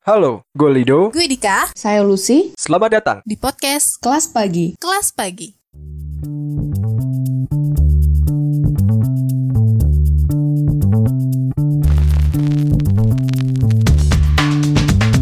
Halo, 0.00 0.48
gue 0.56 0.70
Lido. 0.72 1.12
Gue 1.12 1.28
Dika 1.28 1.68
Saya 1.76 2.00
Lucy, 2.00 2.56
Selamat 2.56 2.90
datang. 2.96 3.18
di 3.28 3.36
podcast 3.36 4.00
kelas 4.00 4.32
pagi. 4.32 4.72
Kelas 4.80 5.12
Pagi. 5.12 5.52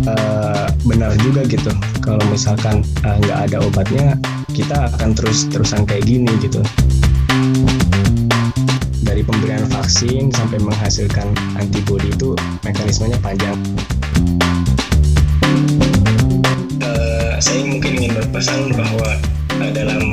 eh, 0.06 0.66
benar 0.86 1.12
juga 1.20 1.42
gitu 1.46 1.72
kalau 2.00 2.22
misalkan 2.30 2.82
eh, 3.04 3.16
nggak 3.24 3.38
ada 3.50 3.58
obatnya 3.62 4.06
kita 4.52 4.88
akan 4.94 5.14
terus 5.14 5.46
terusan 5.50 5.84
kayak 5.84 6.06
gini 6.06 6.30
gitu 6.42 6.62
dari 9.02 9.22
pemberian 9.24 9.64
vaksin 9.70 10.28
sampai 10.32 10.58
menghasilkan 10.60 11.28
antibodi 11.56 12.10
itu 12.12 12.34
mekanismenya 12.62 13.18
panjang 13.20 13.56
saya 17.38 17.62
mungkin 17.62 18.02
ingin 18.02 18.18
berpesan 18.18 18.74
bahwa 18.74 19.14
eh, 19.62 19.70
dalam 19.70 20.10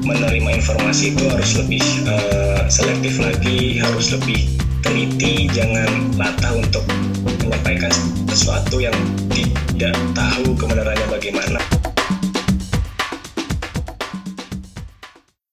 menerima 0.00 0.64
informasi 0.64 1.12
itu 1.12 1.28
harus 1.28 1.60
lebih 1.60 1.84
eh, 2.08 2.64
selektif 2.72 3.20
lagi 3.20 3.76
harus 3.84 4.16
lebih 4.16 4.48
teliti 4.80 5.44
jangan 5.52 6.08
latah 6.16 6.56
untuk 6.56 6.80
menyampaikan 7.20 7.92
sesuatu 8.32 8.80
yang 8.80 8.96
tidak 9.28 9.92
tahu 10.16 10.56
kebenarannya 10.56 11.04
bagaimana. 11.12 11.60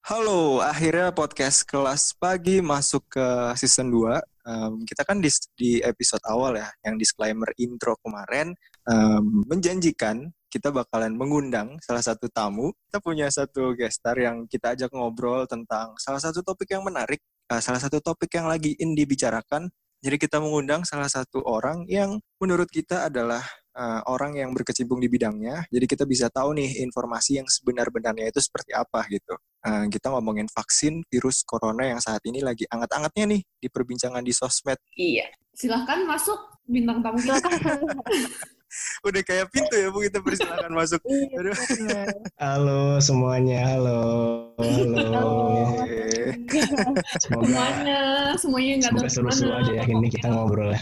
Halo, 0.07 0.63
akhirnya 0.63 1.11
podcast 1.11 1.67
kelas 1.67 2.15
pagi 2.15 2.63
masuk 2.63 3.03
ke 3.11 3.27
season 3.59 3.91
2. 3.91 4.15
Em, 4.47 4.73
kita 4.87 5.03
kan 5.03 5.19
di, 5.19 5.27
di 5.59 5.83
episode 5.83 6.23
awal 6.23 6.55
ya, 6.55 6.71
yang 6.87 6.95
disclaimer 6.95 7.51
intro 7.59 7.99
kemarin, 7.99 8.55
em, 8.87 9.23
menjanjikan 9.47 10.31
kita 10.51 10.67
bakalan 10.67 11.15
mengundang 11.15 11.79
salah 11.79 12.03
satu 12.03 12.27
tamu. 12.27 12.75
Kita 12.91 12.99
punya 12.99 13.31
satu 13.31 13.71
gestar 13.79 14.19
yang 14.19 14.43
kita 14.51 14.75
ajak 14.75 14.91
ngobrol 14.91 15.47
tentang 15.47 15.95
salah 15.95 16.19
satu 16.19 16.43
topik 16.43 16.75
yang 16.75 16.83
menarik, 16.83 17.23
eh, 17.47 17.61
salah 17.63 17.79
satu 17.79 18.03
topik 18.03 18.35
yang 18.35 18.51
lagi 18.51 18.75
in 18.75 18.91
dibicarakan. 18.91 19.71
Jadi 20.01 20.17
kita 20.19 20.43
mengundang 20.43 20.83
salah 20.83 21.07
satu 21.07 21.45
orang 21.45 21.87
yang 21.87 22.19
menurut 22.43 22.67
kita 22.67 23.07
adalah 23.07 23.39
eh, 23.71 24.01
orang 24.11 24.35
yang 24.35 24.51
berkecimpung 24.51 24.99
di 24.99 25.07
bidangnya. 25.07 25.63
Jadi 25.71 25.85
kita 25.87 26.03
bisa 26.03 26.27
tahu 26.27 26.59
nih 26.59 26.83
informasi 26.83 27.39
yang 27.39 27.47
sebenar-benarnya 27.47 28.27
itu 28.27 28.43
seperti 28.43 28.75
apa 28.75 29.07
gitu. 29.07 29.39
Eh, 29.63 29.87
kita 29.87 30.11
ngomongin 30.11 30.51
vaksin 30.51 30.99
virus 31.07 31.47
corona 31.47 31.87
yang 31.95 32.03
saat 32.03 32.19
ini 32.27 32.43
lagi 32.43 32.67
anget-angetnya 32.67 33.39
nih 33.39 33.41
di 33.63 33.67
perbincangan 33.71 34.19
di 34.19 34.35
sosmed. 34.35 34.75
Iya. 34.99 35.31
Silahkan 35.55 36.03
masuk 36.03 36.35
bintang 36.67 36.99
tamu 36.99 37.19
kita. 37.23 37.39
Udah 39.01 39.21
kayak 39.25 39.49
pintu 39.49 39.73
ya 39.73 39.89
Bu 39.89 40.05
kita 40.05 40.21
persilakan 40.21 40.77
masuk. 40.77 41.01
Aduh. 41.09 41.57
Halo 42.37 43.01
semuanya, 43.01 43.65
halo, 43.65 44.01
halo. 44.61 45.29
Semoga 47.17 47.49
semuanya, 47.49 47.99
semuanya 48.37 48.73
nggak 48.77 48.93
semoga 48.93 49.01
tahu 49.01 49.09
seru-seru 49.09 49.51
aja 49.57 49.71
ya 49.73 49.83
ini 49.89 50.05
kita 50.05 50.29
ngobrol 50.29 50.69
ya. 50.77 50.81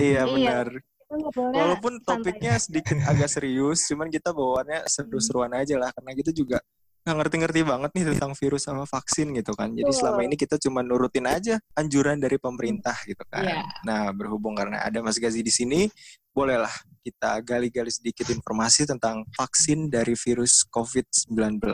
iya 0.00 0.22
benar. 0.24 0.80
ngobrolnya 1.12 1.60
Walaupun 1.60 2.00
topiknya 2.08 2.56
sedikit 2.56 2.96
agak 3.04 3.28
serius, 3.28 3.84
cuman 3.84 4.08
kita 4.08 4.32
bawaannya 4.32 4.88
seru-seruan 4.88 5.52
aja 5.60 5.76
lah 5.76 5.92
karena 5.92 6.16
kita 6.16 6.32
juga 6.32 6.64
nggak 7.06 7.16
ngerti-ngerti 7.22 7.60
banget 7.62 7.90
nih 7.94 8.04
tentang 8.16 8.32
virus 8.34 8.64
sama 8.64 8.88
vaksin 8.88 9.36
gitu 9.36 9.52
kan. 9.52 9.70
Jadi 9.76 9.92
selama 9.92 10.24
ini 10.24 10.40
kita 10.40 10.56
cuma 10.56 10.80
nurutin 10.80 11.28
aja 11.28 11.60
anjuran 11.76 12.16
dari 12.16 12.40
pemerintah 12.40 12.96
gitu 13.04 13.22
kan. 13.28 13.44
Iya. 13.44 13.62
Nah, 13.86 14.10
berhubung 14.10 14.56
karena 14.56 14.82
ada 14.82 14.98
Mas 15.04 15.20
Gazi 15.22 15.44
di 15.44 15.54
sini, 15.54 15.86
bolehlah 16.36 16.72
kita 17.00 17.40
gali-gali 17.40 17.88
sedikit 17.88 18.28
informasi 18.28 18.84
tentang 18.84 19.24
vaksin 19.32 19.88
dari 19.88 20.12
virus 20.12 20.68
COVID-19 20.68 21.64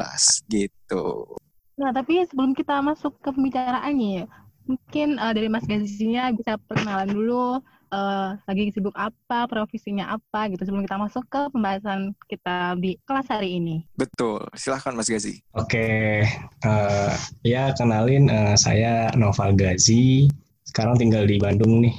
gitu. 0.46 1.34
Nah, 1.80 1.91
tapi 1.91 2.22
sebelum 2.30 2.55
kita 2.55 2.78
masuk 2.78 3.18
ke 3.18 3.34
pembicaraannya 3.34 4.22
ya, 4.22 4.27
mungkin 4.70 5.18
eh, 5.18 5.33
dari 5.34 5.48
Mas 5.51 5.67
Gazinya 5.67 6.30
bisa 6.30 6.55
perkenalan 6.68 7.11
dulu 7.11 7.58
eh, 7.90 8.28
lagi 8.45 8.72
sibuk 8.77 8.92
apa, 8.92 9.48
profesinya 9.48 10.14
apa 10.14 10.52
gitu 10.52 10.68
sebelum 10.68 10.84
kita 10.84 11.01
masuk 11.01 11.24
ke 11.27 11.48
pembahasan 11.51 12.12
kita 12.28 12.77
di 12.80 13.01
kelas 13.08 13.27
hari 13.33 13.56
ini. 13.56 13.89
Betul. 13.96 14.46
Silahkan 14.52 14.92
Mas 14.92 15.08
Gazi. 15.08 15.40
Oke, 15.56 16.22
eh, 16.28 17.12
ya 17.42 17.72
kenalin 17.72 18.28
eh, 18.28 18.55
saya 18.55 19.12
Noval 19.17 19.56
Gazi. 19.56 20.28
Sekarang 20.72 20.96
tinggal 20.96 21.28
di 21.28 21.36
Bandung 21.36 21.84
nih, 21.84 21.92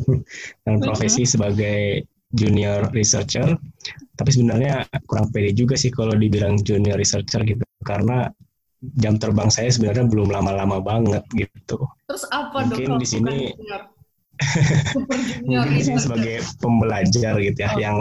dan 0.68 0.84
profesi 0.84 1.24
sebagai 1.24 2.04
junior 2.36 2.92
researcher. 2.92 3.56
Tapi 4.20 4.28
sebenarnya 4.28 4.84
kurang 5.08 5.32
pede 5.32 5.56
juga 5.56 5.80
sih 5.80 5.88
kalau 5.88 6.12
dibilang 6.12 6.60
junior 6.60 7.00
researcher 7.00 7.40
gitu, 7.42 7.64
karena 7.88 8.28
jam 9.00 9.16
terbang 9.16 9.48
saya 9.48 9.72
sebenarnya 9.72 10.04
belum 10.10 10.28
lama-lama 10.28 10.76
banget 10.84 11.24
gitu. 11.32 11.88
Terus 12.04 12.28
apa 12.28 12.68
Mungkin 12.68 12.98
dong? 12.98 13.00
di 13.00 13.06
sini 13.08 13.36
Mungkin 15.48 15.72
di 15.72 15.82
sini 15.82 15.96
researcher. 15.96 16.04
sebagai 16.04 16.36
pembelajar 16.60 17.34
gitu 17.40 17.58
ya, 17.58 17.70
Oh. 17.72 17.80
yang 17.80 17.98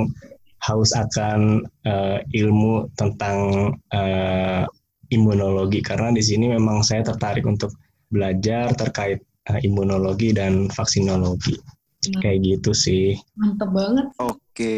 haus 0.62 0.92
akan 0.94 1.64
eh, 1.88 2.20
ilmu 2.38 2.92
tentang 2.94 3.72
eh, 3.94 4.64
imunologi 5.12 5.82
karena 5.84 6.14
di 6.14 6.24
sini 6.24 6.52
memang 6.52 6.82
saya 6.86 7.04
tertarik 7.04 7.44
untuk 7.44 7.74
belajar 8.08 8.72
terkait 8.76 9.24
eh, 9.50 9.60
imunologi 9.66 10.36
dan 10.36 10.70
vaksinologi 10.70 11.58
Hmm. 12.02 12.18
kayak 12.18 12.40
gitu 12.42 12.72
sih. 12.74 13.14
Mantep 13.38 13.70
banget. 13.70 14.10
Oke, 14.18 14.76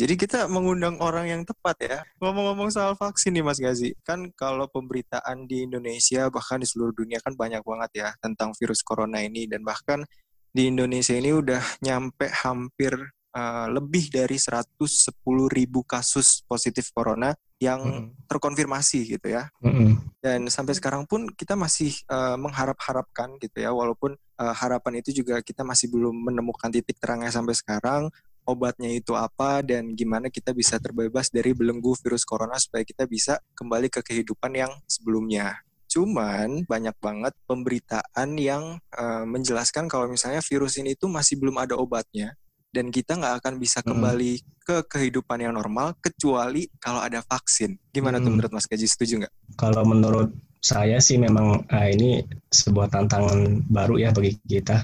jadi 0.00 0.14
kita 0.16 0.48
mengundang 0.48 0.96
orang 0.96 1.28
yang 1.28 1.42
tepat 1.44 1.76
ya. 1.84 1.98
Ngomong-ngomong 2.24 2.72
soal 2.72 2.96
vaksin 2.96 3.36
nih 3.36 3.44
Mas 3.44 3.60
Gazi, 3.60 3.92
kan 4.00 4.32
kalau 4.32 4.64
pemberitaan 4.72 5.44
di 5.44 5.68
Indonesia 5.68 6.32
bahkan 6.32 6.64
di 6.64 6.66
seluruh 6.68 6.96
dunia 6.96 7.20
kan 7.20 7.36
banyak 7.36 7.60
banget 7.60 7.90
ya 7.92 8.08
tentang 8.24 8.56
virus 8.56 8.80
corona 8.80 9.20
ini 9.20 9.44
dan 9.44 9.60
bahkan 9.60 10.08
di 10.56 10.72
Indonesia 10.72 11.12
ini 11.12 11.36
udah 11.36 11.60
nyampe 11.84 12.32
hampir 12.32 12.96
uh, 13.34 13.66
lebih 13.68 14.08
dari 14.08 14.38
110 14.38 15.10
ribu 15.50 15.82
kasus 15.82 16.46
positif 16.46 16.94
corona 16.94 17.34
yang 17.58 17.82
Mm-mm. 17.82 18.26
terkonfirmasi 18.30 19.18
gitu 19.18 19.28
ya. 19.34 19.50
Mm-mm. 19.60 19.98
Dan 20.22 20.46
sampai 20.48 20.78
sekarang 20.78 21.04
pun 21.04 21.26
kita 21.34 21.58
masih 21.58 21.92
uh, 22.08 22.38
mengharap-harapkan 22.38 23.36
gitu 23.42 23.60
ya, 23.60 23.74
walaupun 23.74 24.14
uh, 24.38 24.54
harapan 24.54 25.02
itu 25.02 25.24
juga 25.24 25.42
kita 25.42 25.66
masih 25.66 25.90
belum 25.90 26.14
menemukan 26.30 26.70
titik 26.70 26.96
terangnya 27.02 27.34
sampai 27.34 27.54
sekarang, 27.58 28.08
obatnya 28.44 28.92
itu 28.92 29.16
apa 29.16 29.64
dan 29.64 29.96
gimana 29.96 30.28
kita 30.28 30.52
bisa 30.52 30.76
terbebas 30.76 31.32
dari 31.32 31.56
belenggu 31.56 31.96
virus 32.04 32.28
corona 32.28 32.60
supaya 32.60 32.84
kita 32.84 33.08
bisa 33.08 33.40
kembali 33.56 33.88
ke 33.88 34.00
kehidupan 34.04 34.52
yang 34.54 34.72
sebelumnya. 34.84 35.64
Cuman 35.88 36.66
banyak 36.66 36.96
banget 36.98 37.32
pemberitaan 37.46 38.34
yang 38.34 38.82
uh, 38.98 39.24
menjelaskan 39.24 39.86
kalau 39.86 40.10
misalnya 40.10 40.42
virus 40.42 40.74
ini 40.76 40.98
tuh 40.98 41.06
masih 41.06 41.38
belum 41.38 41.54
ada 41.54 41.78
obatnya 41.78 42.34
dan 42.74 42.90
kita 42.90 43.14
nggak 43.14 43.38
akan 43.38 43.54
bisa 43.62 43.78
kembali 43.86 44.42
ke 44.66 44.82
kehidupan 44.90 45.38
yang 45.38 45.54
normal 45.54 45.94
kecuali 46.02 46.66
kalau 46.82 46.98
ada 46.98 47.22
vaksin. 47.22 47.78
Gimana 47.94 48.18
tuh 48.18 48.34
Mm-mm. 48.34 48.42
menurut 48.42 48.50
Mas 48.50 48.66
Gaji? 48.66 48.90
Setuju 48.90 49.22
nggak? 49.22 49.32
Kalau 49.54 49.86
menurut 49.86 50.34
saya 50.58 50.98
sih 50.98 51.14
memang 51.20 51.62
eh, 51.70 51.94
ini 51.94 52.24
sebuah 52.50 52.90
tantangan 52.90 53.62
baru 53.70 54.02
ya 54.02 54.10
bagi 54.10 54.34
kita 54.48 54.82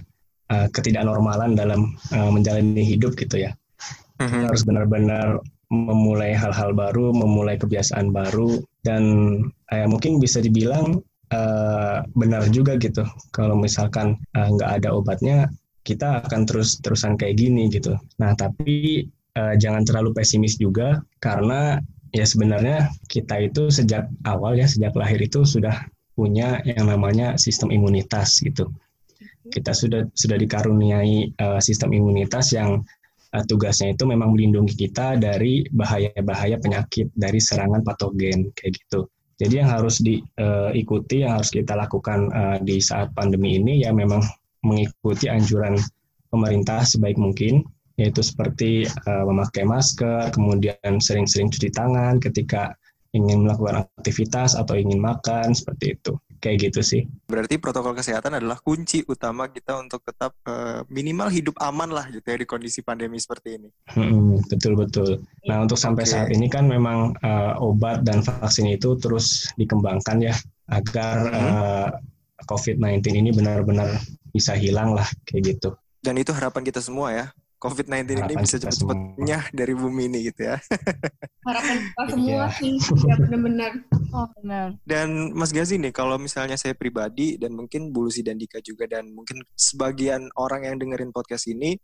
eh, 0.54 0.68
ketidaknormalan 0.70 1.58
dalam 1.58 1.90
eh, 2.14 2.30
menjalani 2.30 2.86
hidup 2.86 3.18
gitu 3.18 3.42
ya. 3.42 3.50
kita 4.20 4.52
harus 4.52 4.68
benar-benar 4.68 5.40
memulai 5.72 6.36
hal-hal 6.36 6.76
baru, 6.76 7.08
memulai 7.16 7.56
kebiasaan 7.56 8.12
baru, 8.12 8.60
dan 8.84 9.02
eh, 9.72 9.88
mungkin 9.88 10.20
bisa 10.20 10.44
dibilang 10.44 11.00
eh, 11.32 11.98
benar 12.12 12.44
juga 12.52 12.76
gitu. 12.76 13.02
Kalau 13.32 13.56
misalkan 13.56 14.20
nggak 14.36 14.84
ada 14.84 14.92
obatnya, 14.92 15.48
kita 15.90 16.22
akan 16.22 16.46
terus-terusan 16.46 17.18
kayak 17.18 17.34
gini 17.42 17.66
gitu. 17.66 17.98
Nah, 18.22 18.38
tapi 18.38 19.02
eh, 19.10 19.54
jangan 19.58 19.82
terlalu 19.82 20.14
pesimis 20.14 20.54
juga, 20.62 21.02
karena 21.18 21.82
ya 22.14 22.22
sebenarnya 22.22 22.86
kita 23.10 23.50
itu 23.50 23.74
sejak 23.74 24.06
awal 24.22 24.54
ya, 24.54 24.70
sejak 24.70 24.94
lahir 24.94 25.18
itu 25.18 25.42
sudah 25.42 25.74
punya 26.14 26.62
yang 26.62 26.86
namanya 26.86 27.34
sistem 27.34 27.74
imunitas 27.74 28.38
gitu. 28.38 28.70
Kita 29.50 29.74
sudah 29.74 30.06
sudah 30.14 30.38
dikaruniai 30.38 31.34
eh, 31.34 31.60
sistem 31.60 31.90
imunitas 31.90 32.54
yang 32.54 32.86
uh, 33.34 33.44
tugasnya 33.46 33.94
itu 33.94 34.04
memang 34.06 34.34
melindungi 34.34 34.74
kita 34.74 35.18
dari 35.18 35.66
bahaya-bahaya 35.70 36.58
penyakit, 36.58 37.10
dari 37.14 37.38
serangan 37.38 37.82
patogen 37.86 38.50
kayak 38.58 38.78
gitu. 38.78 39.06
Jadi 39.40 39.56
yang 39.56 39.72
harus 39.72 40.04
diikuti, 40.04 41.24
yang 41.24 41.40
harus 41.40 41.48
kita 41.48 41.72
lakukan 41.72 42.28
uh, 42.28 42.58
di 42.60 42.76
saat 42.76 43.08
pandemi 43.16 43.56
ini 43.56 43.80
ya 43.80 43.88
memang 43.88 44.20
mengikuti 44.64 45.26
anjuran 45.30 45.76
pemerintah 46.30 46.84
sebaik 46.86 47.18
mungkin, 47.18 47.66
yaitu 48.00 48.24
seperti 48.24 48.88
uh, 49.08 49.24
memakai 49.28 49.66
masker, 49.66 50.32
kemudian 50.32 51.02
sering-sering 51.02 51.52
cuci 51.52 51.68
tangan 51.74 52.16
ketika 52.22 52.72
ingin 53.10 53.42
melakukan 53.42 53.82
aktivitas 53.98 54.54
atau 54.54 54.78
ingin 54.78 55.02
makan 55.02 55.52
seperti 55.52 55.98
itu. 55.98 56.14
kayak 56.40 56.72
gitu 56.72 56.80
sih. 56.80 57.02
Berarti 57.28 57.60
protokol 57.60 57.92
kesehatan 57.92 58.40
adalah 58.40 58.56
kunci 58.64 59.04
utama 59.04 59.52
kita 59.52 59.76
untuk 59.76 60.00
tetap 60.00 60.32
uh, 60.48 60.80
minimal 60.88 61.28
hidup 61.28 61.52
aman 61.60 61.92
lah 61.92 62.08
gitu 62.08 62.24
ya 62.24 62.40
di 62.40 62.48
kondisi 62.48 62.80
pandemi 62.80 63.20
seperti 63.20 63.60
ini. 63.60 63.68
Hmm, 63.92 64.40
betul 64.48 64.72
betul. 64.72 65.20
Nah 65.44 65.68
untuk 65.68 65.76
sampai 65.76 66.08
okay. 66.08 66.12
saat 66.16 66.28
ini 66.32 66.48
kan 66.48 66.64
memang 66.64 67.12
uh, 67.20 67.60
obat 67.60 68.08
dan 68.08 68.24
vaksin 68.24 68.72
itu 68.72 68.96
terus 68.96 69.52
dikembangkan 69.60 70.32
ya 70.32 70.34
agar 70.72 71.28
hmm. 71.28 71.36
uh, 71.36 71.88
COVID-19 72.48 73.04
ini 73.20 73.30
benar-benar 73.36 74.00
bisa 74.32 74.56
hilang 74.56 74.94
lah 74.96 75.06
kayak 75.28 75.56
gitu. 75.56 75.74
Dan 76.00 76.16
itu 76.16 76.32
harapan 76.32 76.64
kita 76.64 76.80
semua 76.80 77.12
ya. 77.12 77.26
COVID-19 77.60 78.24
ini 78.24 78.34
bisa 78.40 78.56
cepat-cepat 78.56 79.20
nyah 79.20 79.44
dari 79.52 79.76
bumi 79.76 80.08
ini 80.08 80.32
gitu 80.32 80.48
ya. 80.48 80.56
Harapan 81.48 81.76
kita 81.76 82.02
semua 82.16 82.44
iya. 82.48 82.56
sih, 82.56 82.74
ya 83.04 83.14
benar-benar. 83.20 83.72
Oh, 84.16 84.26
benar. 84.40 84.66
Dan 84.88 85.36
Mas 85.36 85.52
Gazi 85.52 85.76
nih, 85.76 85.92
kalau 85.92 86.16
misalnya 86.16 86.56
saya 86.56 86.72
pribadi 86.72 87.36
dan 87.36 87.52
mungkin 87.52 87.92
Bulusi 87.92 88.24
dan 88.24 88.40
Dika 88.40 88.64
juga 88.64 88.88
dan 88.88 89.12
mungkin 89.12 89.44
sebagian 89.60 90.32
orang 90.40 90.72
yang 90.72 90.80
dengerin 90.80 91.12
podcast 91.12 91.52
ini 91.52 91.76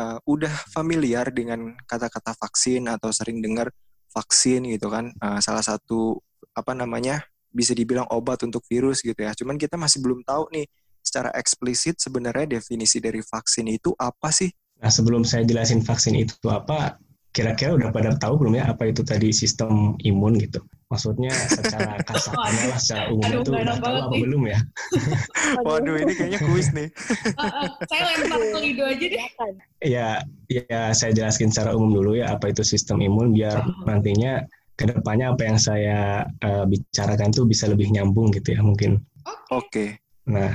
uh, 0.00 0.16
udah 0.24 0.72
familiar 0.72 1.28
dengan 1.28 1.76
kata-kata 1.84 2.32
vaksin 2.32 2.88
atau 2.88 3.12
sering 3.12 3.44
dengar 3.44 3.68
vaksin 4.08 4.64
gitu 4.64 4.88
kan. 4.88 5.12
Uh, 5.20 5.44
salah 5.44 5.60
satu 5.62 6.24
apa 6.56 6.72
namanya 6.72 7.20
bisa 7.52 7.76
dibilang 7.76 8.08
obat 8.08 8.48
untuk 8.48 8.64
virus 8.64 9.04
gitu 9.04 9.20
ya. 9.20 9.36
Cuman 9.36 9.60
kita 9.60 9.76
masih 9.76 10.00
belum 10.00 10.24
tahu 10.24 10.48
nih 10.56 10.64
secara 11.00 11.30
eksplisit 11.34 11.98
sebenarnya 11.98 12.60
definisi 12.60 12.98
dari 12.98 13.24
vaksin 13.24 13.66
itu 13.70 13.94
apa 13.98 14.28
sih? 14.30 14.50
Nah, 14.78 14.90
sebelum 14.92 15.26
saya 15.26 15.42
jelasin 15.42 15.82
vaksin 15.82 16.14
itu 16.14 16.34
apa, 16.46 16.98
kira-kira 17.34 17.74
udah 17.74 17.90
pada 17.90 18.14
tahu 18.16 18.46
belum 18.46 18.58
ya 18.58 18.70
apa 18.70 18.88
itu 18.88 19.02
tadi 19.02 19.34
sistem 19.34 19.98
imun 20.02 20.38
gitu? 20.38 20.62
Maksudnya 20.88 21.28
secara 21.30 22.00
kasarnya 22.08 22.64
lah, 22.72 22.78
secara 22.80 23.02
umum 23.12 23.24
Aduh, 23.28 23.40
itu 23.44 23.50
udah 23.52 23.76
tahu 23.76 23.96
apa 24.00 24.08
nih. 24.08 24.20
belum 24.24 24.42
ya? 24.48 24.58
Waduh, 25.66 25.96
ini 26.00 26.12
kayaknya 26.16 26.40
kuis 26.48 26.68
nih. 26.72 26.88
uh, 27.40 27.44
uh, 27.44 27.68
saya 27.90 28.02
lempar 28.16 28.40
ke 28.40 28.58
Lido 28.64 28.84
aja 28.88 29.06
deh. 29.06 29.22
Ya, 29.84 30.08
ya 30.48 30.82
saya 30.96 31.12
jelaskan 31.12 31.52
secara 31.52 31.76
umum 31.76 31.92
dulu 31.92 32.16
ya 32.16 32.32
apa 32.32 32.48
itu 32.48 32.64
sistem 32.64 33.04
imun 33.04 33.36
biar 33.36 33.60
uh. 33.60 33.84
nantinya 33.84 34.48
ke 34.78 34.86
depannya 34.86 35.34
apa 35.34 35.42
yang 35.42 35.58
saya 35.58 36.22
uh, 36.46 36.64
bicarakan 36.64 37.34
tuh 37.34 37.44
bisa 37.44 37.66
lebih 37.66 37.90
nyambung 37.90 38.30
gitu 38.32 38.54
ya 38.56 38.62
mungkin. 38.62 39.02
Oke. 39.52 39.68
Okay. 39.68 39.88
Nah, 40.30 40.54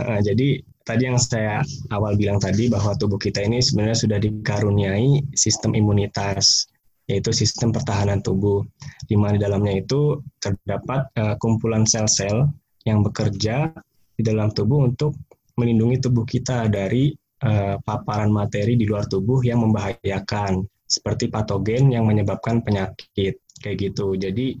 uh, 0.00 0.20
jadi 0.22 0.62
tadi 0.86 1.02
yang 1.06 1.18
saya 1.18 1.60
awal 1.94 2.14
bilang 2.16 2.38
tadi 2.38 2.70
bahwa 2.70 2.94
tubuh 2.96 3.18
kita 3.18 3.42
ini 3.42 3.60
sebenarnya 3.60 3.98
sudah 3.98 4.18
dikaruniai 4.18 5.34
sistem 5.36 5.74
imunitas 5.74 6.70
yaitu 7.10 7.34
sistem 7.34 7.74
pertahanan 7.74 8.22
tubuh 8.22 8.62
di 9.10 9.18
mana 9.18 9.36
di 9.36 9.42
dalamnya 9.42 9.82
itu 9.82 10.22
terdapat 10.38 11.10
uh, 11.18 11.34
kumpulan 11.42 11.82
sel-sel 11.82 12.48
yang 12.86 13.02
bekerja 13.02 13.70
di 14.16 14.22
dalam 14.22 14.50
tubuh 14.54 14.86
untuk 14.86 15.18
melindungi 15.58 15.98
tubuh 16.02 16.24
kita 16.24 16.70
dari 16.70 17.12
uh, 17.44 17.76
paparan 17.82 18.30
materi 18.30 18.78
di 18.78 18.86
luar 18.86 19.06
tubuh 19.06 19.42
yang 19.42 19.62
membahayakan 19.66 20.62
seperti 20.86 21.28
patogen 21.32 21.90
yang 21.90 22.04
menyebabkan 22.04 22.60
penyakit 22.60 23.40
kayak 23.60 23.76
gitu. 23.80 24.14
Jadi 24.16 24.56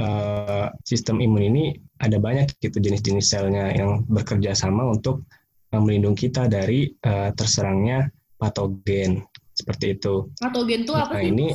uh, 0.00 0.72
sistem 0.84 1.20
imun 1.20 1.42
ini 1.52 1.64
ada 2.00 2.16
banyak 2.20 2.52
gitu 2.60 2.76
jenis-jenis 2.76 3.26
selnya 3.26 3.72
yang 3.72 4.04
bekerja 4.08 4.52
sama 4.52 4.84
untuk 4.84 5.24
melindungi 5.72 6.28
kita 6.28 6.48
dari 6.48 6.88
uh, 7.04 7.32
terserangnya 7.32 8.08
patogen 8.36 9.24
seperti 9.56 9.96
itu. 9.96 10.28
Patogen 10.36 10.84
itu 10.84 10.92
apa 10.92 11.16
nah, 11.16 11.22
sih? 11.24 11.32
ini 11.32 11.46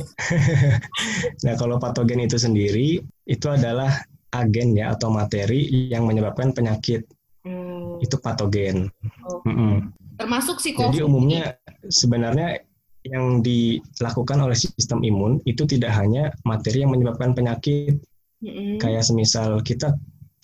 Nah, 1.46 1.54
kalau 1.54 1.78
patogen 1.78 2.26
itu 2.26 2.36
sendiri 2.36 2.98
itu 3.26 3.46
adalah 3.46 3.94
agen 4.34 4.74
ya 4.74 4.96
atau 4.96 5.12
materi 5.14 5.70
yang 5.90 6.04
menyebabkan 6.10 6.50
penyakit. 6.50 7.06
Hmm. 7.46 8.02
Itu 8.02 8.18
patogen. 8.18 8.90
Oh. 9.26 9.42
Mm 9.46 9.54
-mm. 9.54 9.74
Termasuk 10.18 10.58
si 10.58 10.74
COVID. 10.74 10.90
Jadi 10.90 10.98
umumnya 11.02 11.54
sebenarnya 11.86 12.62
yang 13.02 13.42
dilakukan 13.42 14.38
oleh 14.38 14.54
sistem 14.54 15.02
imun 15.02 15.42
itu 15.42 15.66
tidak 15.66 15.90
hanya 15.98 16.30
materi 16.46 16.86
yang 16.86 16.94
menyebabkan 16.94 17.34
penyakit. 17.34 18.02
Mm 18.42 18.50
-hmm. 18.50 18.74
Kayak 18.82 19.06
semisal 19.06 19.62
kita 19.62 19.94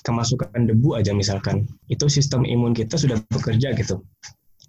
kemasukan 0.06 0.68
debu 0.68 0.94
aja 0.98 1.10
misalkan, 1.14 1.66
itu 1.90 2.06
sistem 2.06 2.46
imun 2.46 2.74
kita 2.74 2.98
sudah 2.98 3.18
bekerja 3.30 3.74
gitu. 3.74 4.02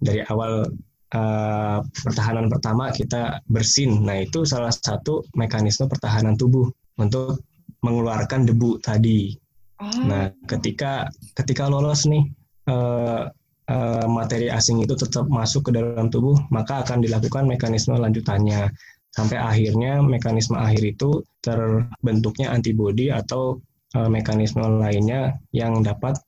Dari 0.00 0.24
awal 0.26 0.66
uh, 1.14 1.78
pertahanan 1.84 2.48
pertama 2.48 2.90
kita 2.90 3.42
bersin, 3.46 4.02
nah 4.02 4.18
itu 4.18 4.42
salah 4.48 4.72
satu 4.72 5.26
mekanisme 5.36 5.86
pertahanan 5.86 6.34
tubuh 6.34 6.66
untuk 6.98 7.42
mengeluarkan 7.84 8.48
debu 8.48 8.80
tadi. 8.82 9.34
Oh. 9.80 9.88
Nah, 10.04 10.28
ketika 10.44 11.08
ketika 11.38 11.68
lolos 11.72 12.04
nih 12.04 12.28
uh, 12.68 13.28
uh, 13.70 14.06
materi 14.10 14.52
asing 14.52 14.84
itu 14.84 14.92
tetap 14.92 15.24
masuk 15.30 15.68
ke 15.68 15.70
dalam 15.72 16.12
tubuh, 16.12 16.36
maka 16.52 16.84
akan 16.84 17.00
dilakukan 17.00 17.48
mekanisme 17.48 17.96
lanjutannya 17.96 18.68
sampai 19.10 19.38
akhirnya 19.40 19.98
mekanisme 20.04 20.54
akhir 20.54 20.86
itu 20.86 21.24
terbentuknya 21.42 22.54
antibodi 22.54 23.10
atau 23.10 23.58
mekanisme 23.94 24.62
lainnya 24.78 25.38
yang 25.50 25.82
dapat 25.82 26.18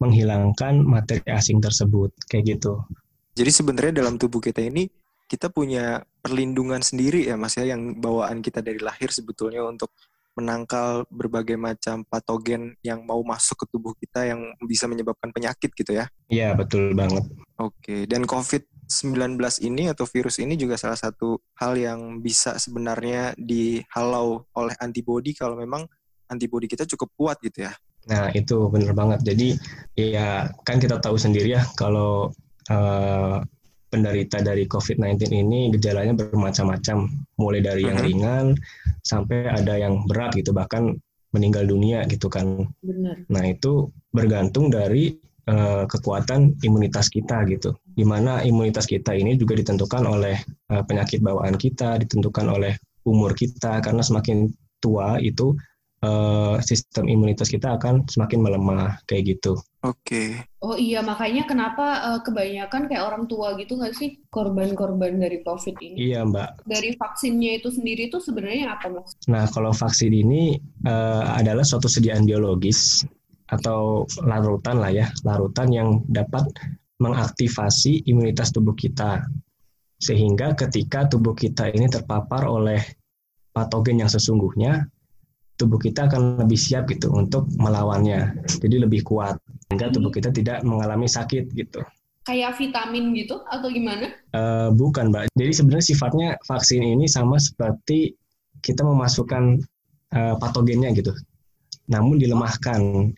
menghilangkan 0.00 0.80
materi 0.80 1.20
asing 1.28 1.60
tersebut 1.60 2.12
kayak 2.28 2.56
gitu. 2.56 2.80
Jadi 3.36 3.50
sebenarnya 3.52 4.04
dalam 4.04 4.16
tubuh 4.16 4.40
kita 4.40 4.64
ini 4.64 4.88
kita 5.30 5.52
punya 5.52 6.02
perlindungan 6.20 6.82
sendiri 6.82 7.30
ya 7.30 7.38
Mas 7.38 7.54
ya 7.54 7.68
yang 7.68 8.00
bawaan 8.02 8.42
kita 8.42 8.64
dari 8.64 8.82
lahir 8.82 9.14
sebetulnya 9.14 9.62
untuk 9.62 9.94
menangkal 10.34 11.04
berbagai 11.10 11.58
macam 11.58 12.06
patogen 12.06 12.74
yang 12.80 13.02
mau 13.04 13.20
masuk 13.20 13.66
ke 13.66 13.66
tubuh 13.68 13.92
kita 13.98 14.24
yang 14.30 14.40
bisa 14.64 14.88
menyebabkan 14.88 15.34
penyakit 15.34 15.70
gitu 15.74 15.92
ya. 15.92 16.06
Iya, 16.30 16.54
betul 16.54 16.94
banget. 16.94 17.26
Oke, 17.60 18.06
dan 18.08 18.24
COVID-19 18.24 19.36
ini 19.66 19.90
atau 19.90 20.06
virus 20.08 20.40
ini 20.40 20.54
juga 20.56 20.78
salah 20.80 20.96
satu 20.96 21.36
hal 21.60 21.76
yang 21.76 22.24
bisa 22.24 22.56
sebenarnya 22.56 23.36
dihalau 23.36 24.48
oleh 24.56 24.74
antibodi 24.80 25.36
kalau 25.36 25.58
memang 25.58 25.84
antibodi 26.30 26.70
kita 26.70 26.86
cukup 26.86 27.10
kuat 27.18 27.36
gitu 27.42 27.66
ya. 27.66 27.72
Nah 28.08 28.32
itu 28.32 28.70
benar 28.72 28.96
banget. 28.96 29.20
Jadi 29.26 29.58
ya 29.98 30.48
kan 30.64 30.80
kita 30.80 31.02
tahu 31.02 31.20
sendiri 31.20 31.58
ya 31.58 31.62
kalau 31.76 32.32
uh, 32.72 33.36
penderita 33.90 34.38
dari 34.38 34.70
COVID-19 34.70 35.34
ini 35.34 35.68
gejalanya 35.74 36.14
bermacam-macam, 36.14 37.10
mulai 37.42 37.60
dari 37.60 37.82
yang 37.84 37.98
-huh. 37.98 38.06
ringan 38.06 38.46
sampai 39.02 39.50
ada 39.50 39.74
yang 39.74 40.06
berat 40.06 40.38
gitu, 40.38 40.54
bahkan 40.54 40.94
meninggal 41.34 41.66
dunia 41.66 42.06
gitu 42.06 42.30
kan. 42.30 42.70
Benar. 42.80 43.26
Nah 43.26 43.44
itu 43.50 43.90
bergantung 44.14 44.70
dari 44.70 45.18
uh, 45.50 45.90
kekuatan 45.90 46.62
imunitas 46.62 47.10
kita 47.10 47.42
gitu, 47.50 47.74
di 47.82 48.06
mana 48.06 48.46
imunitas 48.46 48.86
kita 48.86 49.10
ini 49.12 49.34
juga 49.34 49.58
ditentukan 49.58 50.06
oleh 50.06 50.38
uh, 50.70 50.82
penyakit 50.86 51.18
bawaan 51.18 51.58
kita, 51.58 51.98
ditentukan 51.98 52.46
oleh 52.46 52.78
umur 53.02 53.34
kita, 53.34 53.82
karena 53.82 54.06
semakin 54.06 54.50
tua 54.78 55.18
itu 55.18 55.54
uh, 56.04 56.56
sistem 56.64 57.08
imunitas 57.08 57.48
kita 57.48 57.76
akan 57.76 58.08
semakin 58.08 58.40
melemah 58.40 59.00
kayak 59.04 59.36
gitu. 59.36 59.56
Oke. 59.80 59.96
Okay. 60.04 60.28
Oh 60.60 60.76
iya 60.76 61.00
makanya 61.00 61.48
kenapa 61.48 61.86
uh, 62.04 62.20
kebanyakan 62.20 62.88
kayak 62.88 63.04
orang 63.04 63.24
tua 63.24 63.56
gitu 63.56 63.80
nggak 63.80 63.96
sih 63.96 64.20
korban-korban 64.28 65.16
dari 65.16 65.40
COVID 65.40 65.76
ini? 65.80 66.12
Iya 66.12 66.28
mbak. 66.28 66.68
Dari 66.68 66.96
vaksinnya 66.96 67.60
itu 67.60 67.72
sendiri 67.72 68.12
itu 68.12 68.20
sebenarnya 68.20 68.76
apa 68.76 68.92
mas? 68.92 69.16
Nah 69.28 69.48
kalau 69.48 69.72
vaksin 69.72 70.12
ini 70.12 70.60
uh, 70.84 71.36
adalah 71.36 71.64
suatu 71.64 71.88
sediaan 71.88 72.28
biologis 72.28 73.04
atau 73.50 74.06
larutan 74.22 74.78
lah 74.78 74.94
ya 74.94 75.06
larutan 75.26 75.68
yang 75.74 75.88
dapat 76.06 76.46
mengaktifasi 77.02 78.06
imunitas 78.06 78.54
tubuh 78.54 78.76
kita 78.78 79.26
sehingga 80.00 80.54
ketika 80.54 81.10
tubuh 81.10 81.34
kita 81.34 81.68
ini 81.72 81.90
terpapar 81.90 82.46
oleh 82.46 82.78
patogen 83.50 84.00
yang 84.00 84.08
sesungguhnya 84.12 84.86
tubuh 85.60 85.76
kita 85.76 86.08
akan 86.08 86.40
lebih 86.40 86.56
siap 86.56 86.88
gitu 86.88 87.12
untuk 87.12 87.44
melawannya. 87.60 88.32
Jadi 88.48 88.80
lebih 88.80 89.04
kuat 89.04 89.36
sehingga 89.68 89.92
tubuh 89.92 90.08
kita 90.08 90.32
tidak 90.32 90.64
mengalami 90.64 91.04
sakit 91.04 91.52
gitu. 91.52 91.84
Kayak 92.24 92.56
vitamin 92.56 93.12
gitu 93.12 93.44
atau 93.48 93.68
gimana? 93.68 94.12
Uh, 94.32 94.72
bukan, 94.72 95.12
Mbak. 95.12 95.28
Jadi 95.36 95.52
sebenarnya 95.52 95.86
sifatnya 95.92 96.28
vaksin 96.48 96.80
ini 96.80 97.04
sama 97.04 97.36
seperti 97.36 98.16
kita 98.64 98.80
memasukkan 98.84 99.60
uh, 100.16 100.34
patogennya 100.40 100.92
gitu. 100.96 101.12
Namun 101.88 102.20
dilemahkan. 102.20 103.12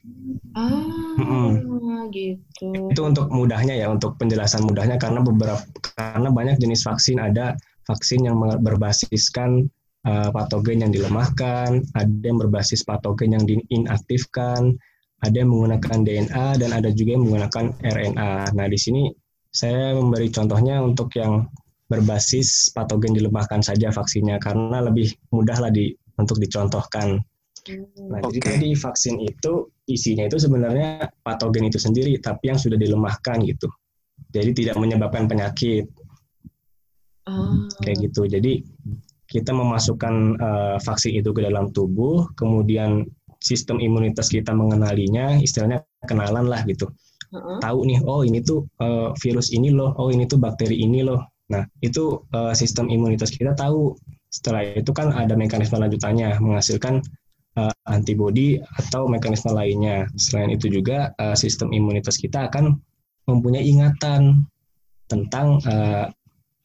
Ah, 0.56 0.70
mm-hmm. 1.18 2.08
gitu. 2.14 2.68
Itu 2.90 3.00
untuk 3.04 3.28
mudahnya 3.32 3.74
ya, 3.74 3.90
untuk 3.90 4.16
penjelasan 4.18 4.64
mudahnya 4.64 4.96
karena 4.96 5.20
beberapa 5.20 5.60
karena 5.96 6.28
banyak 6.30 6.56
jenis 6.62 6.86
vaksin 6.86 7.20
ada 7.20 7.56
vaksin 7.88 8.24
yang 8.24 8.38
berbasiskan 8.38 9.66
uh, 10.06 10.28
patogen 10.34 10.82
yang 10.86 10.92
dilemahkan, 10.92 11.82
ada 11.94 12.24
yang 12.24 12.38
berbasis 12.38 12.82
patogen 12.82 13.34
yang 13.34 13.44
diinaktifkan, 13.46 14.76
ada 15.22 15.36
yang 15.36 15.50
menggunakan 15.50 16.02
DNA 16.02 16.46
dan 16.58 16.70
ada 16.74 16.90
juga 16.90 17.14
yang 17.14 17.24
menggunakan 17.26 17.64
RNA. 17.78 18.32
Nah, 18.58 18.66
di 18.66 18.78
sini 18.78 19.02
saya 19.52 19.94
memberi 19.94 20.32
contohnya 20.32 20.82
untuk 20.82 21.14
yang 21.14 21.46
berbasis 21.86 22.72
patogen 22.72 23.12
dilemahkan 23.12 23.60
saja 23.60 23.92
vaksinnya 23.92 24.40
karena 24.40 24.80
lebih 24.80 25.12
mudah 25.30 25.60
lah 25.60 25.70
di 25.70 25.92
untuk 26.16 26.40
dicontohkan. 26.40 27.20
Nah, 28.10 28.18
okay. 28.18 28.26
jadi 28.26 28.38
tadi 28.42 28.68
vaksin 28.74 29.22
itu 29.22 29.70
isinya 29.86 30.26
itu 30.26 30.40
sebenarnya 30.40 31.06
patogen 31.22 31.70
itu 31.70 31.78
sendiri, 31.78 32.18
tapi 32.18 32.50
yang 32.50 32.58
sudah 32.58 32.74
dilemahkan 32.74 33.38
gitu. 33.46 33.70
Jadi 34.34 34.50
tidak 34.64 34.76
menyebabkan 34.80 35.30
penyakit. 35.30 35.86
Ah. 37.22 37.70
kayak 37.86 38.10
gitu. 38.10 38.26
Jadi 38.26 38.66
kita 39.32 39.56
memasukkan 39.56 40.36
uh, 40.36 40.76
vaksin 40.84 41.16
itu 41.16 41.32
ke 41.32 41.40
dalam 41.40 41.72
tubuh, 41.72 42.28
kemudian 42.36 43.08
sistem 43.40 43.80
imunitas 43.80 44.28
kita 44.28 44.52
mengenalinya, 44.52 45.40
istilahnya 45.40 45.80
kenalan 46.04 46.46
lah 46.46 46.60
gitu. 46.68 46.92
Heeh. 47.32 47.58
Tahu 47.64 47.78
nih, 47.88 47.98
oh 48.04 48.22
ini 48.22 48.44
tuh 48.44 48.68
uh, 48.84 49.16
virus 49.18 49.50
ini 49.56 49.72
loh, 49.72 49.96
oh 49.96 50.12
ini 50.12 50.28
tuh 50.28 50.36
bakteri 50.36 50.76
ini 50.76 51.00
loh. 51.00 51.24
Nah 51.48 51.64
itu 51.80 52.20
uh, 52.36 52.52
sistem 52.52 52.92
imunitas 52.92 53.32
kita 53.32 53.56
tahu. 53.56 53.96
Setelah 54.28 54.76
itu 54.76 54.92
kan 54.92 55.12
ada 55.12 55.32
mekanisme 55.36 55.76
lanjutannya 55.80 56.36
menghasilkan 56.40 57.00
uh, 57.56 57.72
antibodi 57.88 58.60
atau 58.78 59.08
mekanisme 59.08 59.52
lainnya. 59.52 60.08
Selain 60.16 60.52
itu 60.52 60.68
juga 60.68 61.16
uh, 61.16 61.36
sistem 61.36 61.72
imunitas 61.72 62.20
kita 62.20 62.52
akan 62.52 62.76
mempunyai 63.28 63.64
ingatan 63.64 64.44
tentang 65.08 65.60
uh, 65.68 66.08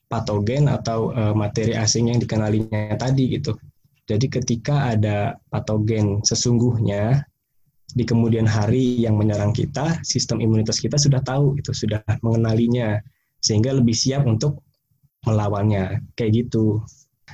patogen 0.08 0.72
atau 0.72 1.12
uh, 1.12 1.36
materi 1.36 1.76
asing 1.76 2.12
yang 2.12 2.20
dikenalinya 2.20 2.96
tadi 2.96 3.38
gitu. 3.40 3.56
Jadi 4.08 4.32
ketika 4.32 4.96
ada 4.96 5.36
patogen 5.52 6.24
sesungguhnya 6.24 7.28
di 7.92 8.04
kemudian 8.08 8.48
hari 8.48 9.04
yang 9.04 9.20
menyerang 9.20 9.52
kita, 9.52 10.00
sistem 10.04 10.40
imunitas 10.40 10.80
kita 10.80 10.96
sudah 10.96 11.20
tahu 11.24 11.60
itu 11.60 11.76
sudah 11.76 12.00
mengenalinya 12.24 13.00
sehingga 13.44 13.76
lebih 13.76 13.96
siap 13.96 14.24
untuk 14.24 14.64
melawannya 15.28 16.04
kayak 16.16 16.48
gitu. 16.48 16.80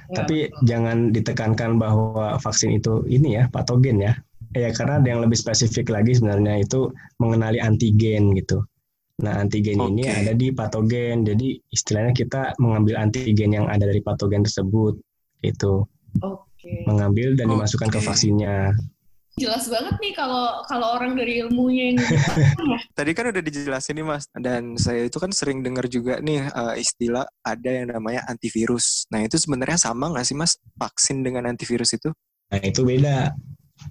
Ya. 0.10 0.26
Tapi 0.26 0.50
jangan 0.66 1.14
ditekankan 1.14 1.78
bahwa 1.78 2.42
vaksin 2.42 2.74
itu 2.82 3.06
ini 3.06 3.38
ya 3.38 3.50
patogen 3.54 4.02
ya. 4.02 4.18
Ya 4.54 4.70
karena 4.74 5.02
ada 5.02 5.08
yang 5.10 5.22
lebih 5.26 5.38
spesifik 5.38 5.90
lagi 5.90 6.18
sebenarnya 6.18 6.62
itu 6.66 6.90
mengenali 7.22 7.58
antigen 7.62 8.34
gitu. 8.38 8.66
Nah, 9.22 9.46
antigen 9.46 9.78
ini 9.78 10.10
Oke. 10.10 10.18
ada 10.26 10.34
di 10.34 10.48
patogen. 10.50 11.22
Jadi 11.22 11.62
istilahnya 11.70 12.18
kita 12.18 12.58
mengambil 12.58 12.98
antigen 12.98 13.54
yang 13.54 13.70
ada 13.70 13.86
dari 13.86 14.02
patogen 14.02 14.42
tersebut 14.42 14.98
itu, 15.46 15.86
Oke. 16.26 16.88
mengambil 16.90 17.38
dan 17.38 17.54
dimasukkan 17.54 17.94
ke 17.94 18.00
vaksinnya. 18.02 18.74
Jelas 19.34 19.66
banget 19.66 19.98
nih 19.98 20.14
kalau 20.14 20.62
kalau 20.70 20.94
orang 20.94 21.18
dari 21.18 21.42
ilmunya 21.42 21.90
yang 21.90 21.98
Tadi 22.98 23.12
kan 23.18 23.34
udah 23.34 23.42
dijelasin 23.42 23.98
nih 23.98 24.06
Mas, 24.06 24.30
dan 24.38 24.78
saya 24.78 25.10
itu 25.10 25.18
kan 25.18 25.34
sering 25.34 25.66
dengar 25.66 25.90
juga 25.90 26.22
nih 26.22 26.46
eh, 26.46 26.76
istilah 26.78 27.26
ada 27.42 27.70
yang 27.70 27.90
namanya 27.90 28.22
antivirus. 28.30 29.10
Nah 29.10 29.26
itu 29.26 29.42
sebenarnya 29.42 29.82
sama 29.82 30.14
nggak 30.14 30.26
sih 30.26 30.38
Mas 30.38 30.62
vaksin 30.78 31.26
dengan 31.26 31.50
antivirus 31.50 31.98
itu? 31.98 32.14
Nah, 32.54 32.62
itu 32.62 32.86
beda. 32.86 33.34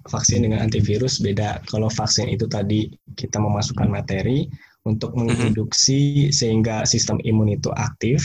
Vaksin 0.07 0.47
dengan 0.47 0.63
antivirus 0.63 1.19
beda. 1.19 1.59
Kalau 1.67 1.91
vaksin 1.91 2.31
itu 2.31 2.47
tadi 2.47 2.87
kita 3.19 3.35
memasukkan 3.35 3.91
materi 3.91 4.47
untuk 4.83 5.15
menginduksi 5.15 6.29
sehingga 6.29 6.83
sistem 6.83 7.19
imun 7.23 7.55
itu 7.55 7.71
aktif. 7.75 8.23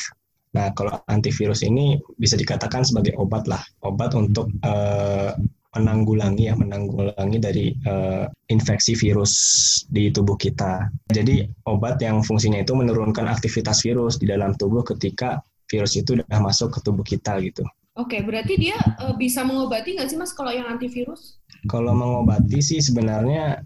Nah, 0.57 0.73
kalau 0.75 0.99
antivirus 1.07 1.62
ini 1.62 2.00
bisa 2.19 2.35
dikatakan 2.35 2.83
sebagai 2.83 3.15
obat 3.21 3.47
lah, 3.47 3.61
obat 3.85 4.17
untuk 4.17 4.50
eh, 4.65 5.31
menanggulangi 5.77 6.50
ya, 6.50 6.55
menanggulangi 6.57 7.38
dari 7.38 7.67
eh, 7.77 8.25
infeksi 8.50 8.97
virus 8.99 9.33
di 9.93 10.11
tubuh 10.11 10.35
kita. 10.35 10.88
Jadi 11.12 11.47
obat 11.69 12.00
yang 12.03 12.25
fungsinya 12.25 12.59
itu 12.65 12.75
menurunkan 12.75 13.29
aktivitas 13.29 13.85
virus 13.85 14.19
di 14.19 14.27
dalam 14.27 14.57
tubuh 14.57 14.83
ketika 14.83 15.38
virus 15.69 15.95
itu 16.00 16.17
sudah 16.17 16.41
masuk 16.41 16.75
ke 16.75 16.79
tubuh 16.81 17.05
kita 17.05 17.38
gitu. 17.45 17.62
Oke, 17.99 18.25
berarti 18.25 18.57
dia 18.57 18.79
eh, 18.79 19.15
bisa 19.15 19.45
mengobati 19.45 19.95
nggak 19.95 20.09
sih 20.11 20.19
Mas 20.19 20.33
kalau 20.33 20.50
yang 20.50 20.67
antivirus? 20.67 21.38
Kalau 21.69 21.93
mengobati 21.93 22.59
sih 22.65 22.81
sebenarnya 22.81 23.61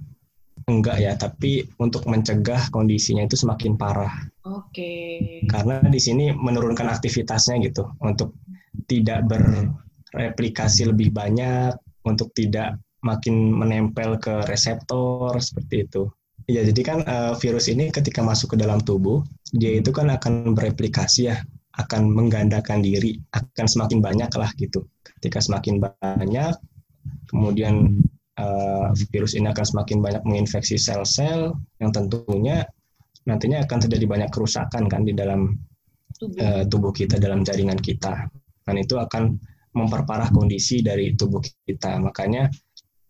enggak 0.66 0.96
ya, 1.02 1.12
tapi 1.18 1.66
untuk 1.82 2.06
mencegah 2.06 2.70
kondisinya 2.70 3.26
itu 3.26 3.34
semakin 3.34 3.74
parah. 3.74 4.12
Oke. 4.46 5.42
Karena 5.46 5.82
di 5.86 6.00
sini 6.00 6.30
menurunkan 6.30 6.86
aktivitasnya 6.90 7.62
gitu, 7.66 7.86
untuk 8.02 8.36
tidak 8.86 9.26
bereplikasi 9.26 10.90
lebih 10.90 11.10
banyak, 11.14 11.74
untuk 12.06 12.30
tidak 12.34 12.78
makin 13.02 13.50
menempel 13.50 14.18
ke 14.18 14.46
reseptor 14.46 15.34
seperti 15.42 15.86
itu. 15.86 16.06
Ya, 16.50 16.66
jadi 16.66 16.82
kan 16.82 16.98
eh, 17.06 17.34
virus 17.38 17.70
ini 17.70 17.90
ketika 17.94 18.22
masuk 18.22 18.54
ke 18.54 18.56
dalam 18.58 18.82
tubuh, 18.82 19.22
dia 19.54 19.78
itu 19.78 19.94
kan 19.94 20.10
akan 20.10 20.54
bereplikasi 20.58 21.30
ya, 21.30 21.38
akan 21.78 22.10
menggandakan 22.10 22.82
diri, 22.82 23.18
akan 23.30 23.66
semakin 23.66 24.02
banyak 24.02 24.30
lah 24.34 24.50
gitu. 24.58 24.86
Ketika 25.18 25.38
semakin 25.38 25.78
banyak, 25.78 26.54
kemudian 27.30 28.02
virus 28.92 29.34
ini 29.34 29.48
akan 29.50 29.64
semakin 29.64 29.98
banyak 30.00 30.22
menginfeksi 30.24 30.76
sel-sel 30.76 31.56
yang 31.80 31.90
tentunya 31.90 32.64
nantinya 33.26 33.62
akan 33.62 33.78
terjadi 33.86 34.06
banyak 34.06 34.30
kerusakan 34.34 34.90
kan 34.90 35.02
di 35.06 35.14
dalam 35.14 35.54
Tubuh. 36.12 36.38
eh, 36.38 36.62
tubuh 36.70 36.92
kita 36.94 37.18
dalam 37.18 37.42
jaringan 37.42 37.78
kita. 37.78 38.30
Dan 38.62 38.76
itu 38.78 38.94
akan 38.94 39.34
memperparah 39.74 40.30
kondisi 40.30 40.84
dari 40.84 41.16
tubuh 41.18 41.42
kita. 41.42 41.98
Makanya 41.98 42.46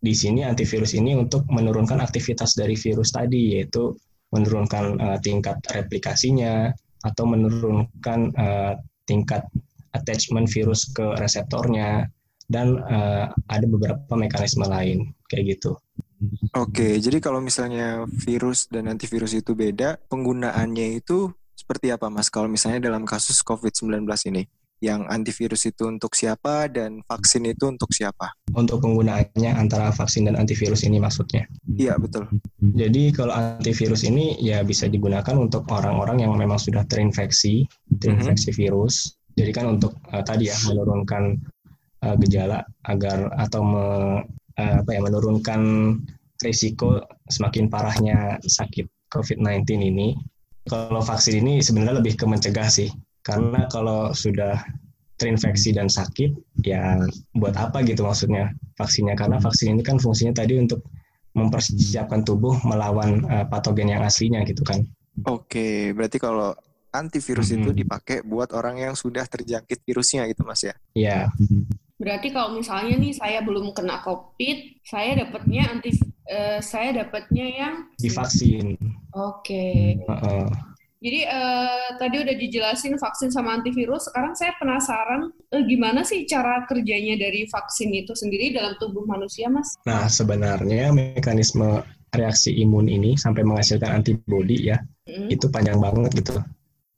di 0.03 0.11
sini 0.11 0.43
antivirus 0.43 0.97
ini 0.99 1.15
untuk 1.15 1.47
menurunkan 1.47 2.03
aktivitas 2.03 2.59
dari 2.59 2.75
virus 2.75 3.15
tadi 3.15 3.59
yaitu 3.59 3.95
menurunkan 4.33 4.97
eh, 4.99 5.19
tingkat 5.21 5.61
replikasinya 5.71 6.73
atau 7.05 7.23
menurunkan 7.23 8.19
eh, 8.33 8.73
tingkat 9.05 9.45
attachment 9.93 10.49
virus 10.49 10.89
ke 10.91 11.05
reseptornya 11.21 12.09
dan 12.51 12.81
eh, 12.89 13.25
ada 13.29 13.65
beberapa 13.69 14.13
mekanisme 14.17 14.65
lain 14.65 15.13
kayak 15.33 15.57
gitu. 15.57 15.73
Oke, 16.55 17.01
jadi 17.01 17.17
kalau 17.19 17.43
misalnya 17.43 18.05
virus 18.07 18.69
dan 18.69 18.87
antivirus 18.87 19.35
itu 19.35 19.57
beda, 19.57 19.99
penggunaannya 20.07 21.01
itu 21.01 21.33
seperti 21.57 21.91
apa 21.91 22.07
Mas? 22.07 22.31
Kalau 22.31 22.47
misalnya 22.47 22.87
dalam 22.87 23.03
kasus 23.03 23.43
COVID-19 23.43 24.07
ini, 24.31 24.47
yang 24.83 25.07
antivirus 25.07 25.63
itu 25.63 25.87
untuk 25.87 26.11
siapa 26.11 26.67
dan 26.67 26.99
vaksin 27.07 27.47
itu 27.47 27.71
untuk 27.71 27.87
siapa? 27.95 28.35
Untuk 28.51 28.83
penggunaannya 28.83 29.51
antara 29.55 29.95
vaksin 29.95 30.27
dan 30.27 30.35
antivirus 30.35 30.83
ini 30.83 30.99
maksudnya. 30.99 31.47
Iya, 31.63 31.95
betul. 31.95 32.27
Jadi 32.59 33.15
kalau 33.15 33.31
antivirus 33.31 34.03
ini 34.03 34.35
ya 34.43 34.59
bisa 34.67 34.91
digunakan 34.91 35.39
untuk 35.39 35.63
orang-orang 35.71 36.27
yang 36.27 36.35
memang 36.35 36.59
sudah 36.59 36.83
terinfeksi, 36.83 37.63
terinfeksi 37.95 38.51
virus. 38.51 39.15
Jadi 39.39 39.55
kan 39.55 39.71
untuk 39.79 39.95
eh, 40.11 40.23
tadi 40.23 40.51
ya 40.51 40.57
menurunkan 40.67 41.23
eh, 42.03 42.15
gejala 42.27 42.67
agar 42.83 43.31
atau 43.39 43.63
me- 43.63 44.42
eh, 44.57 44.75
apa 44.81 44.89
ya 44.93 45.01
menurunkan 45.01 45.61
risiko 46.43 46.99
semakin 47.29 47.71
parahnya 47.71 48.37
sakit 48.43 49.09
COVID-19 49.13 49.63
ini. 49.79 50.17
Kalau 50.63 51.03
vaksin 51.03 51.43
ini 51.43 51.59
sebenarnya 51.59 51.99
lebih 51.99 52.15
ke 52.15 52.25
mencegah 52.27 52.67
sih. 52.67 52.89
Karena 53.23 53.67
kalau 53.71 54.11
sudah 54.11 54.59
terinfeksi 55.15 55.71
dan 55.71 55.87
sakit, 55.87 56.35
ya 56.67 56.99
buat 57.35 57.55
apa 57.55 57.83
gitu 57.87 58.03
maksudnya 58.03 58.51
vaksinnya? 58.75 59.15
Karena 59.15 59.39
vaksin 59.39 59.75
ini 59.75 59.83
kan 59.83 59.99
fungsinya 59.99 60.35
tadi 60.43 60.59
untuk 60.59 60.83
mempersiapkan 61.33 62.21
tubuh 62.23 62.59
melawan 62.67 63.23
eh, 63.27 63.45
patogen 63.47 63.89
yang 63.91 64.03
aslinya 64.03 64.43
gitu 64.45 64.61
kan. 64.67 64.83
Oke, 65.25 65.93
berarti 65.93 66.17
kalau 66.17 66.53
antivirus 66.93 67.49
itu 67.49 67.73
Mhm. 67.73 67.77
dipakai 67.85 68.21
buat 68.21 68.53
orang 68.53 68.77
yang 68.77 68.93
sudah 68.93 69.25
terjangkit 69.25 69.81
virusnya 69.81 70.29
gitu 70.29 70.45
Mas 70.45 70.61
ya? 70.61 70.75
Ya, 70.93 71.17
Berarti 72.03 72.35
kalau 72.35 72.59
misalnya 72.59 72.99
nih 72.99 73.15
saya 73.15 73.39
belum 73.39 73.71
kena 73.71 74.03
COVID, 74.03 74.83
saya 74.83 75.23
dapatnya 75.23 75.71
anti 75.71 75.95
eh, 76.27 76.59
saya 76.59 76.91
dapatnya 76.91 77.45
yang 77.47 77.73
divaksin. 77.95 78.75
Oke. 79.15 79.97
Heeh. 80.03 80.45
Jadi 81.03 81.19
eh, 81.27 81.87
tadi 81.99 82.15
udah 82.19 82.35
dijelasin 82.35 82.95
vaksin 82.99 83.31
sama 83.31 83.55
antivirus. 83.59 84.07
Sekarang 84.11 84.35
saya 84.35 84.55
penasaran 84.59 85.31
eh, 85.51 85.63
gimana 85.63 86.03
sih 86.03 86.27
cara 86.27 86.67
kerjanya 86.67 87.15
dari 87.15 87.47
vaksin 87.47 87.91
itu 87.91 88.11
sendiri 88.15 88.55
dalam 88.55 88.75
tubuh 88.79 89.07
manusia, 89.07 89.47
Mas? 89.47 89.79
Nah, 89.87 90.07
sebenarnya 90.07 90.91
mekanisme 90.91 91.83
reaksi 92.13 92.55
imun 92.61 92.87
ini 92.87 93.15
sampai 93.15 93.41
menghasilkan 93.47 94.03
antibodi 94.03 94.69
ya, 94.69 94.77
Hmm. 95.03 95.27
itu 95.27 95.51
panjang 95.51 95.83
banget 95.83 96.23
gitu. 96.23 96.39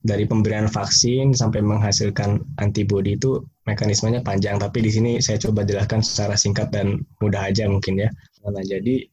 Dari 0.05 0.29
pemberian 0.29 0.69
vaksin 0.69 1.33
sampai 1.33 1.65
menghasilkan 1.65 2.37
antibodi 2.61 3.17
itu 3.17 3.41
mekanismenya 3.65 4.21
panjang, 4.21 4.61
tapi 4.61 4.85
di 4.85 4.93
sini 4.93 5.11
saya 5.19 5.41
coba 5.41 5.65
jelaskan 5.65 6.05
secara 6.05 6.37
singkat 6.37 6.69
dan 6.69 7.01
mudah 7.19 7.49
aja 7.49 7.65
mungkin 7.65 7.97
ya. 7.97 8.09
Nah, 8.45 8.61
jadi 8.61 9.05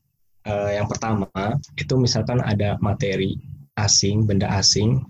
eh, 0.47 0.71
yang 0.76 0.87
pertama 0.87 1.28
itu 1.76 1.94
misalkan 1.97 2.44
ada 2.44 2.76
materi 2.85 3.40
asing, 3.80 4.28
benda 4.28 4.52
asing 4.52 5.00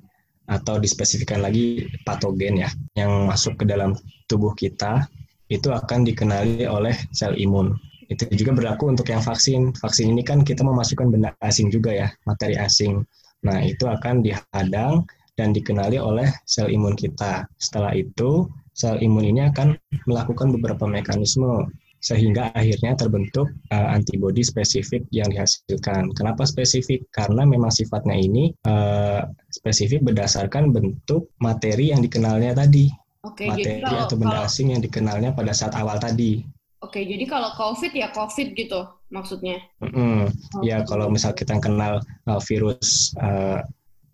atau 0.47 0.79
dispesifikkan 0.79 1.43
lagi 1.43 1.87
patogen 2.03 2.59
ya 2.61 2.71
yang 2.99 3.31
masuk 3.31 3.63
ke 3.63 3.65
dalam 3.67 3.95
tubuh 4.27 4.55
kita 4.55 5.07
itu 5.51 5.69
akan 5.69 6.07
dikenali 6.07 6.65
oleh 6.65 6.95
sel 7.13 7.37
imun. 7.37 7.77
Itu 8.09 8.29
juga 8.33 8.53
berlaku 8.57 8.93
untuk 8.93 9.09
yang 9.09 9.21
vaksin. 9.21 9.73
Vaksin 9.77 10.13
ini 10.13 10.25
kan 10.25 10.45
kita 10.45 10.65
memasukkan 10.65 11.13
benda 11.13 11.31
asing 11.45 11.69
juga 11.69 11.93
ya, 11.93 12.09
materi 12.25 12.57
asing. 12.57 13.05
Nah, 13.45 13.61
itu 13.61 13.85
akan 13.89 14.25
dihadang 14.25 15.05
dan 15.37 15.53
dikenali 15.53 15.97
oleh 16.01 16.29
sel 16.45 16.69
imun 16.69 16.97
kita. 16.97 17.49
Setelah 17.57 17.97
itu, 17.97 18.49
sel 18.73 18.97
imun 19.01 19.29
ini 19.29 19.49
akan 19.49 19.77
melakukan 20.09 20.53
beberapa 20.57 20.89
mekanisme 20.89 21.69
sehingga 22.03 22.51
akhirnya 22.59 22.99
terbentuk 22.99 23.47
uh, 23.71 23.89
antibodi 23.95 24.43
spesifik 24.43 25.07
yang 25.15 25.31
dihasilkan. 25.31 26.11
Kenapa 26.19 26.43
spesifik? 26.43 27.07
Karena 27.15 27.47
memang 27.47 27.71
sifatnya 27.71 28.19
ini 28.19 28.51
uh, 28.67 29.23
spesifik 29.55 30.03
berdasarkan 30.11 30.75
bentuk 30.75 31.31
materi 31.39 31.95
yang 31.95 32.03
dikenalnya 32.03 32.59
tadi. 32.59 32.91
Oke, 33.23 33.47
materi 33.47 33.79
jadi 33.79 33.87
kalau, 33.87 34.03
atau 34.03 34.17
benda 34.19 34.39
kalau, 34.43 34.49
asing 34.51 34.69
yang 34.75 34.83
dikenalnya 34.83 35.31
pada 35.31 35.55
saat 35.55 35.79
awal 35.79 36.03
tadi. 36.03 36.43
Oke, 36.83 37.07
jadi 37.07 37.23
kalau 37.31 37.55
COVID 37.55 37.95
ya 37.95 38.11
COVID 38.11 38.59
gitu 38.59 38.83
maksudnya? 39.15 39.63
Mm 39.79 39.91
-hmm. 39.95 40.19
oh, 40.59 40.63
ya 40.67 40.83
kalau 40.83 41.07
misal 41.07 41.31
kita 41.31 41.55
kenal 41.63 42.03
uh, 42.27 42.41
virus 42.43 43.15
uh, 43.23 43.63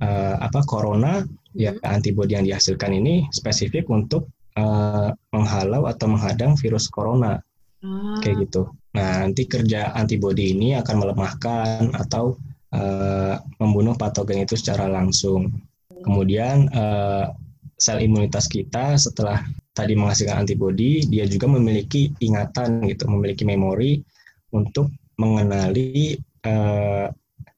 uh, 0.04 0.34
apa 0.44 0.60
corona, 0.68 1.24
ya 1.56 1.72
hmm. 1.72 1.80
ya 1.80 1.88
antibodi 1.88 2.36
yang 2.36 2.44
dihasilkan 2.44 2.92
ini 2.92 3.24
spesifik 3.32 3.88
untuk 3.88 4.28
uh, 4.58 5.08
menghalau 5.30 5.86
atau 5.86 6.10
menghadang 6.10 6.58
virus 6.58 6.90
corona. 6.90 7.38
Hmm. 7.78 8.18
Kayak 8.18 8.50
gitu. 8.50 8.74
Nah, 8.98 9.22
nanti 9.22 9.46
kerja 9.46 9.94
antibodi 9.94 10.50
ini 10.50 10.74
akan 10.74 10.96
melemahkan 10.98 11.94
atau 11.94 12.34
uh, 12.74 13.38
membunuh 13.62 13.94
patogen 13.94 14.42
itu 14.42 14.58
secara 14.58 14.90
langsung. 14.90 15.54
Kemudian 16.02 16.66
uh, 16.74 17.30
sel 17.78 18.02
imunitas 18.02 18.50
kita 18.50 18.98
setelah 18.98 19.46
tadi 19.70 19.94
menghasilkan 19.94 20.42
antibodi, 20.42 21.06
dia 21.06 21.22
juga 21.30 21.46
memiliki 21.46 22.10
ingatan 22.18 22.82
gitu, 22.90 23.06
memiliki 23.06 23.46
memori 23.46 24.02
untuk 24.50 24.90
mengenali 25.18 26.18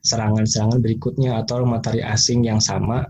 serangan-serangan 0.01 0.81
uh, 0.81 0.83
berikutnya 0.83 1.41
atau 1.41 1.65
materi 1.69 2.01
asing 2.05 2.45
yang 2.45 2.61
sama 2.61 3.09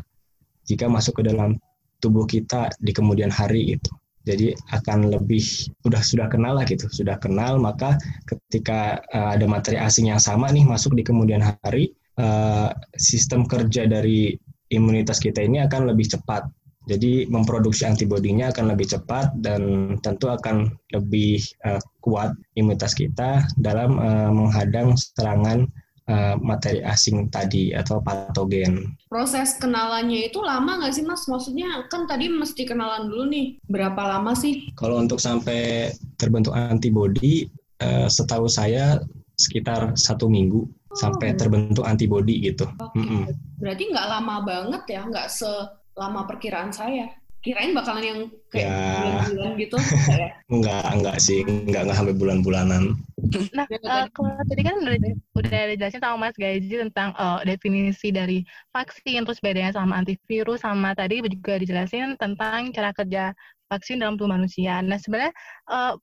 jika 0.67 0.87
masuk 0.87 1.23
ke 1.23 1.31
dalam 1.31 1.59
tubuh 2.01 2.25
kita 2.25 2.73
di 2.81 2.91
kemudian 2.91 3.31
hari 3.31 3.77
itu. 3.79 3.91
Jadi 4.21 4.53
akan 4.77 5.09
lebih 5.09 5.41
sudah 5.81 6.03
sudah 6.05 6.27
kenal 6.29 6.61
lah 6.61 6.69
gitu, 6.69 6.85
sudah 6.93 7.17
kenal 7.17 7.57
maka 7.57 7.97
ketika 8.29 9.01
uh, 9.17 9.33
ada 9.33 9.49
materi 9.49 9.81
asing 9.81 10.13
yang 10.13 10.21
sama 10.21 10.53
nih 10.53 10.65
masuk 10.69 10.93
di 10.93 11.01
kemudian 11.01 11.41
hari, 11.41 11.97
uh, 12.21 12.69
sistem 13.01 13.49
kerja 13.49 13.89
dari 13.89 14.37
imunitas 14.69 15.25
kita 15.25 15.41
ini 15.41 15.65
akan 15.65 15.89
lebih 15.89 16.05
cepat. 16.13 16.45
Jadi 16.89 17.29
memproduksi 17.29 17.85
antibodinya 17.85 18.53
akan 18.53 18.73
lebih 18.77 18.93
cepat 18.93 19.37
dan 19.41 19.95
tentu 20.05 20.29
akan 20.29 20.69
lebih 20.93 21.41
uh, 21.65 21.81
kuat 22.05 22.37
imunitas 22.61 22.93
kita 22.93 23.45
dalam 23.57 23.97
uh, 23.97 24.33
menghadang 24.33 24.97
serangan 24.97 25.65
uh, 26.11 26.35
materi 26.43 26.83
asing 26.83 27.31
tadi 27.31 27.71
atau 27.71 28.03
patogen. 28.03 28.99
Proses 29.07 29.55
kenalannya 29.63 30.27
itu 30.27 30.43
lama 30.43 30.83
nggak 30.83 30.93
sih 30.93 31.07
mas? 31.07 31.31
Maksudnya 31.31 31.87
kan 31.87 32.11
tadi 32.11 32.27
mesti 32.27 32.67
kenalan 32.67 33.07
dulu 33.07 33.31
nih. 33.31 33.63
Berapa 33.71 34.19
lama 34.19 34.35
sih? 34.35 34.75
Kalau 34.75 34.99
untuk 34.99 35.23
sampai 35.23 35.95
terbentuk 36.19 36.53
antibodi, 36.53 37.47
uh, 37.79 38.11
setahu 38.11 38.51
saya 38.51 38.99
sekitar 39.39 39.97
satu 39.97 40.29
minggu 40.29 40.67
oh. 40.67 40.99
sampai 40.99 41.33
terbentuk 41.39 41.87
antibodi 41.87 42.51
gitu. 42.51 42.67
Okay. 42.77 43.01
Mm 43.01 43.07
-mm. 43.07 43.25
Berarti 43.63 43.85
nggak 43.89 44.09
lama 44.11 44.37
banget 44.45 44.83
ya, 44.91 45.01
nggak 45.07 45.31
selama 45.31 46.27
perkiraan 46.29 46.75
saya 46.75 47.09
kirain 47.41 47.73
bakalan 47.73 48.05
yang 48.05 48.21
kayak 48.53 48.69
ya. 48.69 49.01
bulan-bulan 49.01 49.53
gitu 49.57 49.77
ya? 50.13 50.29
enggak 50.55 50.85
enggak 50.93 51.17
sih 51.17 51.41
enggak 51.45 51.83
enggak 51.89 51.97
sampai 51.97 52.17
bulan-bulanan 52.17 52.83
nah 53.57 53.65
uh, 53.69 54.07
kalau 54.13 54.33
tadi 54.49 54.63
kan 54.65 54.77
udah 54.81 54.97
udah 55.37 55.61
dijelasin 55.73 56.01
sama 56.01 56.17
Mas 56.29 56.37
Gaji 56.37 56.75
tentang 56.89 57.17
uh, 57.17 57.41
definisi 57.45 58.13
dari 58.13 58.45
vaksin 58.77 59.25
terus 59.25 59.41
bedanya 59.41 59.73
sama 59.73 60.01
antivirus 60.01 60.65
sama 60.65 60.93
tadi 60.93 61.25
juga 61.25 61.57
dijelasin 61.57 62.21
tentang 62.21 62.73
cara 62.77 62.93
kerja 62.93 63.33
vaksin 63.73 64.01
dalam 64.05 64.21
tubuh 64.21 64.37
manusia 64.37 64.85
nah 64.85 65.01
sebenarnya 65.01 65.33
uh, 65.73 65.97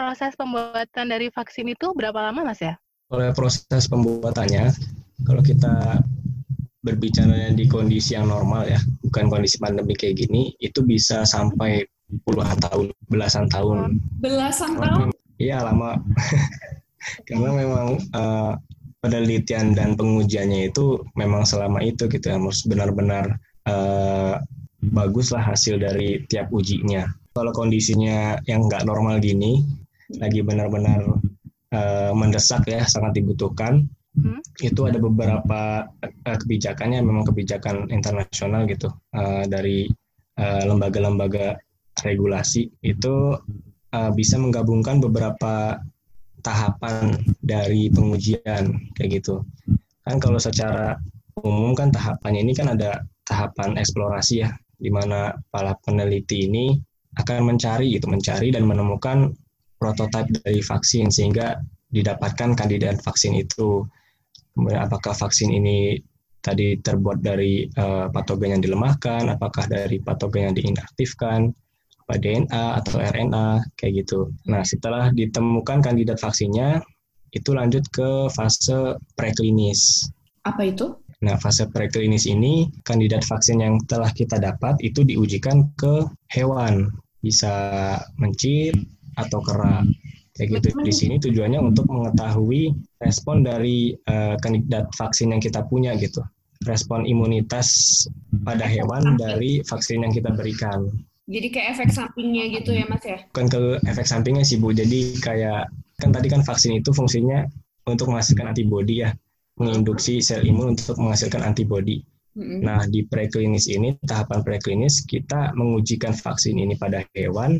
proses 0.00 0.32
pembuatan 0.32 1.12
dari 1.12 1.28
vaksin 1.28 1.68
itu 1.68 1.92
berapa 1.92 2.16
lama 2.16 2.40
Mas 2.48 2.64
ya? 2.64 2.80
Oleh 3.12 3.36
proses 3.36 3.84
pembuatannya 3.84 4.72
kalau 5.28 5.44
kita 5.44 6.00
berbicara 6.80 7.52
di 7.52 7.68
kondisi 7.68 8.16
yang 8.16 8.32
normal 8.32 8.64
ya, 8.64 8.80
bukan 9.04 9.28
kondisi 9.28 9.60
pandemi 9.60 9.92
kayak 9.92 10.24
gini, 10.24 10.56
itu 10.64 10.80
bisa 10.80 11.28
sampai 11.28 11.84
puluhan 12.24 12.56
tahun, 12.58 12.86
belasan 13.12 13.46
tahun. 13.52 14.00
Belasan 14.18 14.80
tahun? 14.80 15.08
Iya 15.36 15.64
lama. 15.64 16.00
Karena 17.28 17.50
memang 17.56 17.96
uh, 18.12 18.52
penelitian 19.00 19.72
dan 19.72 19.96
pengujiannya 19.96 20.68
itu 20.68 21.00
memang 21.16 21.48
selama 21.48 21.80
itu 21.80 22.08
gitu 22.08 22.26
ya, 22.28 22.36
harus 22.36 22.64
benar-benar 22.68 23.40
uh, 23.68 24.36
baguslah 24.80 25.40
hasil 25.40 25.80
dari 25.80 26.24
tiap 26.28 26.52
ujinya. 26.52 27.08
Kalau 27.32 27.52
kondisinya 27.52 28.40
yang 28.44 28.68
nggak 28.68 28.84
normal 28.84 29.20
gini, 29.20 29.64
lagi 30.18 30.44
benar-benar 30.44 31.00
uh, 31.72 32.12
mendesak 32.12 32.66
ya, 32.68 32.84
sangat 32.84 33.20
dibutuhkan, 33.20 33.88
hmm? 34.20 34.40
itu 34.60 34.80
ada 34.84 34.98
beberapa 35.00 35.88
uh, 36.04 36.38
kebijakannya 36.38 37.00
memang 37.00 37.24
kebijakan 37.26 37.88
internasional 37.88 38.68
gitu. 38.68 38.92
Uh, 39.16 39.44
dari 39.48 39.88
lembaga 40.40 41.04
lembaga-lembaga 41.04 41.46
regulasi 42.00 42.72
itu 42.80 43.36
uh, 43.92 44.10
bisa 44.16 44.40
menggabungkan 44.40 45.02
beberapa 45.04 45.76
tahapan 46.40 47.20
dari 47.44 47.92
pengujian 47.92 48.92
kayak 48.96 49.20
gitu. 49.20 49.44
Kan 50.08 50.16
kalau 50.16 50.40
secara 50.40 50.96
umum 51.44 51.76
kan 51.76 51.92
tahapannya 51.92 52.40
ini 52.40 52.52
kan 52.56 52.72
ada 52.72 53.04
tahapan 53.28 53.76
eksplorasi 53.76 54.44
ya 54.44 54.50
di 54.80 54.88
mana 54.88 55.36
para 55.52 55.76
peneliti 55.84 56.48
ini 56.48 56.80
akan 57.20 57.54
mencari 57.54 57.92
gitu 57.92 58.08
mencari 58.08 58.48
dan 58.48 58.64
menemukan 58.64 59.36
prototipe 59.76 60.40
dari 60.40 60.64
vaksin 60.64 61.12
sehingga 61.12 61.60
didapatkan 61.92 62.56
kandidat 62.56 63.02
vaksin 63.04 63.36
itu 63.36 63.84
kemudian 64.54 64.82
apakah 64.86 65.14
vaksin 65.14 65.50
ini 65.52 66.00
tadi 66.40 66.80
terbuat 66.80 67.20
dari 67.20 67.68
uh, 67.76 68.08
patogen 68.08 68.56
yang 68.58 68.62
dilemahkan, 68.64 69.28
apakah 69.28 69.68
dari 69.68 70.00
patogen 70.00 70.50
yang 70.50 70.56
diinaktifkan, 70.56 71.52
apa 72.08 72.14
DNA 72.18 72.64
atau 72.82 72.96
RNA 72.98 73.48
kayak 73.78 73.92
gitu. 74.02 74.34
Nah 74.50 74.66
setelah 74.66 75.14
ditemukan 75.14 75.84
kandidat 75.84 76.18
vaksinnya, 76.18 76.82
itu 77.30 77.54
lanjut 77.54 77.86
ke 77.94 78.26
fase 78.34 78.98
preklinis. 79.14 80.10
Apa 80.42 80.66
itu? 80.66 80.98
Nah 81.22 81.36
fase 81.38 81.68
preklinis 81.70 82.26
ini 82.26 82.66
kandidat 82.82 83.22
vaksin 83.22 83.62
yang 83.62 83.78
telah 83.86 84.10
kita 84.10 84.40
dapat 84.40 84.80
itu 84.82 85.06
diujikan 85.06 85.70
ke 85.78 86.08
hewan, 86.32 86.90
bisa 87.22 87.54
mencit 88.18 88.74
atau 89.14 89.38
kera. 89.44 89.84
Kayak 90.40 90.64
gitu. 90.64 90.68
Di 90.80 90.94
sini 90.96 91.20
tujuannya 91.20 91.60
untuk 91.60 91.84
mengetahui 91.92 92.72
respon 93.04 93.44
dari 93.44 93.92
uh, 94.08 94.40
kandidat 94.40 94.88
vaksin 94.96 95.36
yang 95.36 95.44
kita 95.44 95.68
punya 95.68 95.92
gitu. 96.00 96.24
Respon 96.64 97.04
imunitas 97.04 98.08
pada 98.40 98.64
hewan 98.64 99.20
dari 99.20 99.60
vaksin 99.60 100.00
yang 100.00 100.12
kita 100.16 100.32
berikan. 100.32 100.88
Jadi 101.28 101.52
kayak 101.52 101.76
efek 101.76 101.92
sampingnya 101.92 102.48
gitu 102.56 102.72
ya 102.72 102.88
Mas 102.88 103.04
ya? 103.04 103.20
Bukan 103.36 103.46
ke 103.52 103.60
efek 103.84 104.08
sampingnya 104.08 104.48
sih 104.48 104.56
Bu. 104.56 104.72
Jadi 104.72 105.20
kayak 105.20 105.68
kan 106.00 106.10
tadi 106.10 106.32
kan 106.32 106.40
vaksin 106.40 106.80
itu 106.80 106.96
fungsinya 106.96 107.44
untuk 107.84 108.08
menghasilkan 108.08 108.56
antibodi 108.56 109.04
ya, 109.04 109.12
menginduksi 109.60 110.24
sel 110.24 110.40
imun 110.40 110.72
untuk 110.72 110.96
menghasilkan 110.96 111.44
antibodi. 111.44 112.00
Nah, 112.40 112.86
di 112.86 113.02
preklinis 113.04 113.66
ini, 113.66 113.98
tahapan 114.06 114.46
preklinis, 114.46 115.02
kita 115.02 115.50
mengujikan 115.58 116.14
vaksin 116.14 116.62
ini 116.62 116.78
pada 116.78 117.02
hewan. 117.12 117.58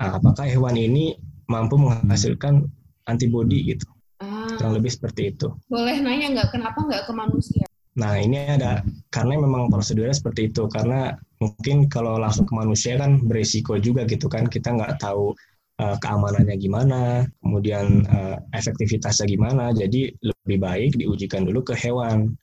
Nah, 0.00 0.16
apakah 0.16 0.48
hewan 0.48 0.80
ini 0.80 1.12
mampu 1.48 1.80
menghasilkan 1.80 2.68
antibodi 3.08 3.74
gitu. 3.74 3.88
Ah. 4.20 4.46
Kurang 4.54 4.78
lebih 4.78 4.92
seperti 4.92 5.32
itu. 5.34 5.48
Boleh 5.66 5.98
nanya 5.98 6.36
nggak 6.38 6.48
kenapa 6.52 6.78
nggak 6.84 7.02
ke 7.08 7.12
manusia? 7.16 7.64
Nah 7.98 8.14
ini 8.20 8.46
ada 8.46 8.86
karena 9.10 9.42
memang 9.42 9.72
prosedurnya 9.72 10.14
seperti 10.14 10.54
itu 10.54 10.70
karena 10.70 11.18
mungkin 11.42 11.90
kalau 11.90 12.14
langsung 12.20 12.46
ke 12.46 12.54
manusia 12.54 12.94
kan 12.94 13.18
berisiko 13.26 13.74
juga 13.82 14.06
gitu 14.06 14.30
kan 14.30 14.46
kita 14.46 14.70
nggak 14.70 15.02
tahu 15.02 15.34
uh, 15.82 15.96
keamanannya 15.98 16.56
gimana, 16.58 17.26
kemudian 17.42 18.06
uh, 18.06 18.36
efektivitasnya 18.54 19.26
gimana. 19.26 19.74
Jadi 19.74 20.14
lebih 20.22 20.58
baik 20.62 20.90
diujikan 20.94 21.42
dulu 21.46 21.66
ke 21.66 21.74
hewan 21.74 22.38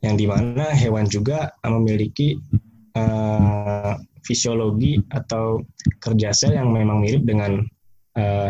yang 0.00 0.16
di 0.16 0.24
mana 0.28 0.72
hewan 0.72 1.04
juga 1.08 1.52
memiliki 1.64 2.36
uh, 2.96 3.96
fisiologi 4.24 5.00
atau 5.12 5.64
kerja 6.00 6.32
sel 6.32 6.56
yang 6.56 6.72
memang 6.72 7.04
mirip 7.04 7.24
dengan 7.24 7.60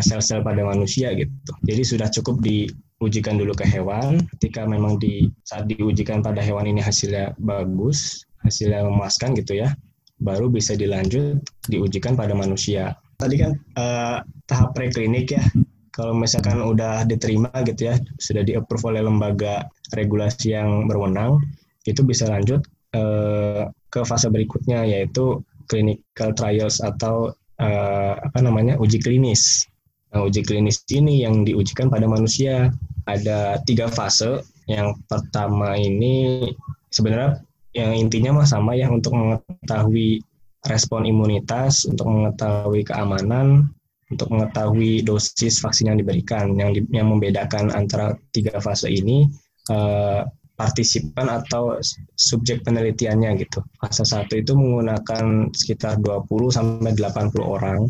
sel-sel 0.00 0.40
pada 0.42 0.62
manusia 0.62 1.12
gitu. 1.14 1.30
Jadi 1.66 1.82
sudah 1.82 2.08
cukup 2.10 2.42
diujikan 2.42 3.36
dulu 3.38 3.52
ke 3.56 3.66
hewan. 3.66 4.22
Ketika 4.36 4.66
memang 4.66 4.98
di 4.98 5.28
saat 5.46 5.68
diujikan 5.70 6.20
pada 6.24 6.40
hewan 6.42 6.66
ini 6.68 6.80
hasilnya 6.82 7.34
bagus, 7.40 8.24
hasilnya 8.44 8.86
memuaskan 8.86 9.36
gitu 9.36 9.58
ya, 9.60 9.74
baru 10.20 10.52
bisa 10.52 10.76
dilanjut 10.76 11.40
diujikan 11.68 12.14
pada 12.14 12.36
manusia. 12.36 12.96
Tadi 13.20 13.36
kan 13.36 13.52
uh, 13.76 14.18
tahap 14.48 14.72
preklinik 14.76 15.32
ya. 15.36 15.44
Kalau 15.90 16.14
misalkan 16.14 16.62
udah 16.62 17.02
diterima 17.04 17.50
gitu 17.66 17.90
ya, 17.90 17.98
sudah 18.22 18.46
di-approve 18.46 18.94
oleh 18.94 19.02
lembaga 19.04 19.66
regulasi 19.92 20.54
yang 20.54 20.86
berwenang, 20.86 21.42
itu 21.84 22.00
bisa 22.06 22.30
lanjut 22.30 22.62
uh, 22.94 23.68
ke 23.90 24.00
fase 24.06 24.30
berikutnya 24.30 24.86
yaitu 24.86 25.42
clinical 25.66 26.30
trials 26.34 26.78
atau 26.78 27.34
uh, 27.60 28.16
apa 28.18 28.38
namanya 28.40 28.80
uji 28.80 28.98
klinis. 28.98 29.68
Nah, 30.10 30.26
uji 30.26 30.42
klinis 30.42 30.82
ini 30.90 31.22
yang 31.22 31.46
diujikan 31.46 31.86
pada 31.86 32.08
manusia 32.08 32.72
ada 33.06 33.60
tiga 33.68 33.86
fase. 33.86 34.42
Yang 34.66 34.98
pertama 35.06 35.78
ini 35.78 36.46
sebenarnya 36.90 37.42
yang 37.76 37.94
intinya 37.94 38.42
mah 38.42 38.48
sama 38.48 38.74
ya 38.74 38.90
untuk 38.90 39.14
mengetahui 39.14 40.22
respon 40.66 41.06
imunitas, 41.06 41.86
untuk 41.86 42.10
mengetahui 42.10 42.82
keamanan, 42.82 43.70
untuk 44.10 44.28
mengetahui 44.34 45.06
dosis 45.06 45.62
vaksin 45.62 45.94
yang 45.94 45.98
diberikan. 45.98 46.58
Yang 46.58 46.70
di, 46.74 46.80
yang 46.98 47.06
membedakan 47.14 47.70
antara 47.70 48.18
tiga 48.34 48.58
fase 48.58 48.90
ini 48.90 49.30
eh, 49.70 50.22
partisipan 50.60 51.32
atau 51.32 51.80
subjek 52.20 52.60
penelitiannya 52.68 53.40
gitu. 53.40 53.64
Fase 53.80 54.04
satu 54.04 54.36
itu 54.36 54.52
menggunakan 54.52 55.48
sekitar 55.56 55.96
20 56.04 56.28
sampai 56.52 56.92
80 56.92 57.40
orang 57.40 57.88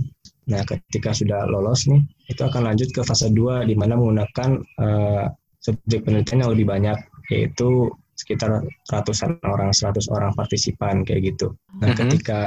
Nah, 0.50 0.62
ketika 0.66 1.14
sudah 1.14 1.46
lolos 1.46 1.87
nih, 1.87 2.02
itu 2.26 2.42
akan 2.42 2.66
lanjut 2.66 2.90
ke 2.90 3.06
fase 3.06 3.30
2 3.30 3.70
di 3.70 3.78
mana 3.78 3.94
menggunakan 3.94 4.50
uh, 4.83 5.24
subjek 5.62 6.02
penelitian 6.02 6.42
yang 6.42 6.52
lebih 6.56 6.66
banyak 6.66 6.98
yaitu 7.30 7.87
sekitar 8.18 8.66
ratusan 8.90 9.38
orang, 9.46 9.70
100 9.70 10.11
orang 10.11 10.35
partisipan 10.35 11.06
kayak 11.06 11.35
gitu. 11.35 11.54
Nah, 11.78 11.92
mm 11.92 11.94
-hmm. 11.94 11.98
ketika 12.02 12.40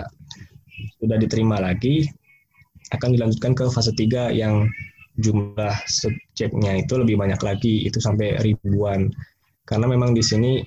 sudah 1.00 1.16
diterima 1.16 1.64
lagi 1.64 2.04
akan 2.92 3.16
dilanjutkan 3.16 3.56
ke 3.56 3.72
fase 3.72 3.96
3 3.96 4.36
yang 4.36 4.68
jumlah 5.16 5.74
subjeknya 5.88 6.84
itu 6.84 6.94
lebih 7.00 7.16
banyak 7.16 7.40
lagi, 7.40 7.88
itu 7.88 8.04
sampai 8.04 8.36
ribuan. 8.44 9.08
Karena 9.64 9.88
memang 9.88 10.12
di 10.12 10.24
sini 10.24 10.60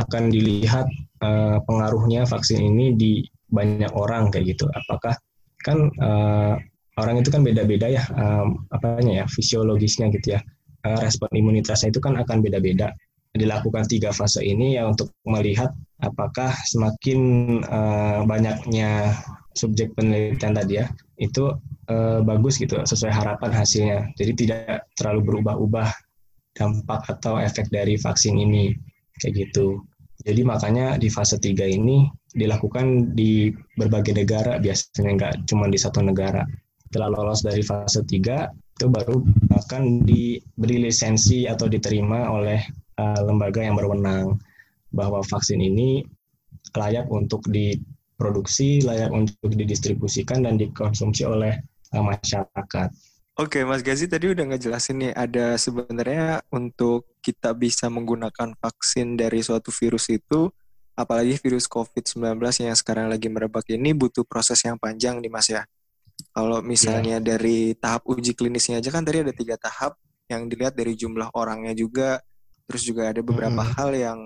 akan 0.00 0.32
dilihat 0.32 0.86
uh, 1.22 1.58
pengaruhnya 1.64 2.26
vaksin 2.26 2.60
ini 2.60 2.96
di 2.96 3.12
banyak 3.50 3.92
orang 3.94 4.30
kayak 4.30 4.56
gitu. 4.56 4.66
Apakah 4.70 5.14
kan 5.60 5.92
uh, 6.00 6.56
orang 6.96 7.20
itu 7.20 7.28
kan 7.28 7.44
beda-beda 7.44 7.86
ya 7.86 8.02
um, 8.16 8.64
apanya 8.72 9.22
ya 9.22 9.26
fisiologisnya 9.28 10.08
gitu 10.14 10.38
ya. 10.38 10.40
Uh, 10.80 10.96
respon 10.96 11.28
imunitasnya 11.36 11.92
itu 11.92 12.00
kan 12.00 12.16
akan 12.16 12.40
beda-beda. 12.40 12.90
Dilakukan 13.30 13.86
tiga 13.86 14.10
fase 14.10 14.42
ini 14.42 14.74
ya 14.74 14.90
untuk 14.90 15.14
melihat 15.22 15.70
apakah 16.02 16.50
semakin 16.66 17.20
uh, 17.68 18.26
banyaknya 18.26 19.14
subjek 19.54 19.92
penelitian 19.94 20.56
tadi 20.56 20.80
ya 20.82 20.86
itu 21.20 21.52
uh, 21.92 22.18
bagus 22.24 22.56
gitu 22.56 22.80
sesuai 22.80 23.12
harapan 23.12 23.52
hasilnya. 23.52 23.98
Jadi 24.16 24.32
tidak 24.34 24.88
terlalu 24.96 25.20
berubah-ubah 25.30 26.09
dampak 26.56 27.06
atau 27.08 27.38
efek 27.38 27.70
dari 27.70 27.94
vaksin 27.96 28.36
ini 28.36 28.74
kayak 29.22 29.48
gitu 29.48 29.80
jadi 30.24 30.44
makanya 30.44 31.00
di 31.00 31.08
fase 31.08 31.40
3 31.40 31.56
ini 31.80 32.08
dilakukan 32.36 33.16
di 33.16 33.50
berbagai 33.74 34.14
negara 34.14 34.60
biasanya 34.60 35.10
nggak 35.16 35.32
cuma 35.50 35.66
di 35.66 35.78
satu 35.80 36.04
negara 36.04 36.44
setelah 36.90 37.08
lolos 37.10 37.40
dari 37.46 37.62
fase 37.62 38.02
3 38.02 38.78
itu 38.80 38.86
baru 38.88 39.20
akan 39.60 40.08
diberi 40.08 40.88
lisensi 40.88 41.44
atau 41.44 41.68
diterima 41.68 42.32
oleh 42.32 42.64
uh, 42.96 43.20
lembaga 43.28 43.60
yang 43.60 43.76
berwenang 43.76 44.40
bahwa 44.96 45.20
vaksin 45.20 45.60
ini 45.60 46.00
layak 46.72 47.06
untuk 47.12 47.44
diproduksi, 47.52 48.80
layak 48.80 49.12
untuk 49.12 49.52
didistribusikan 49.52 50.48
dan 50.48 50.56
dikonsumsi 50.56 51.28
oleh 51.28 51.60
uh, 51.92 52.00
masyarakat. 52.00 52.88
Oke, 53.38 53.62
Mas 53.62 53.80
Gazi 53.86 54.10
tadi 54.10 54.26
udah 54.34 54.42
ngejelasin 54.42 54.96
nih 55.06 55.12
ada 55.14 55.54
sebenarnya 55.54 56.42
untuk 56.50 57.06
kita 57.22 57.54
bisa 57.54 57.86
menggunakan 57.86 58.58
vaksin 58.58 59.14
dari 59.14 59.40
suatu 59.40 59.70
virus 59.70 60.10
itu 60.10 60.50
apalagi 60.98 61.38
virus 61.40 61.64
COVID-19 61.70 62.36
yang 62.66 62.76
sekarang 62.76 63.06
lagi 63.08 63.32
merebak 63.32 63.64
ini 63.72 63.96
butuh 63.96 64.26
proses 64.26 64.60
yang 64.66 64.76
panjang 64.76 65.22
nih 65.22 65.32
Mas 65.32 65.48
ya. 65.48 65.62
Kalau 66.36 66.60
misalnya 66.60 67.16
yeah. 67.16 67.24
dari 67.24 67.72
tahap 67.78 68.04
uji 68.04 68.36
klinisnya 68.36 68.82
aja 68.82 68.92
kan 68.92 69.06
tadi 69.06 69.24
ada 69.24 69.32
tiga 69.32 69.56
tahap 69.56 69.96
yang 70.28 70.44
dilihat 70.50 70.76
dari 70.76 70.92
jumlah 70.92 71.32
orangnya 71.32 71.72
juga, 71.72 72.20
terus 72.68 72.84
juga 72.84 73.08
ada 73.08 73.24
beberapa 73.24 73.64
hmm. 73.64 73.72
hal 73.72 73.90
yang 73.96 74.18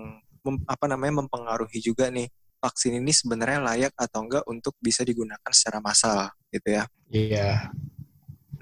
mem, 0.43 0.59
apa 0.67 0.85
namanya 0.91 1.23
mempengaruhi 1.23 1.79
juga 1.79 2.11
nih 2.11 2.27
vaksin 2.59 2.99
ini 2.99 3.15
sebenarnya 3.15 3.63
layak 3.63 3.93
atau 3.95 4.27
enggak 4.27 4.43
untuk 4.49 4.75
bisa 4.83 5.07
digunakan 5.07 5.51
secara 5.55 5.79
massal 5.79 6.27
gitu 6.51 6.67
ya. 6.75 6.83
Iya. 7.09 7.31
Yeah. 7.31 7.94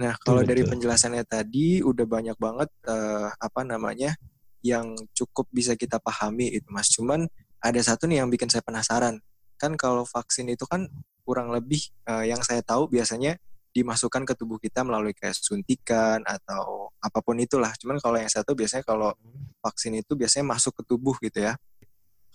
Nah 0.03 0.19
kalau 0.19 0.43
dari 0.43 0.67
penjelasannya 0.67 1.23
tadi 1.23 1.79
udah 1.79 2.03
banyak 2.03 2.35
banget 2.35 2.67
uh, 2.91 3.31
apa 3.39 3.63
namanya 3.63 4.11
yang 4.59 4.99
cukup 5.15 5.47
bisa 5.47 5.79
kita 5.79 5.95
pahami 6.03 6.51
itu 6.51 6.67
mas. 6.67 6.91
Cuman 6.91 7.23
ada 7.63 7.79
satu 7.79 8.03
nih 8.11 8.19
yang 8.19 8.27
bikin 8.27 8.51
saya 8.51 8.59
penasaran. 8.59 9.23
Kan 9.55 9.79
kalau 9.79 10.03
vaksin 10.03 10.51
itu 10.51 10.67
kan 10.67 10.91
kurang 11.23 11.55
lebih 11.55 11.87
uh, 12.03 12.27
yang 12.27 12.43
saya 12.43 12.59
tahu 12.59 12.91
biasanya 12.91 13.39
dimasukkan 13.71 14.27
ke 14.27 14.33
tubuh 14.35 14.59
kita 14.59 14.83
melalui 14.83 15.15
kayak 15.15 15.39
suntikan 15.39 16.19
atau 16.27 16.91
apa 16.99 17.23
pun 17.23 17.39
itulah. 17.39 17.71
Cuman 17.79 17.95
kalau 18.03 18.19
yang 18.19 18.27
satu 18.27 18.59
biasanya 18.59 18.83
kalau 18.83 19.15
vaksin 19.63 20.03
itu 20.03 20.19
biasanya 20.19 20.51
masuk 20.51 20.83
ke 20.83 20.83
tubuh 20.83 21.15
gitu 21.23 21.47
ya. 21.47 21.55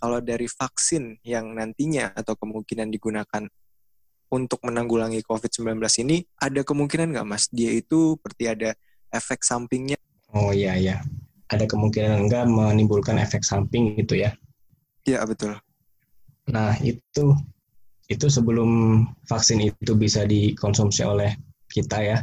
Kalau 0.01 0.25
dari 0.25 0.49
vaksin 0.49 1.21
yang 1.21 1.53
nantinya 1.53 2.17
atau 2.17 2.33
kemungkinan 2.33 2.89
digunakan 2.89 3.45
untuk 4.29 4.61
menanggulangi 4.65 5.25
COVID-19 5.25 5.81
ini, 6.05 6.25
ada 6.39 6.61
kemungkinan 6.65 7.17
nggak 7.17 7.29
mas? 7.29 7.49
Dia 7.49 7.73
itu 7.73 8.17
seperti 8.17 8.45
ada 8.49 8.71
efek 9.13 9.45
sampingnya? 9.45 9.99
Oh 10.37 10.53
iya, 10.53 10.77
iya. 10.77 10.97
Ada 11.49 11.65
kemungkinan 11.65 12.29
nggak 12.29 12.45
menimbulkan 12.49 13.17
efek 13.17 13.41
samping 13.45 13.97
gitu 13.97 14.21
ya? 14.21 14.37
Iya, 15.09 15.25
betul. 15.25 15.57
Nah, 16.49 16.77
itu 16.81 17.37
itu 18.09 18.27
sebelum 18.33 19.05
vaksin 19.29 19.69
itu 19.69 19.93
bisa 19.93 20.25
dikonsumsi 20.25 21.05
oleh 21.05 21.37
kita 21.69 22.01
ya 22.01 22.19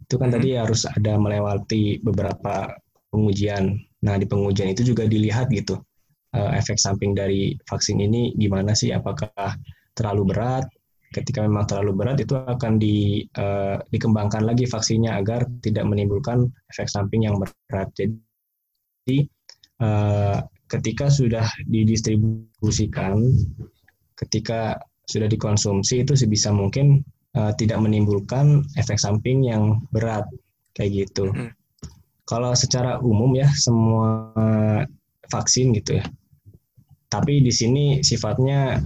itu 0.00 0.16
kan 0.16 0.32
hmm. 0.32 0.36
tadi 0.40 0.48
harus 0.56 0.88
ada 0.88 1.20
melewati 1.20 2.00
beberapa 2.00 2.72
pengujian 3.12 3.76
nah 4.02 4.16
di 4.16 4.24
pengujian 4.24 4.72
itu 4.72 4.82
juga 4.92 5.04
dilihat 5.04 5.52
gitu 5.52 5.76
uh, 6.32 6.50
efek 6.56 6.80
samping 6.80 7.12
dari 7.12 7.54
vaksin 7.68 8.00
ini 8.00 8.32
gimana 8.40 8.72
sih 8.72 8.90
apakah 8.90 9.30
terlalu 9.92 10.32
berat 10.32 10.64
ketika 11.12 11.44
memang 11.44 11.68
terlalu 11.68 11.92
berat 11.92 12.18
itu 12.24 12.34
akan 12.34 12.80
di, 12.80 13.22
uh, 13.36 13.76
dikembangkan 13.92 14.48
lagi 14.48 14.64
vaksinnya 14.64 15.20
agar 15.20 15.44
tidak 15.60 15.84
menimbulkan 15.84 16.48
efek 16.72 16.88
samping 16.88 17.28
yang 17.28 17.36
berat 17.38 17.92
jadi 17.94 19.28
uh, 19.84 20.40
ketika 20.72 21.12
sudah 21.12 21.46
didistribusikan 21.68 23.20
ketika 24.16 24.80
sudah 25.04 25.28
dikonsumsi 25.28 26.06
itu 26.06 26.16
sebisa 26.16 26.54
mungkin 26.54 27.04
uh, 27.36 27.52
tidak 27.58 27.82
menimbulkan 27.82 28.64
efek 28.78 28.96
samping 28.96 29.44
yang 29.44 29.82
berat 29.90 30.24
kayak 30.72 31.04
gitu. 31.04 31.28
-hmm. 31.28 31.50
Kalau 32.22 32.54
secara 32.54 33.02
umum 33.02 33.34
ya 33.34 33.50
semua 33.50 34.30
vaksin 35.28 35.74
gitu 35.76 36.00
ya. 36.00 36.04
Tapi 37.12 37.44
di 37.44 37.52
sini 37.52 38.00
sifatnya 38.00 38.80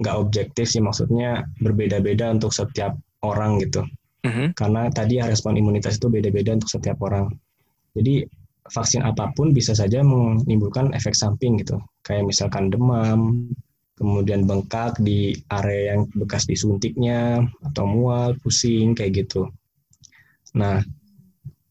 nggak 0.00 0.16
objektif 0.16 0.66
sih 0.66 0.80
maksudnya 0.80 1.44
berbeda-beda 1.60 2.32
untuk 2.32 2.50
setiap 2.50 2.96
orang 3.20 3.60
gitu. 3.60 3.84
Mm 4.24 4.32
-hmm. 4.32 4.46
Karena 4.56 4.88
tadi 4.92 5.20
respon 5.20 5.56
imunitas 5.56 6.00
itu 6.00 6.08
beda-beda 6.08 6.56
untuk 6.56 6.72
setiap 6.72 7.00
orang. 7.04 7.28
Jadi 7.96 8.24
vaksin 8.70 9.02
apa 9.02 9.34
pun 9.34 9.50
bisa 9.50 9.74
saja 9.76 10.00
menimbulkan 10.00 10.92
efek 10.96 11.12
samping 11.12 11.60
gitu. 11.60 11.80
Kayak 12.06 12.30
misalkan 12.30 12.70
demam, 12.70 13.50
kemudian 14.00 14.48
bengkak 14.48 14.96
di 15.02 15.36
area 15.52 15.96
yang 15.96 16.08
bekas 16.16 16.48
disuntiknya 16.48 17.44
atau 17.72 17.84
mual, 17.84 18.32
pusing 18.40 18.96
kayak 18.96 19.26
gitu. 19.26 19.52
Nah, 20.56 20.80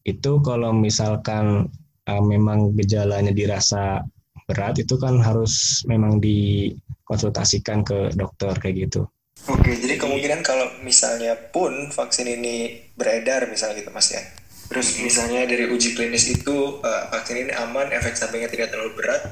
itu 0.06 0.32
kalau 0.40 0.70
misalkan 0.70 1.68
uh, 2.06 2.22
memang 2.22 2.72
gejalanya 2.78 3.34
dirasa 3.34 4.04
berat 4.50 4.82
itu 4.82 4.98
kan 4.98 5.22
harus 5.22 5.86
memang 5.86 6.18
dikonsultasikan 6.18 7.86
ke 7.86 8.10
dokter 8.18 8.50
kayak 8.58 8.90
gitu. 8.90 9.06
Oke, 9.46 9.72
jadi 9.72 9.96
kemungkinan 9.96 10.42
kalau 10.42 10.68
misalnya 10.82 11.32
pun 11.54 11.88
vaksin 11.94 12.28
ini 12.28 12.90
beredar 12.98 13.46
misalnya 13.46 13.80
gitu 13.80 13.94
Mas 13.94 14.10
ya. 14.10 14.20
Terus 14.68 14.98
misalnya 15.00 15.46
dari 15.46 15.70
uji 15.70 15.94
klinis 15.94 16.28
itu 16.28 16.82
uh, 16.82 17.02
vaksin 17.08 17.48
ini 17.48 17.52
aman, 17.54 17.88
efek 17.94 18.18
sampingnya 18.18 18.50
tidak 18.52 18.70
terlalu 18.74 19.00
berat, 19.00 19.22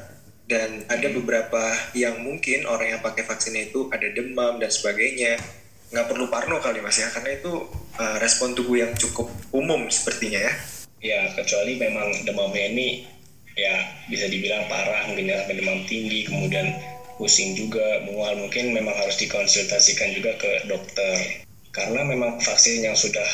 dan 0.49 0.83
ada 0.89 1.09
beberapa 1.13 1.77
yang 1.93 2.25
mungkin 2.25 2.65
orang 2.65 2.97
yang 2.97 3.01
pakai 3.05 3.23
vaksinnya 3.29 3.69
itu 3.69 3.93
ada 3.93 4.09
demam 4.09 4.57
dan 4.57 4.73
sebagainya 4.73 5.37
nggak 5.93 6.09
perlu 6.09 6.29
parno 6.33 6.57
kali 6.61 6.81
mas 6.81 7.01
ya 7.01 7.09
karena 7.13 7.37
itu 7.37 7.69
uh, 8.01 8.17
respon 8.21 8.57
tubuh 8.57 8.81
yang 8.81 8.93
cukup 8.97 9.29
umum 9.53 9.89
sepertinya 9.93 10.41
ya 10.41 10.53
ya 11.01 11.21
kecuali 11.37 11.77
memang 11.81 12.25
demamnya 12.25 12.65
ini 12.73 12.89
ya 13.59 13.75
bisa 14.07 14.31
dibilang 14.31 14.71
parah 14.71 15.11
mungkin 15.11 15.35
ya 15.35 15.43
demam 15.51 15.83
tinggi 15.91 16.31
kemudian 16.31 16.71
pusing 17.19 17.59
juga 17.59 18.07
mual 18.07 18.39
mungkin 18.39 18.71
memang 18.71 18.95
harus 18.95 19.19
dikonsultasikan 19.19 20.15
juga 20.15 20.39
ke 20.39 20.71
dokter 20.71 21.43
karena 21.75 22.07
memang 22.07 22.39
vaksin 22.39 22.87
yang 22.87 22.95
sudah 22.95 23.27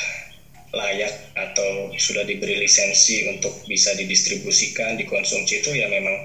layak 0.75 1.13
atau 1.39 1.93
sudah 1.95 2.27
diberi 2.27 2.59
lisensi 2.59 3.31
untuk 3.31 3.53
bisa 3.69 3.95
didistribusikan 3.95 4.99
dikonsumsi 4.99 5.63
itu 5.63 5.71
ya 5.77 5.87
memang 5.87 6.17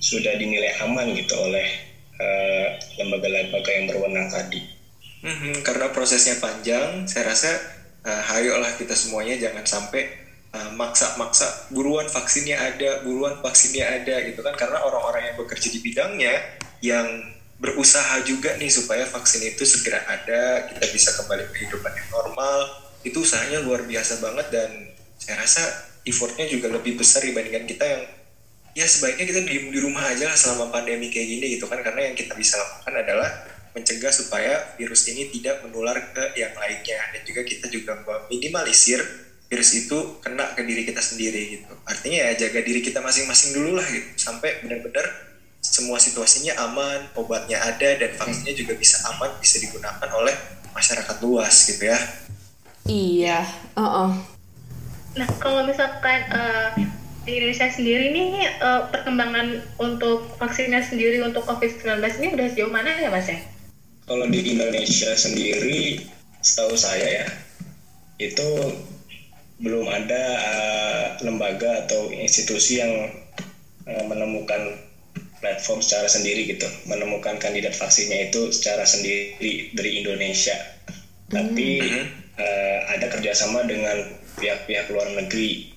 sudah 0.00 0.32
dinilai 0.38 0.72
aman 0.80 1.12
gitu 1.12 1.36
oleh 1.36 1.66
eh, 2.16 2.68
lembaga-lembaga 2.96 3.68
uh, 3.68 3.76
yang 3.76 3.86
berwenang 3.90 4.28
tadi. 4.32 4.60
Mm-hmm, 5.26 5.64
karena 5.64 5.90
prosesnya 5.92 6.38
panjang, 6.38 7.04
saya 7.08 7.32
rasa 7.32 7.50
uh, 8.04 8.22
hayolah 8.32 8.76
kita 8.76 8.94
semuanya 8.94 9.36
jangan 9.36 9.64
sampai 9.64 10.06
uh, 10.08 10.25
maksa-maksa 10.76 11.72
buruan 11.72 12.08
vaksinnya 12.08 12.56
ada, 12.56 13.00
buruan 13.02 13.40
vaksinnya 13.40 13.84
ada 14.02 14.24
gitu 14.28 14.40
kan. 14.44 14.54
Karena 14.56 14.84
orang-orang 14.84 15.32
yang 15.32 15.36
bekerja 15.40 15.68
di 15.72 15.80
bidangnya 15.80 16.34
yang 16.84 17.08
berusaha 17.56 18.20
juga 18.28 18.52
nih 18.60 18.68
supaya 18.68 19.08
vaksin 19.08 19.40
itu 19.48 19.64
segera 19.64 20.04
ada, 20.04 20.68
kita 20.68 20.84
bisa 20.92 21.16
kembali 21.16 21.48
kehidupan 21.52 21.92
yang 21.92 22.08
normal. 22.12 22.58
Itu 23.00 23.24
usahanya 23.24 23.64
luar 23.64 23.88
biasa 23.88 24.20
banget. 24.20 24.46
Dan 24.52 24.70
saya 25.16 25.40
rasa 25.40 25.62
effortnya 26.04 26.46
juga 26.48 26.68
lebih 26.72 27.00
besar 27.00 27.24
dibandingkan 27.24 27.64
kita 27.64 27.84
yang 27.84 28.02
ya 28.76 28.84
sebaiknya 28.84 29.24
kita 29.24 29.40
di, 29.48 29.72
di 29.72 29.78
rumah 29.80 30.04
aja 30.04 30.28
lah 30.28 30.36
selama 30.36 30.68
pandemi 30.68 31.08
kayak 31.08 31.28
gini 31.32 31.46
gitu 31.56 31.64
kan. 31.68 31.80
Karena 31.80 32.12
yang 32.12 32.14
kita 32.16 32.36
bisa 32.36 32.60
lakukan 32.60 32.92
adalah 32.92 33.28
mencegah 33.76 34.12
supaya 34.12 34.72
virus 34.80 35.04
ini 35.08 35.28
tidak 35.32 35.64
menular 35.64 35.96
ke 36.12 36.36
yang 36.36 36.52
lainnya. 36.56 37.00
Dan 37.12 37.20
juga 37.24 37.40
kita 37.44 37.68
juga 37.72 37.92
meminimalisir 38.04 39.25
virus 39.46 39.70
itu 39.78 40.18
kena 40.22 40.54
ke 40.58 40.62
diri 40.66 40.82
kita 40.82 40.98
sendiri 40.98 41.58
gitu 41.58 41.72
artinya 41.86 42.18
ya 42.26 42.30
jaga 42.34 42.60
diri 42.66 42.82
kita 42.82 42.98
masing-masing 42.98 43.54
dulu 43.54 43.78
lah 43.78 43.86
gitu 43.86 44.08
sampai 44.18 44.62
benar-benar 44.62 45.06
semua 45.62 45.98
situasinya 45.98 46.54
aman 46.66 47.10
obatnya 47.14 47.62
ada 47.62 47.98
dan 47.98 48.10
vaksinnya 48.14 48.54
juga 48.54 48.74
bisa 48.74 49.02
aman 49.14 49.30
bisa 49.38 49.62
digunakan 49.62 50.08
oleh 50.14 50.34
masyarakat 50.74 51.16
luas 51.22 51.54
gitu 51.70 51.90
ya 51.90 51.98
iya 52.86 53.38
uh 53.74 53.82
-uh. 53.82 54.10
nah 55.14 55.28
kalau 55.38 55.62
misalkan 55.66 56.26
uh, 56.30 56.70
di 57.26 57.42
Indonesia 57.42 57.66
sendiri 57.66 58.14
nih 58.14 58.30
uh, 58.62 58.86
perkembangan 58.94 59.58
untuk 59.82 60.30
vaksinnya 60.38 60.78
sendiri 60.86 61.18
untuk 61.26 61.42
COVID-19 61.42 61.98
ini 62.22 62.28
udah 62.38 62.46
sejauh 62.54 62.70
mana 62.70 62.94
ya 63.02 63.10
Mas 63.10 63.26
ya? 63.26 63.42
Kalau 64.06 64.30
di 64.30 64.54
Indonesia 64.54 65.10
sendiri, 65.18 66.06
setahu 66.38 66.78
saya 66.78 67.26
ya, 67.26 67.26
itu 68.22 68.46
belum 69.56 69.88
ada 69.88 70.22
uh, 70.36 71.06
lembaga 71.24 71.88
atau 71.88 72.12
institusi 72.12 72.80
yang 72.80 72.92
uh, 73.88 74.04
menemukan 74.04 74.76
platform 75.40 75.80
secara 75.80 76.08
sendiri 76.08 76.48
gitu, 76.48 76.68
menemukan 76.88 77.40
kandidat 77.40 77.72
vaksinnya 77.76 78.28
itu 78.28 78.52
secara 78.52 78.84
sendiri 78.84 79.72
dari 79.72 80.04
Indonesia. 80.04 80.56
Mm. 81.30 81.32
Tapi 81.32 81.68
uh, 82.36 82.78
ada 82.92 83.06
kerjasama 83.12 83.64
dengan 83.64 84.16
pihak-pihak 84.36 84.92
luar 84.92 85.08
negeri 85.16 85.72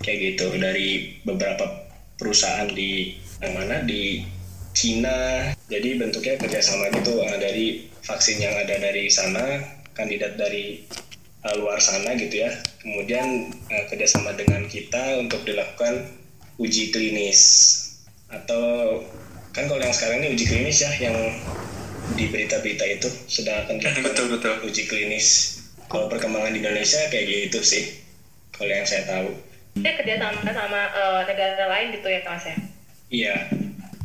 kayak 0.00 0.18
gitu. 0.32 0.46
Dari 0.56 1.20
beberapa 1.28 1.88
perusahaan 2.16 2.68
di 2.72 3.16
yang 3.44 3.52
mana? 3.60 3.84
Di 3.84 4.24
Cina. 4.72 5.52
Jadi 5.68 6.00
bentuknya 6.00 6.40
kerjasama 6.40 6.88
gitu 6.96 7.20
uh, 7.20 7.36
dari 7.36 7.92
vaksin 8.00 8.40
yang 8.40 8.56
ada 8.56 8.76
dari 8.80 9.12
sana 9.12 9.60
kandidat 9.92 10.40
dari 10.40 10.80
uh, 11.46 11.54
luar 11.58 11.78
sana 11.78 12.14
gitu 12.18 12.42
ya 12.42 12.50
kemudian 12.82 13.50
uh, 13.70 13.84
kerjasama 13.90 14.34
dengan 14.34 14.66
kita 14.66 15.18
untuk 15.22 15.42
dilakukan 15.46 16.08
uji 16.58 16.94
klinis 16.94 17.40
atau 18.32 19.00
kan 19.52 19.68
kalau 19.68 19.82
yang 19.84 19.92
sekarang 19.92 20.24
ini 20.24 20.34
uji 20.34 20.44
klinis 20.48 20.80
ya 20.80 20.90
yang 20.98 21.16
di 22.16 22.28
berita-berita 22.28 22.84
itu 22.88 23.08
sedang 23.28 23.66
akan 23.66 23.76
dilakukan 23.80 24.04
betul, 24.10 24.26
betul. 24.32 24.54
uji 24.66 24.82
klinis 24.88 25.58
kalau 25.92 26.08
perkembangan 26.08 26.56
di 26.56 26.64
Indonesia 26.64 27.00
kayak 27.12 27.50
gitu 27.50 27.60
sih 27.60 27.84
kalau 28.56 28.72
yang 28.72 28.88
saya 28.88 29.04
tahu 29.04 29.52
dia 29.80 29.96
kerja 29.96 30.20
sama 30.20 30.52
sama 30.52 30.80
uh, 30.92 31.20
negara 31.24 31.64
lain 31.64 31.96
gitu 31.96 32.08
ya 32.12 32.20
Mas 32.28 32.44
ya? 32.44 32.56
Iya. 33.08 33.36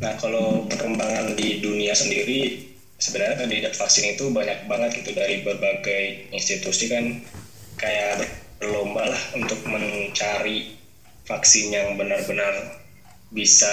Nah 0.00 0.12
kalau 0.16 0.64
perkembangan 0.64 1.36
di 1.36 1.60
dunia 1.60 1.92
sendiri 1.92 2.67
sebenarnya 2.98 3.46
kandidat 3.46 3.74
vaksin 3.78 4.18
itu 4.18 4.28
banyak 4.34 4.66
banget 4.66 4.90
gitu 5.02 5.14
dari 5.14 5.46
berbagai 5.46 6.34
institusi 6.34 6.90
kan 6.90 7.22
kayak 7.78 8.26
berlomba 8.58 9.06
lah 9.06 9.22
untuk 9.38 9.62
mencari 9.70 10.74
vaksin 11.24 11.70
yang 11.70 11.94
benar-benar 11.94 12.82
bisa 13.30 13.70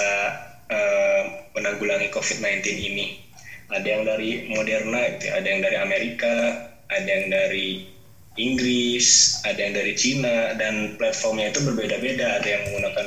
uh, 0.70 1.22
menanggulangi 1.58 2.12
COVID-19 2.14 2.62
ini. 2.76 3.06
Ada 3.66 3.82
yang 3.82 4.02
dari 4.06 4.46
Moderna, 4.46 5.00
gitu, 5.18 5.26
ada 5.34 5.46
yang 5.46 5.60
dari 5.64 5.76
Amerika, 5.80 6.34
ada 6.86 7.08
yang 7.08 7.26
dari 7.34 7.82
Inggris, 8.38 9.40
ada 9.42 9.58
yang 9.58 9.74
dari 9.74 9.96
Cina, 9.98 10.54
dan 10.54 10.94
platformnya 10.94 11.50
itu 11.50 11.66
berbeda-beda. 11.66 12.38
Ada 12.38 12.46
yang 12.46 12.62
menggunakan 12.70 13.06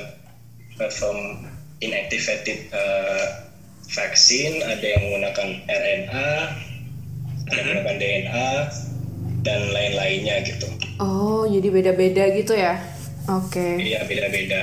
platform 0.76 1.48
inactivated 1.80 2.68
uh, 2.76 3.49
vaksin, 3.90 4.62
ada 4.62 4.86
yang 4.86 5.02
menggunakan 5.10 5.50
RNA, 5.66 6.30
ada 7.50 7.54
yang 7.58 7.66
menggunakan 7.66 7.96
DNA, 7.98 8.50
dan 9.42 9.62
lain-lainnya 9.74 10.36
gitu. 10.46 10.68
Oh, 11.02 11.50
jadi 11.50 11.68
beda-beda 11.74 12.24
gitu 12.38 12.54
ya? 12.54 12.78
Oke. 13.26 13.58
Okay. 13.58 13.74
Iya, 13.94 14.06
beda-beda. 14.06 14.62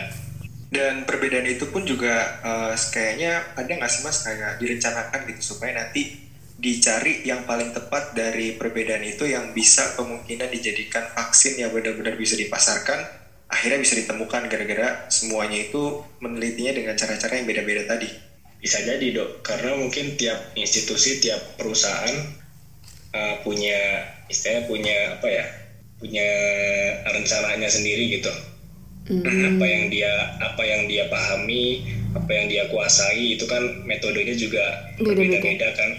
Dan 0.67 1.07
perbedaan 1.07 1.47
itu 1.47 1.71
pun 1.71 1.87
juga 1.87 2.43
uh, 2.43 2.75
kayaknya 2.75 3.55
ada 3.55 3.71
nggak 3.71 3.91
sih 3.91 4.03
mas 4.03 4.27
kayak 4.27 4.59
direncanakan 4.59 5.21
gitu 5.31 5.55
supaya 5.55 5.73
nanti 5.79 6.27
dicari 6.57 7.23
yang 7.23 7.47
paling 7.47 7.71
tepat 7.71 8.17
dari 8.17 8.57
perbedaan 8.57 9.05
itu 9.07 9.29
yang 9.29 9.55
bisa 9.55 9.95
kemungkinan 9.95 10.49
dijadikan 10.51 11.07
vaksin 11.13 11.61
yang 11.61 11.71
benar-benar 11.71 12.17
bisa 12.17 12.35
dipasarkan 12.35 12.99
akhirnya 13.47 13.79
bisa 13.79 13.95
ditemukan 13.95 14.51
gara-gara 14.51 15.07
semuanya 15.07 15.69
itu 15.69 16.03
menelitinya 16.19 16.73
dengan 16.75 16.95
cara-cara 16.99 17.39
yang 17.39 17.47
beda-beda 17.47 17.87
tadi 17.87 18.09
bisa 18.67 18.83
jadi 18.83 19.07
dok. 19.15 19.47
Karena 19.47 19.79
mungkin 19.79 20.19
tiap 20.19 20.51
institusi 20.59 21.23
tiap 21.23 21.39
perusahaan 21.55 22.35
uh, 23.15 23.35
punya 23.47 23.79
istilahnya 24.27 24.67
punya 24.67 24.97
apa 25.15 25.29
ya 25.31 25.47
punya 26.03 26.29
rencananya 27.07 27.71
sendiri 27.71 28.19
gitu. 28.19 28.35
Mm. 29.07 29.23
apa 29.23 29.67
yang 29.71 29.87
dia 29.87 30.11
apa 30.43 30.63
yang 30.67 30.91
dia 30.91 31.07
pahami 31.07 31.87
apa 32.11 32.27
yang 32.27 32.51
dia 32.51 32.67
kuasai 32.67 33.39
itu 33.39 33.47
kan 33.47 33.63
metodenya 33.87 34.35
juga 34.35 34.91
berbeda-beda 34.99 35.71
kan. 35.79 35.91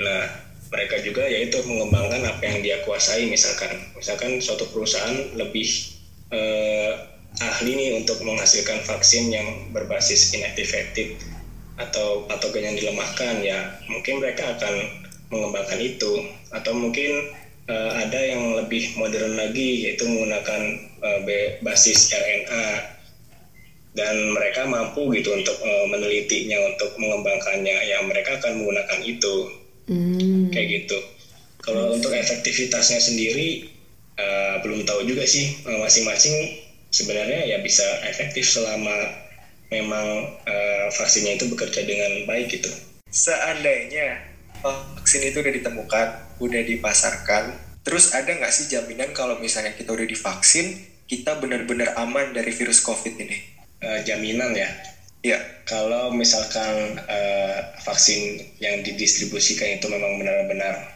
Nah, 0.00 0.24
mereka 0.72 0.96
juga 1.04 1.28
yaitu 1.28 1.60
mengembangkan 1.68 2.24
apa 2.24 2.40
yang 2.40 2.64
dia 2.64 2.80
kuasai 2.88 3.28
misalkan. 3.28 3.68
Misalkan 4.00 4.40
suatu 4.40 4.64
perusahaan 4.72 5.36
lebih 5.36 5.68
eh, 6.32 6.92
ahli 7.36 7.72
nih 7.76 7.90
untuk 8.00 8.24
menghasilkan 8.24 8.80
vaksin 8.88 9.28
yang 9.28 9.48
berbasis 9.76 10.32
inactivated 10.32 11.20
atau 11.76 12.24
patogen 12.24 12.72
yang 12.72 12.76
dilemahkan 12.76 13.44
ya 13.44 13.58
mungkin 13.88 14.20
mereka 14.20 14.56
akan 14.56 14.74
mengembangkan 15.28 15.80
itu. 15.80 16.12
Atau 16.52 16.72
mungkin 16.72 17.36
uh, 17.68 17.90
ada 18.00 18.20
yang 18.20 18.56
lebih 18.64 18.96
modern 18.96 19.36
lagi 19.36 19.86
yaitu 19.88 20.08
menggunakan 20.08 20.62
uh, 21.04 21.20
basis 21.60 22.12
RNA 22.12 22.96
dan 23.96 24.14
mereka 24.36 24.68
mampu 24.68 25.08
gitu 25.16 25.32
untuk 25.32 25.56
uh, 25.64 25.86
menelitinya 25.88 26.60
untuk 26.68 26.92
mengembangkannya 27.00 27.76
ya 27.88 28.04
mereka 28.04 28.36
akan 28.40 28.60
menggunakan 28.60 29.00
itu. 29.04 29.36
Hmm. 29.86 30.50
kayak 30.50 30.82
gitu. 30.82 30.98
Kalau 31.62 31.94
untuk 31.94 32.10
efektivitasnya 32.10 32.98
sendiri 32.98 33.70
uh, 34.18 34.58
belum 34.66 34.82
tahu 34.82 35.06
juga 35.06 35.22
sih 35.22 35.62
masing 35.62 35.78
masing-masing 35.78 36.36
sebenarnya 36.90 37.54
ya 37.54 37.58
bisa 37.62 37.86
efektif 38.10 38.42
selama 38.50 39.25
memang 39.70 40.06
uh, 40.46 40.86
vaksinnya 40.94 41.38
itu 41.38 41.50
bekerja 41.50 41.82
dengan 41.82 42.26
baik 42.28 42.60
gitu. 42.60 42.70
Seandainya 43.10 44.22
vaksin 44.62 45.26
itu 45.26 45.42
udah 45.42 45.54
ditemukan 45.54 46.06
udah 46.36 46.62
dipasarkan 46.68 47.56
terus 47.86 48.12
ada 48.12 48.28
nggak 48.28 48.50
sih 48.50 48.66
jaminan 48.68 49.14
kalau 49.14 49.38
misalnya 49.38 49.72
kita 49.72 49.94
udah 49.94 50.04
divaksin 50.04 50.84
kita 51.06 51.38
benar-benar 51.38 51.94
aman 52.02 52.34
dari 52.34 52.50
virus 52.50 52.82
covid 52.82 53.14
ini? 53.14 53.38
Uh, 53.78 54.02
jaminan 54.02 54.52
ya? 54.52 54.66
Ya, 55.22 55.38
kalau 55.66 56.14
misalkan 56.14 57.02
uh, 57.02 57.58
vaksin 57.82 58.46
yang 58.62 58.82
didistribusikan 58.86 59.78
itu 59.78 59.86
memang 59.90 60.22
benar-benar 60.22 60.94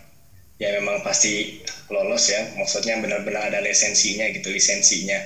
ya 0.60 0.76
memang 0.76 1.00
pasti 1.00 1.64
lolos 1.88 2.28
ya, 2.28 2.52
maksudnya 2.54 3.00
benar-benar 3.00 3.48
ada 3.48 3.64
lisensinya 3.64 4.28
gitu, 4.30 4.52
lisensinya. 4.52 5.18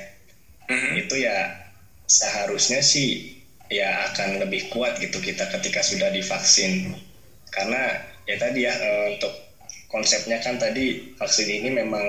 Mm-hmm. 0.71 0.93
Itu 1.05 1.21
ya 1.21 1.37
seharusnya 2.07 2.81
sih 2.81 3.34
ya 3.75 4.07
akan 4.13 4.39
lebih 4.47 4.71
kuat 4.71 5.03
gitu 5.03 5.19
kita 5.19 5.51
ketika 5.51 5.83
sudah 5.83 6.15
divaksin. 6.15 6.95
Karena 7.51 7.99
ya 8.31 8.39
tadi 8.39 8.67
ya 8.67 8.73
uh, 8.75 9.07
untuk 9.19 9.35
konsepnya 9.91 10.39
kan 10.39 10.59
tadi 10.63 11.15
vaksin 11.19 11.49
ini 11.51 11.71
memang 11.75 12.03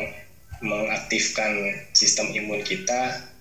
mengaktifkan 0.62 1.51
sistem 1.91 2.32
imun 2.34 2.62
kita 2.62 3.34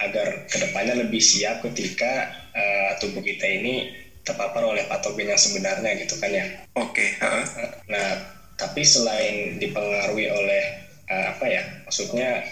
agar 0.00 0.48
ke 0.48 0.56
depannya 0.58 1.06
lebih 1.06 1.20
siap 1.20 1.60
ketika 1.62 2.30
uh, 2.56 2.90
tubuh 2.98 3.20
kita 3.20 3.46
ini 3.46 3.92
terpapar 4.24 4.64
oleh 4.64 4.84
patogen 4.88 5.32
yang 5.32 5.40
sebenarnya 5.40 5.96
gitu 6.00 6.16
kan 6.20 6.30
ya. 6.32 6.46
Oke. 6.76 7.16
Okay. 7.16 7.24
Uh. 7.24 7.44
Nah, 7.88 8.08
tapi 8.56 8.84
selain 8.84 9.56
dipengaruhi 9.56 10.28
oleh 10.28 10.62
uh, 11.08 11.24
apa 11.36 11.44
ya, 11.48 11.62
maksudnya 11.88 12.44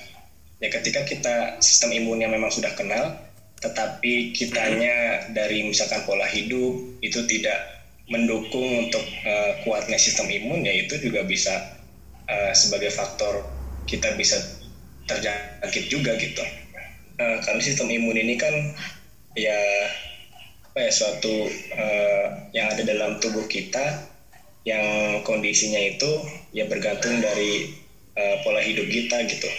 ya 0.59 0.69
ketika 0.73 1.05
kita 1.05 1.61
sistem 1.61 1.95
imunnya 1.95 2.29
memang 2.29 2.51
sudah 2.51 2.73
kenal, 2.75 3.17
tetapi 3.59 4.31
kitanya 4.31 5.27
dari 5.35 5.67
misalkan 5.67 6.07
pola 6.07 6.27
hidup 6.31 6.79
itu 7.03 7.27
tidak 7.27 7.59
mendukung 8.09 8.89
untuk 8.89 9.05
uh, 9.27 9.53
kuatnya 9.67 9.99
sistem 10.01 10.31
imun, 10.31 10.65
ya 10.65 10.73
itu 10.73 10.97
juga 11.03 11.27
bisa 11.27 11.53
uh, 12.25 12.53
sebagai 12.55 12.89
faktor 12.95 13.45
kita 13.85 14.15
bisa 14.17 14.39
terjangkit 15.11 15.91
juga 15.91 16.17
gitu. 16.17 16.45
Uh, 17.19 17.37
karena 17.43 17.61
sistem 17.61 17.91
imun 17.91 18.17
ini 18.17 18.39
kan 18.39 18.55
ya 19.35 19.59
apa 20.71 20.79
ya 20.87 20.93
suatu 20.95 21.51
uh, 21.75 22.27
yang 22.55 22.71
ada 22.71 22.87
dalam 22.87 23.19
tubuh 23.19 23.45
kita 23.51 24.07
yang 24.63 25.21
kondisinya 25.27 25.81
itu 25.81 26.09
ya 26.55 26.65
bergantung 26.71 27.19
dari 27.19 27.75
uh, 28.15 28.37
pola 28.47 28.63
hidup 28.63 28.87
kita 28.87 29.27
gitu. 29.27 29.51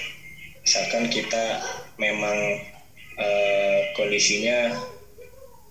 Misalkan 0.64 1.12
kita 1.12 1.60
memang 2.00 2.64
uh, 3.20 3.80
kondisinya 4.00 4.74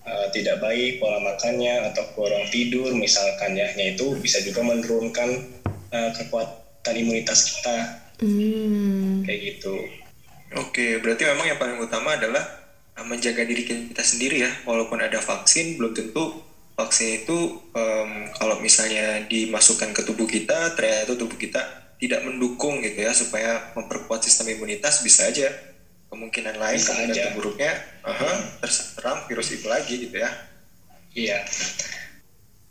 uh, 0.04 0.26
tidak 0.30 0.61
baik 0.61 1.00
pola 1.00 1.18
makannya 1.24 1.88
atau 1.90 2.04
kurang 2.12 2.44
tidur 2.52 2.92
misalkan 2.92 3.56
ya. 3.56 3.72
Itu 3.74 4.14
bisa 4.20 4.44
juga 4.44 4.61
menurunkan 4.62 5.28
uh, 5.90 6.11
kekuatan 6.12 6.94
imunitas 6.94 7.58
kita. 7.58 7.78
Hmm. 8.18 9.22
kayak 9.22 9.40
gitu. 9.62 9.78
Oke 10.58 10.98
berarti 10.98 11.22
memang 11.22 11.54
yang 11.54 11.61
paling 11.62 11.78
utama 11.78 12.18
adalah 12.18 12.42
menjaga 13.06 13.46
diri 13.46 13.62
kita 13.62 14.02
sendiri 14.02 14.42
ya. 14.42 14.50
Walaupun 14.66 14.98
ada 14.98 15.22
vaksin 15.22 15.78
belum 15.78 15.94
tentu 15.94 16.42
vaksin 16.78 17.26
itu 17.26 17.58
um, 17.74 18.11
kalau 18.38 18.62
misalnya 18.62 19.26
dimasukkan 19.26 19.90
ke 19.90 20.06
tubuh 20.06 20.30
kita 20.30 20.78
ternyata 20.78 21.18
tubuh 21.18 21.34
kita 21.34 21.58
tidak 21.98 22.22
mendukung 22.22 22.78
gitu 22.87 23.02
ya 23.02 23.11
supaya 23.11 23.74
memperkuat 23.74 24.22
sistem 24.22 24.54
imunitas 24.54 25.02
bisa 25.02 25.26
aja 25.26 25.50
kemungkinan 26.09 26.57
lain 26.57 26.79
bisa 26.81 26.92
kemungkinan 26.92 27.16
terburuknya 27.33 27.73
uh 28.05 28.11
-huh, 28.11 28.37
terserang 28.64 29.29
virus 29.29 29.49
itu 29.55 29.66
lagi 29.68 29.94
gitu 30.09 30.16
ya 30.18 30.31
iya 31.14 31.38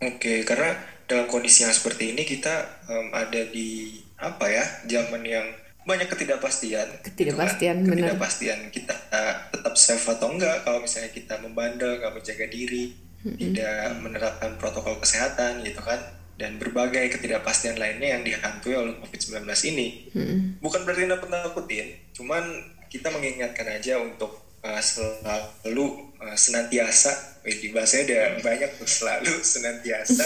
oke 0.01 0.17
okay, 0.17 0.37
karena 0.43 0.73
dalam 1.07 1.25
kondisi 1.31 1.63
yang 1.63 1.71
seperti 1.71 2.11
ini 2.11 2.27
kita 2.27 2.83
um, 2.91 3.15
ada 3.15 3.41
di 3.47 4.01
apa 4.19 4.45
ya 4.49 4.65
zaman 4.89 5.23
yang 5.23 5.45
banyak 5.87 6.11
ketidakpastian 6.11 6.99
ketidakpastian 6.99 7.75
gitu 7.79 7.87
kan? 7.87 7.91
ketidakpastian 7.95 8.59
kita 8.75 8.93
uh, 9.13 9.35
tetap 9.55 9.73
safe 9.79 10.03
atau 10.03 10.35
enggak 10.35 10.67
kalau 10.67 10.83
misalnya 10.83 11.15
kita 11.15 11.39
membandel 11.39 11.95
nggak 12.03 12.11
menjaga 12.11 12.45
diri 12.51 12.91
mm 12.91 13.23
-hmm. 13.23 13.37
tidak 13.39 13.75
menerapkan 14.03 14.51
protokol 14.59 14.99
kesehatan 14.99 15.63
gitu 15.63 15.79
kan 15.79 16.17
dan 16.37 16.61
berbagai 16.61 17.17
ketidakpastian 17.17 17.81
lainnya 17.81 18.13
yang 18.13 18.21
dihantui 18.21 18.77
oleh 18.77 18.93
COVID-19 19.01 19.49
ini. 19.73 19.87
Hmm. 20.13 20.61
Bukan 20.61 20.85
berarti 20.85 21.09
nakut-nakutin, 21.09 21.97
cuman 22.13 22.45
kita 22.87 23.11
mengingatkan 23.11 23.67
aja 23.67 23.99
untuk 23.99 24.59
uh, 24.63 24.81
selalu 24.81 26.15
uh, 26.19 26.37
senantiasa, 26.37 27.41
di 27.43 27.71
bahasanya 27.71 28.03
udah 28.07 28.23
banyak 28.43 28.69
tuh 28.75 28.89
selalu 28.89 29.31
senantiasa. 29.39 30.25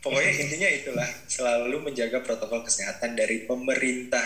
Pokoknya 0.00 0.32
intinya 0.32 0.70
itulah, 0.72 1.08
selalu 1.28 1.76
menjaga 1.92 2.24
protokol 2.24 2.64
kesehatan 2.64 3.16
dari 3.16 3.44
pemerintah. 3.44 4.24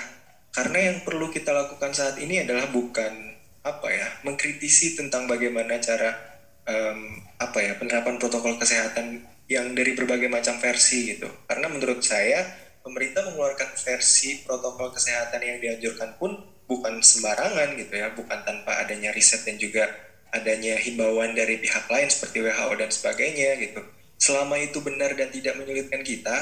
Karena 0.55 0.95
yang 0.95 1.03
perlu 1.03 1.35
kita 1.35 1.51
lakukan 1.51 1.91
saat 1.91 2.15
ini 2.23 2.47
adalah 2.47 2.71
bukan 2.71 3.35
apa 3.67 3.89
ya, 3.91 4.07
mengkritisi 4.23 4.95
tentang 4.95 5.27
bagaimana 5.27 5.83
cara 5.83 6.15
um, 6.63 7.19
apa 7.43 7.59
ya 7.59 7.75
penerapan 7.75 8.23
protokol 8.23 8.55
kesehatan 8.55 9.27
yang 9.51 9.75
dari 9.75 9.99
berbagai 9.99 10.31
macam 10.31 10.57
versi 10.63 11.11
gitu. 11.11 11.27
Karena 11.51 11.67
menurut 11.67 12.01
saya 12.07 12.47
pemerintah 12.87 13.27
mengeluarkan 13.27 13.75
versi 13.75 14.47
protokol 14.47 14.95
kesehatan 14.95 15.43
yang 15.43 15.59
dianjurkan 15.59 16.15
pun 16.23 16.39
bukan 16.65 17.01
sembarangan 17.01 17.77
gitu 17.77 17.95
ya, 17.95 18.13
bukan 18.13 18.39
tanpa 18.45 18.85
adanya 18.85 19.13
riset 19.13 19.45
dan 19.45 19.57
juga 19.61 19.89
adanya 20.35 20.75
himbauan 20.81 21.37
dari 21.37 21.63
pihak 21.63 21.87
lain 21.87 22.09
seperti 22.11 22.43
WHO 22.43 22.71
dan 22.81 22.91
sebagainya 22.91 23.51
gitu. 23.63 23.81
Selama 24.19 24.59
itu 24.59 24.83
benar 24.83 25.15
dan 25.15 25.31
tidak 25.31 25.55
menyulitkan 25.61 26.03
kita, 26.03 26.37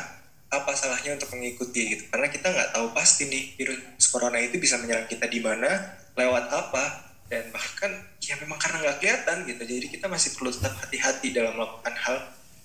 apa 0.53 0.73
salahnya 0.77 1.19
untuk 1.19 1.33
mengikuti 1.35 1.97
gitu? 1.97 2.05
Karena 2.09 2.29
kita 2.31 2.49
nggak 2.49 2.71
tahu 2.73 2.87
pasti 2.97 3.29
nih 3.29 3.45
virus 3.59 4.07
corona 4.09 4.39
itu 4.41 4.57
bisa 4.57 4.81
menyerang 4.81 5.09
kita 5.11 5.29
di 5.29 5.41
mana, 5.43 5.69
lewat 6.17 6.49
apa, 6.49 6.85
dan 7.29 7.49
bahkan 7.53 7.91
ya 8.21 8.37
memang 8.41 8.61
karena 8.61 8.89
nggak 8.89 8.97
kelihatan 9.03 9.39
gitu. 9.49 9.63
Jadi 9.65 9.87
kita 9.93 10.07
masih 10.09 10.37
perlu 10.39 10.53
tetap 10.53 10.73
hati-hati 10.81 11.35
dalam 11.35 11.57
melakukan 11.59 11.97
hal 11.97 12.17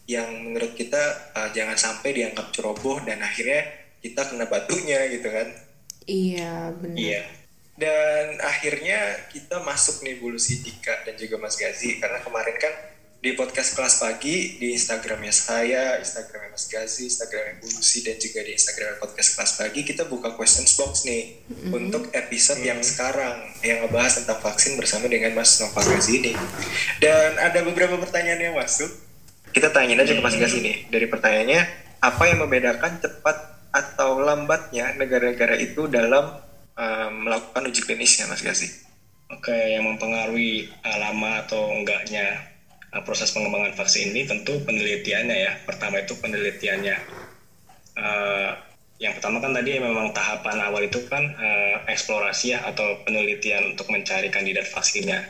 yang 0.08 0.28
menurut 0.40 0.72
kita 0.72 1.36
uh, 1.36 1.52
jangan 1.52 1.76
sampai 1.76 2.16
dianggap 2.16 2.56
ceroboh 2.56 3.04
dan 3.04 3.20
akhirnya 3.20 3.88
kita 4.00 4.24
kena 4.24 4.48
batunya 4.48 5.04
gitu 5.12 5.28
kan 5.28 5.48
iya 6.08 6.72
benar 6.72 6.98
iya 6.98 7.22
dan 7.78 8.42
akhirnya 8.42 9.30
kita 9.30 9.62
masuk 9.62 10.02
nih 10.02 10.18
Bulu 10.18 10.42
Sidika 10.42 11.06
dan 11.06 11.14
juga 11.16 11.38
Mas 11.38 11.56
Gazi 11.56 12.02
karena 12.02 12.18
kemarin 12.26 12.58
kan 12.58 12.74
di 13.18 13.34
podcast 13.34 13.74
kelas 13.74 13.98
pagi 13.98 14.62
di 14.62 14.78
Instagramnya 14.78 15.34
saya, 15.34 15.98
Instagramnya 15.98 16.54
Mas 16.54 16.70
Gazi, 16.70 17.10
Instagramnya 17.10 17.58
Bulusi 17.62 18.06
dan 18.06 18.22
juga 18.22 18.46
di 18.46 18.54
Instagram 18.54 19.02
podcast 19.02 19.30
kelas 19.34 19.52
pagi 19.58 19.82
kita 19.82 20.06
buka 20.06 20.38
questions 20.38 20.78
box 20.78 21.06
nih 21.06 21.42
mm-hmm. 21.50 21.72
untuk 21.74 22.14
episode 22.14 22.62
mm-hmm. 22.62 22.72
yang 22.78 22.80
sekarang 22.86 23.36
yang 23.66 23.78
ngebahas 23.86 24.22
tentang 24.22 24.38
vaksin 24.42 24.78
bersama 24.78 25.10
dengan 25.10 25.34
Mas 25.34 25.58
Nova 25.58 25.82
Gazi 25.82 26.22
ini. 26.22 26.34
Dan 27.02 27.42
ada 27.42 27.66
beberapa 27.66 27.98
pertanyaan 27.98 28.54
yang 28.54 28.56
masuk 28.58 28.90
kita 29.58 29.74
tanyain 29.74 29.98
aja 29.98 30.14
ke 30.14 30.22
Mas 30.22 30.38
Gas 30.38 30.54
ini 30.54 30.86
dari 30.94 31.10
pertanyaannya 31.10 31.62
apa 32.06 32.24
yang 32.30 32.46
membedakan 32.46 33.02
cepat 33.02 33.58
atau 33.74 34.22
lambatnya 34.22 34.94
negara-negara 34.94 35.58
itu 35.58 35.90
dalam 35.90 36.38
um, 36.78 37.28
melakukan 37.28 37.68
uji 37.68 37.82
klinisnya 37.84 38.30
Mas 38.30 38.46
Gasi? 38.46 38.70
Oke, 39.28 39.52
yang 39.52 39.84
mempengaruhi 39.84 40.72
uh, 40.86 40.98
lama 41.04 41.44
atau 41.44 41.68
enggaknya 41.74 42.40
uh, 42.96 43.04
proses 43.04 43.34
pengembangan 43.36 43.76
vaksin 43.76 44.16
ini 44.16 44.24
tentu 44.24 44.56
penelitiannya 44.64 45.36
ya. 45.36 45.54
Pertama 45.68 46.00
itu 46.00 46.16
penelitiannya. 46.16 46.96
Uh, 47.98 48.52
yang 48.98 49.14
pertama 49.14 49.38
kan 49.38 49.54
tadi 49.54 49.78
memang 49.78 50.10
tahapan 50.10 50.58
awal 50.64 50.86
itu 50.86 51.06
kan 51.06 51.22
uh, 51.38 51.86
eksplorasi 51.86 52.58
ya 52.58 52.66
atau 52.66 53.02
penelitian 53.06 53.76
untuk 53.76 53.90
mencari 53.94 54.32
kandidat 54.34 54.66
vaksinnya. 54.70 55.22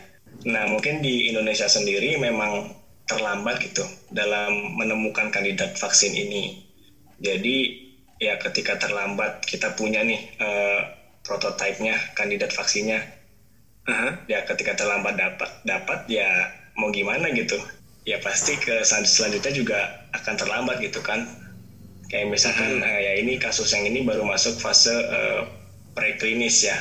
Nah 0.48 0.70
mungkin 0.72 1.04
di 1.04 1.32
Indonesia 1.32 1.68
sendiri 1.68 2.16
memang 2.16 2.72
terlambat 3.08 3.64
gitu 3.64 3.84
dalam 4.12 4.76
menemukan 4.76 5.32
kandidat 5.32 5.76
vaksin 5.80 6.16
ini. 6.16 6.64
Jadi 7.20 7.88
ya 8.22 8.38
ketika 8.40 8.78
terlambat 8.80 9.44
kita 9.44 9.74
punya 9.76 10.04
nih 10.04 10.22
uh, 10.40 10.97
prototipenya 11.28 12.00
kandidat 12.16 12.56
vaksinnya, 12.56 13.04
uh-huh. 13.86 14.24
ya 14.32 14.48
ketika 14.48 14.80
terlambat 14.80 15.20
dapat 15.20 15.52
dapat 15.68 16.08
ya 16.08 16.26
mau 16.80 16.88
gimana 16.90 17.28
gitu, 17.36 17.60
ya 18.08 18.18
pasti 18.24 18.56
ke 18.56 18.82
selanjutnya 18.88 19.52
juga 19.52 19.80
akan 20.16 20.34
terlambat 20.40 20.80
gitu 20.80 21.04
kan. 21.04 21.28
Kayak 22.08 22.32
misalkan 22.32 22.80
uh-huh. 22.80 22.88
uh, 22.88 23.00
ya 23.04 23.13
ini 23.20 23.36
kasus 23.36 23.76
yang 23.76 23.84
ini 23.84 24.08
baru 24.08 24.24
masuk 24.24 24.56
fase 24.63 24.96
uh, 24.96 25.44
preklinis 25.92 26.63
ya. 26.63 26.78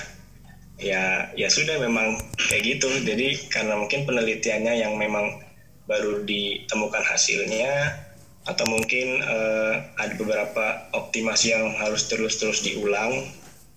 Ya 0.76 1.32
ya 1.34 1.48
sudah 1.50 1.82
memang 1.82 2.20
kayak 2.46 2.78
gitu. 2.78 2.88
Jadi 3.02 3.50
karena 3.50 3.74
mungkin 3.74 4.06
penelitiannya 4.06 4.86
yang 4.86 4.94
memang 4.94 5.42
baru 5.90 6.22
ditemukan 6.22 7.02
hasilnya 7.02 8.06
atau 8.46 8.62
mungkin 8.70 9.22
uh, 9.26 9.74
ada 9.98 10.14
beberapa 10.14 10.86
optimasi 10.94 11.50
yang 11.50 11.74
harus 11.82 12.06
terus-terus 12.06 12.62
diulang 12.62 13.26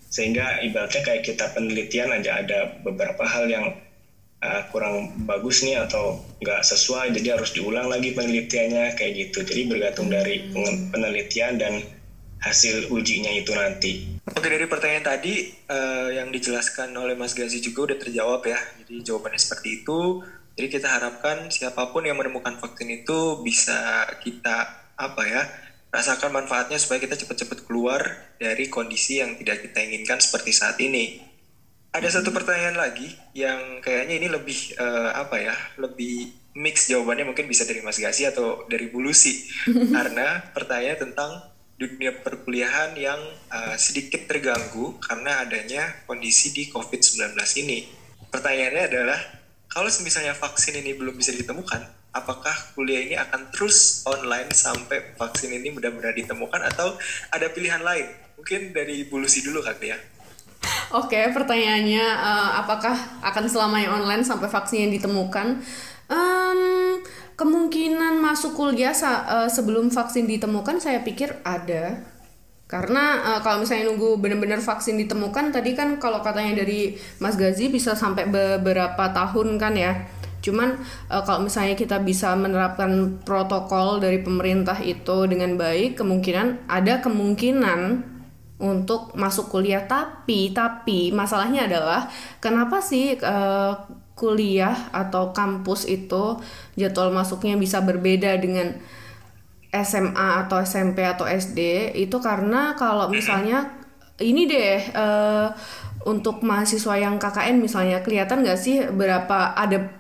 sehingga 0.10 0.62
ibaratnya 0.66 1.02
kayak 1.06 1.24
kita 1.26 1.54
penelitian 1.54 2.10
aja 2.10 2.42
ada 2.42 2.60
beberapa 2.82 3.22
hal 3.24 3.46
yang 3.46 3.78
uh, 4.42 4.62
kurang 4.74 5.14
bagus 5.30 5.62
nih 5.62 5.78
atau 5.86 6.18
nggak 6.42 6.66
sesuai 6.66 7.14
jadi 7.14 7.38
harus 7.38 7.54
diulang 7.54 7.88
lagi 7.94 8.18
penelitiannya 8.18 8.98
kayak 8.98 9.14
gitu 9.16 9.46
jadi 9.46 9.70
bergantung 9.70 10.10
dari 10.10 10.50
penelitian 10.90 11.62
dan 11.62 11.74
hasil 12.40 12.88
ujinya 12.90 13.36
itu 13.36 13.52
nanti. 13.52 13.92
Oke 14.24 14.48
dari 14.48 14.64
pertanyaan 14.64 15.06
tadi 15.06 15.52
uh, 15.68 16.08
yang 16.08 16.32
dijelaskan 16.32 16.96
oleh 16.96 17.14
Mas 17.20 17.36
Gazi 17.36 17.60
juga 17.60 17.92
udah 17.92 17.98
terjawab 18.00 18.42
ya. 18.48 18.60
Jadi 18.80 19.04
jawabannya 19.04 19.40
seperti 19.40 19.84
itu. 19.84 20.24
Jadi 20.56 20.68
kita 20.72 20.88
harapkan 20.88 21.52
siapa 21.52 21.92
pun 21.92 22.08
yang 22.08 22.16
menemukan 22.16 22.56
vaksin 22.60 23.04
itu 23.04 23.44
bisa 23.44 24.08
kita 24.24 24.88
apa 25.00 25.24
ya 25.24 25.44
rasakan 25.90 26.30
manfaatnya 26.30 26.78
supaya 26.78 27.02
kita 27.02 27.18
cepat-cepat 27.18 27.66
keluar 27.66 28.02
dari 28.38 28.70
kondisi 28.70 29.22
yang 29.22 29.34
tidak 29.42 29.66
kita 29.66 29.82
inginkan 29.82 30.22
seperti 30.22 30.54
saat 30.54 30.78
ini. 30.78 31.26
Ada 31.90 32.22
satu 32.22 32.30
pertanyaan 32.30 32.78
lagi 32.78 33.10
yang 33.34 33.82
kayaknya 33.82 34.16
ini 34.22 34.28
lebih 34.30 34.78
uh, 34.78 35.10
apa 35.18 35.42
ya 35.42 35.56
lebih 35.82 36.30
mix 36.54 36.86
jawabannya 36.86 37.34
mungkin 37.34 37.50
bisa 37.50 37.66
dari 37.66 37.82
Mas 37.82 37.98
Gasi 37.98 38.30
atau 38.30 38.70
dari 38.70 38.94
Bulusi 38.94 39.50
karena 39.96 40.54
pertanyaan 40.54 41.10
tentang 41.10 41.50
dunia 41.80 42.14
perkuliahan 42.22 42.94
yang 42.94 43.18
uh, 43.50 43.74
sedikit 43.80 44.30
terganggu 44.30 45.02
karena 45.02 45.42
adanya 45.42 46.06
kondisi 46.06 46.54
di 46.54 46.70
COVID-19 46.70 47.34
ini. 47.66 47.90
Pertanyaannya 48.30 48.84
adalah 48.86 49.20
kalau 49.66 49.90
misalnya 50.06 50.38
vaksin 50.38 50.78
ini 50.78 50.94
belum 50.94 51.18
bisa 51.18 51.34
ditemukan, 51.34 51.99
apakah 52.10 52.54
kuliah 52.74 53.06
ini 53.06 53.16
akan 53.16 53.54
terus 53.54 54.02
online 54.10 54.50
sampai 54.50 55.14
vaksin 55.14 55.54
ini 55.54 55.70
benar-benar 55.70 56.14
ditemukan 56.18 56.62
atau 56.74 56.98
ada 57.30 57.48
pilihan 57.54 57.82
lain? 57.86 58.10
Mungkin 58.40 58.74
dari 58.74 59.06
Bulusi 59.06 59.46
dulu 59.46 59.62
kali 59.62 59.94
ya. 59.94 60.00
Oke, 60.90 61.30
pertanyaannya 61.30 62.06
uh, 62.18 62.50
apakah 62.66 62.98
akan 63.22 63.46
selamanya 63.46 63.94
online 63.94 64.26
sampai 64.26 64.50
vaksin 64.50 64.90
yang 64.90 64.94
ditemukan? 64.98 65.62
Um, 66.10 66.60
kemungkinan 67.38 68.18
masuk 68.18 68.58
kuliah 68.58 68.92
uh, 68.92 69.46
sebelum 69.46 69.94
vaksin 69.94 70.26
ditemukan 70.26 70.82
saya 70.82 71.06
pikir 71.06 71.40
ada. 71.46 72.18
karena 72.70 73.18
uh, 73.26 73.40
kalau 73.42 73.66
misalnya 73.66 73.90
nunggu 73.90 74.22
benar-benar 74.22 74.62
vaksin 74.62 74.94
ditemukan 74.94 75.50
tadi 75.50 75.74
kan 75.74 75.98
kalau 75.98 76.22
katanya 76.22 76.62
dari 76.62 76.94
Mas 77.18 77.34
Gazi 77.34 77.66
bisa 77.74 77.98
sampai 77.98 78.30
beberapa 78.30 79.10
tahun 79.10 79.58
kan 79.58 79.74
ya. 79.74 80.06
Cuman 80.40 80.80
uh, 81.12 81.24
kalau 81.24 81.46
misalnya 81.46 81.76
kita 81.76 82.00
bisa 82.04 82.34
menerapkan 82.36 83.20
protokol 83.24 84.00
dari 84.00 84.24
pemerintah 84.24 84.80
itu 84.80 85.28
dengan 85.28 85.60
baik, 85.60 86.00
kemungkinan 86.00 86.72
ada 86.72 87.04
kemungkinan 87.04 88.04
untuk 88.60 89.16
masuk 89.16 89.52
kuliah. 89.52 89.84
Tapi 89.88 90.52
tapi 90.52 91.16
masalahnya 91.16 91.68
adalah 91.68 92.12
kenapa 92.44 92.84
sih 92.84 93.16
uh, 93.20 93.76
kuliah 94.20 94.92
atau 94.92 95.32
kampus 95.32 95.88
itu 95.88 96.36
jadwal 96.76 97.16
masuknya 97.16 97.56
bisa 97.56 97.80
berbeda 97.80 98.36
dengan 98.36 98.76
SMA 99.72 100.28
atau 100.44 100.60
SMP 100.60 101.08
atau 101.08 101.24
SD 101.24 101.94
itu 101.96 102.18
karena 102.20 102.76
kalau 102.76 103.08
misalnya 103.08 103.80
ini 104.20 104.50
deh 104.50 104.82
uh, 104.92 105.48
untuk 106.04 106.44
mahasiswa 106.44 107.00
yang 107.00 107.16
KKN 107.22 107.64
misalnya 107.64 108.04
kelihatan 108.04 108.44
nggak 108.44 108.60
sih 108.60 108.84
berapa 108.92 109.56
ada 109.56 109.99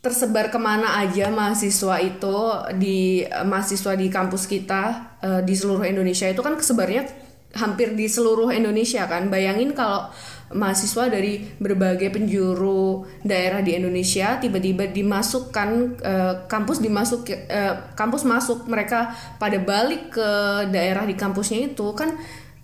tersebar 0.00 0.48
ke 0.48 0.56
mana 0.56 0.96
aja 0.96 1.28
mahasiswa 1.28 2.00
itu 2.00 2.36
di 2.80 3.20
mahasiswa 3.44 3.92
di 3.92 4.08
kampus 4.08 4.48
kita 4.48 4.82
uh, 5.20 5.40
di 5.44 5.52
seluruh 5.52 5.84
Indonesia. 5.84 6.24
Itu 6.24 6.40
kan 6.40 6.56
kesebarnya 6.56 7.04
hampir 7.52 7.92
di 7.92 8.08
seluruh 8.08 8.48
Indonesia 8.48 9.04
kan. 9.04 9.28
Bayangin 9.28 9.76
kalau 9.76 10.08
mahasiswa 10.50 11.06
dari 11.06 11.44
berbagai 11.60 12.10
penjuru 12.10 13.06
daerah 13.22 13.62
di 13.62 13.76
Indonesia 13.76 14.40
tiba-tiba 14.40 14.88
dimasukkan 14.90 15.68
uh, 16.02 16.34
kampus 16.48 16.80
dimasuk 16.80 17.28
uh, 17.30 17.92
kampus 17.92 18.26
masuk 18.26 18.66
mereka 18.66 19.14
pada 19.36 19.60
balik 19.60 20.16
ke 20.16 20.30
daerah 20.72 21.04
di 21.06 21.14
kampusnya 21.14 21.70
itu 21.70 21.92
kan 21.92 22.16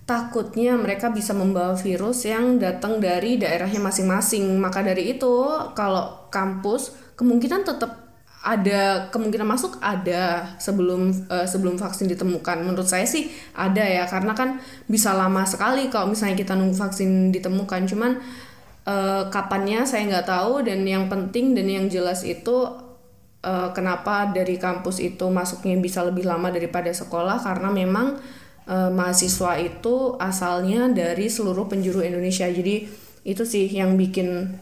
takutnya 0.07 0.73
mereka 0.79 1.11
bisa 1.11 1.35
membawa 1.35 1.75
virus 1.75 2.23
yang 2.25 2.57
datang 2.57 2.97
dari 2.97 3.37
daerahnya 3.37 3.77
masing-masing. 3.77 4.57
Maka 4.57 4.81
dari 4.81 5.13
itu 5.13 5.45
kalau 5.75 6.31
kampus 6.31 7.06
kemungkinan 7.17 7.65
tetap 7.65 8.07
ada 8.47 9.11
kemungkinan 9.11 9.43
masuk 9.43 9.75
ada 9.83 10.55
sebelum 10.55 11.11
uh, 11.27 11.43
sebelum 11.43 11.75
vaksin 11.75 12.07
ditemukan. 12.07 12.63
Menurut 12.63 12.87
saya 12.87 13.03
sih 13.03 13.27
ada 13.57 13.83
ya 13.83 14.07
karena 14.07 14.31
kan 14.31 14.61
bisa 14.87 15.11
lama 15.11 15.43
sekali 15.43 15.91
kalau 15.91 16.15
misalnya 16.15 16.39
kita 16.39 16.55
nunggu 16.55 16.77
vaksin 16.77 17.35
ditemukan. 17.35 17.89
Cuman 17.89 18.21
uh, 18.87 19.27
kapannya 19.27 19.83
saya 19.83 20.07
nggak 20.07 20.31
tahu 20.31 20.63
dan 20.63 20.87
yang 20.87 21.11
penting 21.11 21.57
dan 21.57 21.67
yang 21.67 21.85
jelas 21.91 22.23
itu 22.23 22.71
uh, 23.43 23.69
kenapa 23.75 24.31
dari 24.31 24.55
kampus 24.55 25.03
itu 25.03 25.27
masuknya 25.27 25.75
bisa 25.81 26.05
lebih 26.07 26.23
lama 26.23 26.47
daripada 26.47 26.93
sekolah 26.93 27.43
karena 27.43 27.67
memang 27.73 28.15
uh, 28.69 28.89
mahasiswa 28.93 29.59
itu 29.59 30.15
asalnya 30.23 30.87
dari 30.93 31.27
seluruh 31.27 31.67
penjuru 31.67 31.99
Indonesia. 31.99 32.47
Jadi 32.47 32.87
itu 33.27 33.43
sih 33.43 33.67
yang 33.67 33.99
bikin 33.99 34.55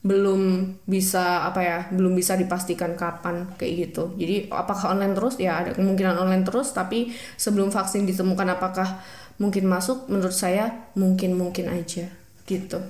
belum 0.00 0.72
bisa 0.88 1.44
apa 1.44 1.60
ya 1.60 1.78
belum 1.92 2.16
bisa 2.16 2.32
dipastikan 2.40 2.96
kapan 2.96 3.52
kayak 3.60 3.72
gitu. 3.88 4.16
Jadi 4.16 4.48
apakah 4.48 4.96
online 4.96 5.12
terus? 5.12 5.36
Ya 5.36 5.60
ada 5.60 5.76
kemungkinan 5.76 6.16
online 6.16 6.44
terus 6.48 6.72
tapi 6.72 7.12
sebelum 7.36 7.68
vaksin 7.68 8.08
ditemukan 8.08 8.48
apakah 8.56 9.04
mungkin 9.36 9.68
masuk? 9.68 10.08
Menurut 10.08 10.32
saya 10.32 10.88
mungkin 10.96 11.36
mungkin 11.36 11.68
aja 11.68 12.08
gitu. 12.48 12.80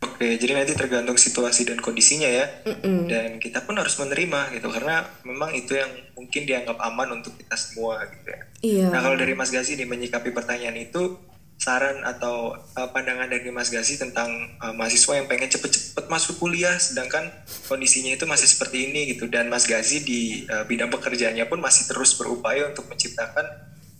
Oke 0.00 0.36
jadi 0.36 0.52
nanti 0.56 0.76
tergantung 0.76 1.16
situasi 1.16 1.64
dan 1.64 1.80
kondisinya 1.80 2.28
ya. 2.28 2.44
Mm-mm. 2.68 3.08
dan 3.08 3.40
kita 3.40 3.64
pun 3.64 3.80
harus 3.80 3.96
menerima 3.96 4.52
gitu. 4.52 4.68
Karena 4.68 5.00
memang 5.24 5.56
itu 5.56 5.72
yang 5.80 5.88
mungkin 6.12 6.44
dianggap 6.44 6.76
aman 6.76 7.24
untuk 7.24 7.40
kita 7.40 7.56
semua 7.56 8.04
gitu 8.04 8.28
ya. 8.28 8.42
Iya. 8.60 8.86
nah 8.92 9.00
kalau 9.00 9.16
dari 9.16 9.32
Mas 9.32 9.48
Gazi 9.48 9.80
nih 9.80 9.88
menyikapi 9.88 10.36
pertanyaan 10.36 10.76
itu 10.76 11.16
saran 11.60 12.00
atau 12.08 12.56
uh, 12.56 12.88
pandangan 12.88 13.28
dari 13.28 13.52
Mas 13.52 13.68
Gazi 13.68 14.00
tentang 14.00 14.32
uh, 14.64 14.72
mahasiswa 14.72 15.20
yang 15.20 15.28
pengen 15.28 15.52
cepet-cepet 15.52 16.08
masuk 16.08 16.40
kuliah 16.40 16.72
sedangkan 16.80 17.28
kondisinya 17.68 18.16
itu 18.16 18.24
masih 18.24 18.48
seperti 18.48 18.88
ini 18.88 19.12
gitu 19.12 19.28
dan 19.28 19.52
Mas 19.52 19.68
Gazi 19.68 20.00
di 20.00 20.48
uh, 20.48 20.64
bidang 20.64 20.88
pekerjaannya 20.88 21.44
pun 21.44 21.60
masih 21.60 21.84
terus 21.92 22.16
berupaya 22.16 22.64
untuk 22.72 22.88
menciptakan 22.88 23.44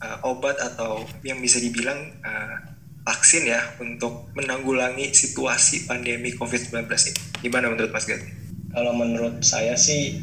uh, 0.01 0.17
obat 0.25 0.57
atau 0.57 1.05
yang 1.21 1.37
bisa 1.37 1.61
dibilang 1.61 2.17
uh, 2.25 2.57
vaksin 3.05 3.45
ya 3.45 3.61
untuk 3.77 4.33
menanggulangi 4.33 5.13
situasi 5.13 5.85
pandemi 5.85 6.33
COVID-19 6.33 6.89
ini. 6.89 7.21
Gimana 7.45 7.69
menurut 7.69 7.93
Mas 7.93 8.09
Gazi? 8.09 8.25
Kalau 8.73 8.97
menurut 8.97 9.45
saya 9.45 9.77
sih 9.77 10.17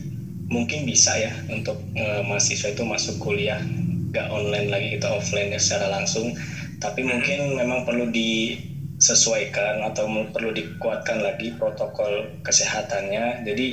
mungkin 0.51 0.91
bisa 0.91 1.15
ya 1.15 1.31
untuk 1.55 1.79
uh, 1.95 2.23
mahasiswa 2.27 2.75
itu 2.75 2.83
masuk 2.83 3.23
kuliah 3.23 3.63
gak 4.11 4.27
online 4.33 4.73
lagi 4.73 4.97
kita 4.97 5.07
offline 5.13 5.53
ya 5.53 5.61
secara 5.61 5.93
langsung 6.01 6.33
tapi 6.79 7.03
mungkin 7.03 7.59
memang 7.59 7.83
perlu 7.83 8.07
disesuaikan 8.15 9.83
atau 9.83 10.07
perlu 10.31 10.55
dikuatkan 10.55 11.19
lagi 11.23 11.51
protokol 11.59 12.31
kesehatannya. 12.47 13.43
Jadi 13.43 13.67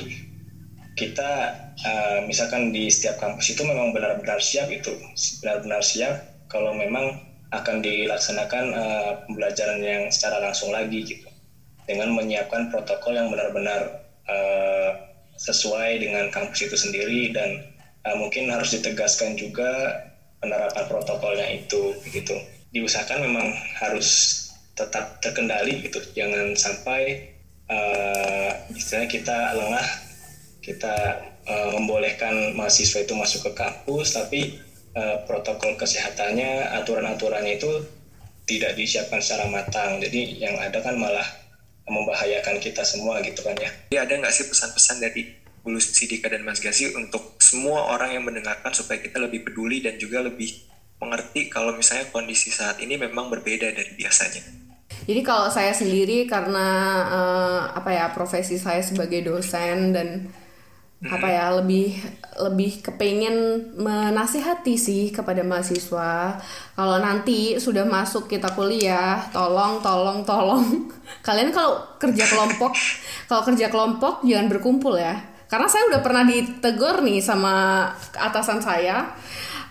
kita 0.98 1.30
uh, 1.86 2.18
misalkan 2.26 2.74
di 2.74 2.90
setiap 2.90 3.22
kampus 3.22 3.54
itu 3.54 3.62
memang 3.62 3.94
benar-benar 3.94 4.42
siap 4.42 4.66
itu 4.72 4.96
benar-benar 5.44 5.84
siap 5.84 6.14
kalau 6.50 6.74
memang 6.74 7.20
akan 7.54 7.78
dilaksanakan 7.78 8.74
uh, 8.74 9.12
pembelajaran 9.30 9.78
yang 9.78 10.02
secara 10.10 10.42
langsung 10.42 10.74
lagi 10.74 11.06
gitu. 11.06 11.30
Dengan 11.86 12.10
menyiapkan 12.18 12.74
protokol 12.74 13.14
yang 13.14 13.30
benar-benar 13.30 14.02
uh, 14.26 14.90
sesuai 15.38 16.02
dengan 16.02 16.26
kampus 16.34 16.66
itu 16.66 16.74
sendiri 16.74 17.30
dan 17.30 17.62
uh, 18.02 18.18
mungkin 18.18 18.50
harus 18.50 18.74
ditegaskan 18.74 19.38
juga 19.38 20.02
penerapan 20.42 20.84
protokolnya 20.90 21.46
itu 21.54 21.94
gitu 22.10 22.34
diusahakan 22.74 23.26
memang 23.26 23.46
harus 23.78 24.08
tetap 24.76 25.20
terkendali 25.24 25.86
gitu 25.86 25.98
jangan 26.12 26.52
sampai 26.52 27.32
uh, 27.70 28.50
istilahnya 28.74 29.08
kita 29.08 29.38
lengah 29.56 29.88
kita 30.60 30.94
uh, 31.48 31.68
membolehkan 31.78 32.52
mahasiswa 32.58 33.00
itu 33.00 33.14
masuk 33.16 33.50
ke 33.50 33.52
kampus 33.56 34.18
tapi 34.18 34.60
uh, 34.92 35.24
protokol 35.24 35.78
kesehatannya 35.80 36.76
aturan-aturannya 36.82 37.56
itu 37.56 37.70
tidak 38.46 38.76
disiapkan 38.76 39.18
secara 39.22 39.48
matang 39.48 39.98
jadi 39.98 40.20
yang 40.36 40.54
ada 40.60 40.78
kan 40.84 40.94
malah 40.98 41.24
membahayakan 41.86 42.58
kita 42.58 42.82
semua 42.82 43.22
gitu 43.22 43.46
kan 43.46 43.54
ya. 43.58 43.70
Jadi 43.90 43.96
ada 43.96 44.14
nggak 44.18 44.34
sih 44.34 44.46
pesan-pesan 44.50 44.96
dari 44.98 45.22
Bulu 45.62 45.78
Sidika 45.82 46.30
dan 46.30 46.46
Mas 46.46 46.62
Gazi 46.62 46.94
untuk 46.94 47.38
semua 47.42 47.90
orang 47.94 48.14
yang 48.14 48.24
mendengarkan 48.26 48.70
supaya 48.74 49.02
kita 49.02 49.18
lebih 49.18 49.46
peduli 49.46 49.82
dan 49.82 49.98
juga 49.98 50.22
lebih 50.22 50.66
mengerti 51.00 51.52
kalau 51.52 51.76
misalnya 51.76 52.08
kondisi 52.08 52.48
saat 52.48 52.80
ini 52.80 52.96
memang 52.96 53.28
berbeda 53.28 53.72
dari 53.72 53.92
biasanya. 53.96 54.42
Jadi 55.06 55.20
kalau 55.22 55.46
saya 55.52 55.70
sendiri 55.70 56.26
karena 56.26 56.68
uh, 57.06 57.60
apa 57.76 57.90
ya 57.94 58.06
profesi 58.10 58.58
saya 58.58 58.82
sebagai 58.82 59.22
dosen 59.22 59.94
dan 59.94 60.26
hmm. 61.02 61.12
apa 61.12 61.28
ya 61.28 61.46
lebih 61.60 61.94
lebih 62.36 62.80
kepengen 62.82 63.36
menasihati 63.76 64.74
sih 64.74 65.12
kepada 65.12 65.44
mahasiswa 65.44 66.40
kalau 66.74 66.96
nanti 66.98 67.60
sudah 67.60 67.84
masuk 67.84 68.26
kita 68.26 68.52
kuliah 68.56 69.20
tolong 69.30 69.84
tolong 69.84 70.24
tolong 70.24 70.88
kalian 71.26 71.52
kalau 71.52 71.84
kerja 72.00 72.24
kelompok 72.26 72.72
kalau 73.30 73.42
kerja 73.44 73.66
kelompok 73.68 74.24
jangan 74.24 74.48
berkumpul 74.48 74.96
ya 74.96 75.16
karena 75.46 75.70
saya 75.70 75.86
udah 75.94 76.00
pernah 76.02 76.26
ditegur 76.26 77.06
nih 77.06 77.22
sama 77.22 77.86
atasan 78.18 78.58
saya 78.58 79.14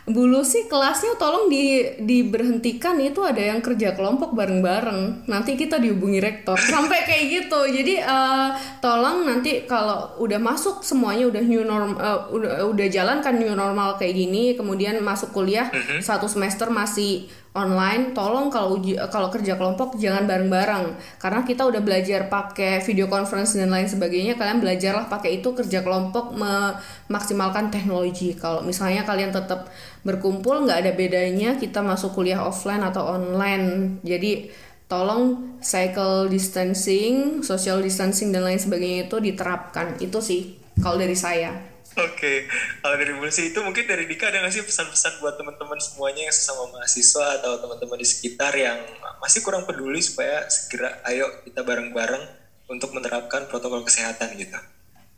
Bulu 0.06 0.46
sih 0.46 0.70
kelasnya 0.70 1.18
tolong 1.18 1.50
di 1.50 1.82
diberhentikan 1.98 2.94
itu 3.02 3.26
ada 3.26 3.42
yang 3.42 3.58
kerja 3.58 3.98
kelompok 3.98 4.38
bareng-bareng. 4.38 5.26
Nanti 5.26 5.58
kita 5.58 5.82
dihubungi 5.82 6.22
rektor 6.22 6.54
sampai 6.74 7.10
kayak 7.10 7.26
gitu. 7.26 7.60
Jadi 7.66 8.06
uh, 8.06 8.54
tolong 8.86 9.26
nanti 9.26 9.66
kalau 9.66 10.14
udah 10.22 10.38
masuk 10.38 10.86
semuanya 10.86 11.26
udah 11.26 11.42
new 11.42 11.66
norm 11.66 11.98
uh, 11.98 12.30
udah 12.30 12.70
udah 12.70 12.88
jalan 12.94 13.26
kan 13.26 13.42
new 13.42 13.58
normal 13.58 13.98
kayak 13.98 14.14
gini, 14.14 14.54
kemudian 14.54 15.02
masuk 15.02 15.34
kuliah 15.34 15.74
mm 15.74 15.82
-hmm. 15.82 16.00
satu 16.06 16.30
semester 16.30 16.70
masih 16.70 17.26
online 17.56 18.12
tolong 18.12 18.52
kalau 18.52 18.76
uji 18.76 19.00
kalau 19.08 19.32
kerja 19.32 19.56
kelompok 19.56 19.96
jangan 19.96 20.28
bareng-bareng. 20.28 21.00
Karena 21.18 21.42
kita 21.48 21.64
udah 21.64 21.80
belajar 21.80 22.28
pakai 22.28 22.84
video 22.84 23.08
conference 23.08 23.56
dan 23.56 23.72
lain 23.72 23.88
sebagainya 23.88 24.36
kalian 24.36 24.60
belajarlah 24.60 25.08
pakai 25.08 25.40
itu 25.40 25.56
kerja 25.56 25.80
kelompok 25.82 26.36
memaksimalkan 26.36 27.72
teknologi. 27.72 28.36
Kalau 28.36 28.60
misalnya 28.62 29.08
kalian 29.08 29.32
tetap 29.32 29.72
berkumpul 30.04 30.68
nggak 30.68 30.84
ada 30.84 30.92
bedanya 30.92 31.56
kita 31.56 31.80
masuk 31.80 32.12
kuliah 32.12 32.44
offline 32.44 32.84
atau 32.84 33.16
online. 33.16 33.98
Jadi 34.04 34.52
tolong 34.86 35.58
cycle 35.64 36.30
distancing 36.30 37.42
social 37.42 37.82
distancing 37.82 38.30
dan 38.30 38.46
lain 38.46 38.60
sebagainya 38.60 39.08
itu 39.08 39.18
diterapkan. 39.24 39.96
Itu 40.04 40.20
sih 40.20 40.60
kalau 40.84 41.00
dari 41.00 41.16
saya 41.16 41.75
Oke, 41.96 42.12
okay. 42.12 42.38
kalau 42.84 43.00
dari 43.00 43.16
Bulsi 43.16 43.56
itu 43.56 43.60
mungkin 43.64 43.88
dari 43.88 44.04
Dika 44.04 44.28
ada 44.28 44.44
nggak 44.44 44.52
sih 44.52 44.68
pesan-pesan 44.68 45.24
buat 45.24 45.40
teman-teman 45.40 45.80
semuanya 45.80 46.28
yang 46.28 46.36
sesama 46.36 46.68
mahasiswa 46.76 47.40
atau 47.40 47.56
teman-teman 47.64 47.96
di 47.96 48.08
sekitar 48.08 48.52
yang 48.52 48.84
masih 49.24 49.40
kurang 49.40 49.64
peduli 49.64 50.04
supaya 50.04 50.44
segera 50.52 51.00
ayo 51.08 51.24
kita 51.48 51.64
bareng-bareng 51.64 52.20
untuk 52.68 52.92
menerapkan 52.92 53.48
protokol 53.48 53.88
kesehatan 53.88 54.36
gitu. 54.36 54.60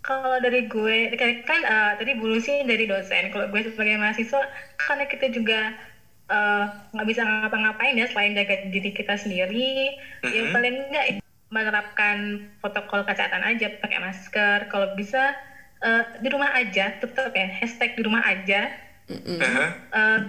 Kalau 0.05 0.37
dari 0.37 0.69
gue, 0.69 1.17
kan 1.43 1.61
uh, 1.65 1.91
tadi 1.97 2.13
Bulsi 2.15 2.61
dari 2.63 2.85
dosen, 2.85 3.33
kalau 3.33 3.49
gue 3.49 3.73
sebagai 3.73 3.97
mahasiswa, 3.97 4.45
karena 4.77 5.03
kita 5.09 5.33
juga 5.33 5.73
eh, 6.27 6.65
nggak 6.91 7.07
bisa 7.07 7.23
ngapa-ngapain 7.23 7.95
ya 7.95 8.07
selain 8.11 8.35
jaga 8.35 8.67
diri 8.67 8.91
kita 8.91 9.15
sendiri 9.15 9.95
ya 10.27 10.43
Mhm. 10.43 10.51
paling 10.51 10.75
enggak 10.91 11.05
menerapkan 11.47 12.43
protokol 12.59 13.07
kesehatan 13.07 13.39
aja 13.47 13.71
pakai 13.79 14.03
masker 14.03 14.67
kalau 14.67 14.91
bisa 14.99 15.31
eh, 15.83 16.03
di 16.21 16.29
rumah 16.31 16.51
aja 16.55 16.85
tetap 16.97 17.31
ya. 17.33 17.47
Hashtag 17.61 17.97
di 17.97 18.01
rumah 18.05 18.23
aja. 18.23 18.71
Mm-mm. 19.07 19.39
Aha. 19.39 19.65
Eh, 19.93 20.19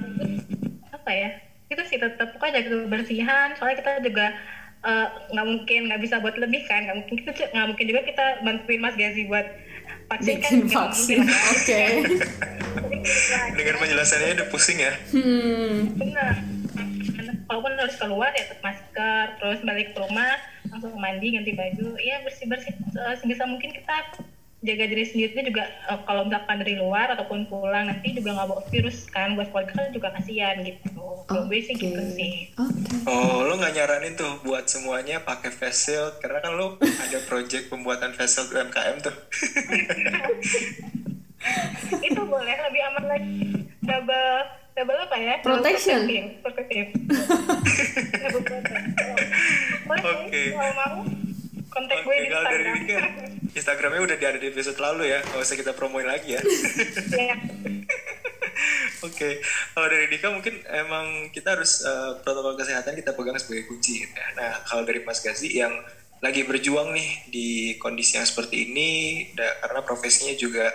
apa 0.94 1.10
ya? 1.10 1.30
Itu 1.68 1.82
sih 1.84 1.98
tetap 2.00 2.36
pokoknya 2.36 2.62
jaga 2.64 2.88
kebersihan. 2.88 3.48
Soalnya 3.56 3.76
kita 3.80 3.92
juga 4.04 4.26
eh, 4.86 5.06
nggak 5.32 5.46
mungkin 5.46 5.80
nggak 5.92 6.00
bisa 6.02 6.20
buat 6.20 6.36
lebih 6.36 6.62
kan. 6.66 6.86
Nggak 6.86 6.96
mungkin 7.04 7.14
kita 7.22 7.30
nggak 7.52 7.68
mungkin 7.74 7.86
juga 7.86 8.00
kita 8.06 8.24
bantuin 8.44 8.80
Mas 8.80 8.96
Gazi 8.96 9.22
buat 9.28 9.46
vaksin 10.08 10.36
kan. 10.40 10.50
Bikin 10.52 10.58
nggak 10.66 10.82
vaksin 10.92 11.18
oke. 11.24 11.82
Dengan 13.58 13.76
penjelasannya 13.80 14.36
udah 14.42 14.48
pusing 14.52 14.78
ya. 14.80 14.92
hmm. 15.14 15.96
Benar 15.96 16.58
walaupun 17.48 17.80
harus 17.80 17.96
keluar 17.96 18.30
ya 18.36 18.44
tetap 18.44 18.60
masker 18.60 19.24
terus 19.40 19.60
balik 19.64 19.96
ke 19.96 19.98
rumah 19.98 20.36
langsung 20.68 20.92
mandi 21.00 21.32
ganti 21.32 21.56
baju. 21.56 21.96
Ya 21.96 22.20
bersih 22.22 22.46
bersih 22.46 22.76
sebisa 23.24 23.48
mungkin 23.48 23.72
kita 23.72 23.96
jaga 24.58 24.84
diri 24.84 25.04
sendiri 25.04 25.38
juga 25.44 25.62
eh, 25.64 26.00
kalau 26.02 26.26
misalkan 26.26 26.58
dari 26.58 26.74
luar 26.74 27.06
ataupun 27.10 27.46
pulang 27.46 27.86
nanti 27.86 28.10
juga 28.10 28.34
nggak 28.34 28.48
bawa 28.48 28.62
virus 28.66 29.06
kan 29.06 29.32
buat 29.32 29.48
keluarga 29.48 29.72
kan 29.72 29.90
juga 29.90 30.08
kasihan 30.12 30.58
gitu 30.60 30.82
kalau 31.24 31.46
gue 31.46 31.60
sih 31.60 31.74
gitu 31.74 32.02
sih 32.12 32.50
oke 32.54 32.86
Oh, 33.06 33.40
lo 33.40 33.56
nggak 33.56 33.72
nyaranin 33.72 34.14
tuh 34.14 34.36
buat 34.42 34.66
semuanya 34.66 35.22
pakai 35.22 35.48
face 35.48 35.88
shield 35.88 36.18
karena 36.18 36.40
kan 36.40 36.52
lo 36.52 36.76
ada 36.76 37.18
project 37.24 37.68
pembuatan 37.68 38.12
face 38.12 38.36
shield 38.36 38.50
UMKM 38.50 39.00
tuh. 39.00 39.14
itu 42.02 42.20
boleh 42.20 42.56
lebih 42.60 42.82
aman 42.84 43.04
lagi 43.06 43.38
double 43.80 44.34
double 44.74 44.98
apa 45.00 45.16
ya 45.16 45.34
Double 45.38 45.62
Protection. 45.62 46.00
protective, 46.04 46.28
protective. 46.42 46.88
Double 48.22 48.42
protect. 48.42 48.84
boleh 49.86 50.02
Oke. 50.04 50.42
kalau 50.52 50.72
mau 50.74 50.94
kontak 51.68 52.00
gue 52.02 52.14
di 52.16 52.28
kalau 52.28 52.44
dari 52.44 52.64
Instagram 52.64 52.80
Dika, 52.80 52.98
Instagramnya 53.54 54.00
udah 54.02 54.16
ada 54.18 54.38
di 54.38 54.48
episode 54.48 54.78
lalu 54.78 55.02
ya, 55.08 55.18
nggak 55.20 55.40
usah 55.40 55.56
kita 55.56 55.72
promoin 55.72 56.06
lagi 56.06 56.34
ya. 56.34 56.40
ya. 57.14 57.34
Oke, 59.06 59.38
kalau 59.70 59.86
dari 59.86 60.10
Dika 60.10 60.34
mungkin 60.34 60.58
emang 60.66 61.30
kita 61.30 61.54
harus 61.54 61.86
eh, 61.86 62.12
protokol 62.20 62.58
kesehatan 62.58 62.98
kita 62.98 63.14
pegang 63.14 63.38
sebagai 63.38 63.70
kunci. 63.70 64.02
gitu 64.02 64.10
ya. 64.10 64.28
Nah, 64.34 64.52
kalau 64.66 64.82
dari 64.82 65.06
Mas 65.06 65.22
Gazi 65.22 65.54
yang 65.54 65.70
lagi 66.18 66.42
berjuang 66.42 66.90
nih 66.90 67.10
di 67.30 67.48
kondisi 67.78 68.18
yang 68.18 68.26
seperti 68.26 68.66
ini, 68.66 68.88
da- 69.38 69.62
karena 69.62 69.86
profesinya 69.86 70.34
juga 70.34 70.66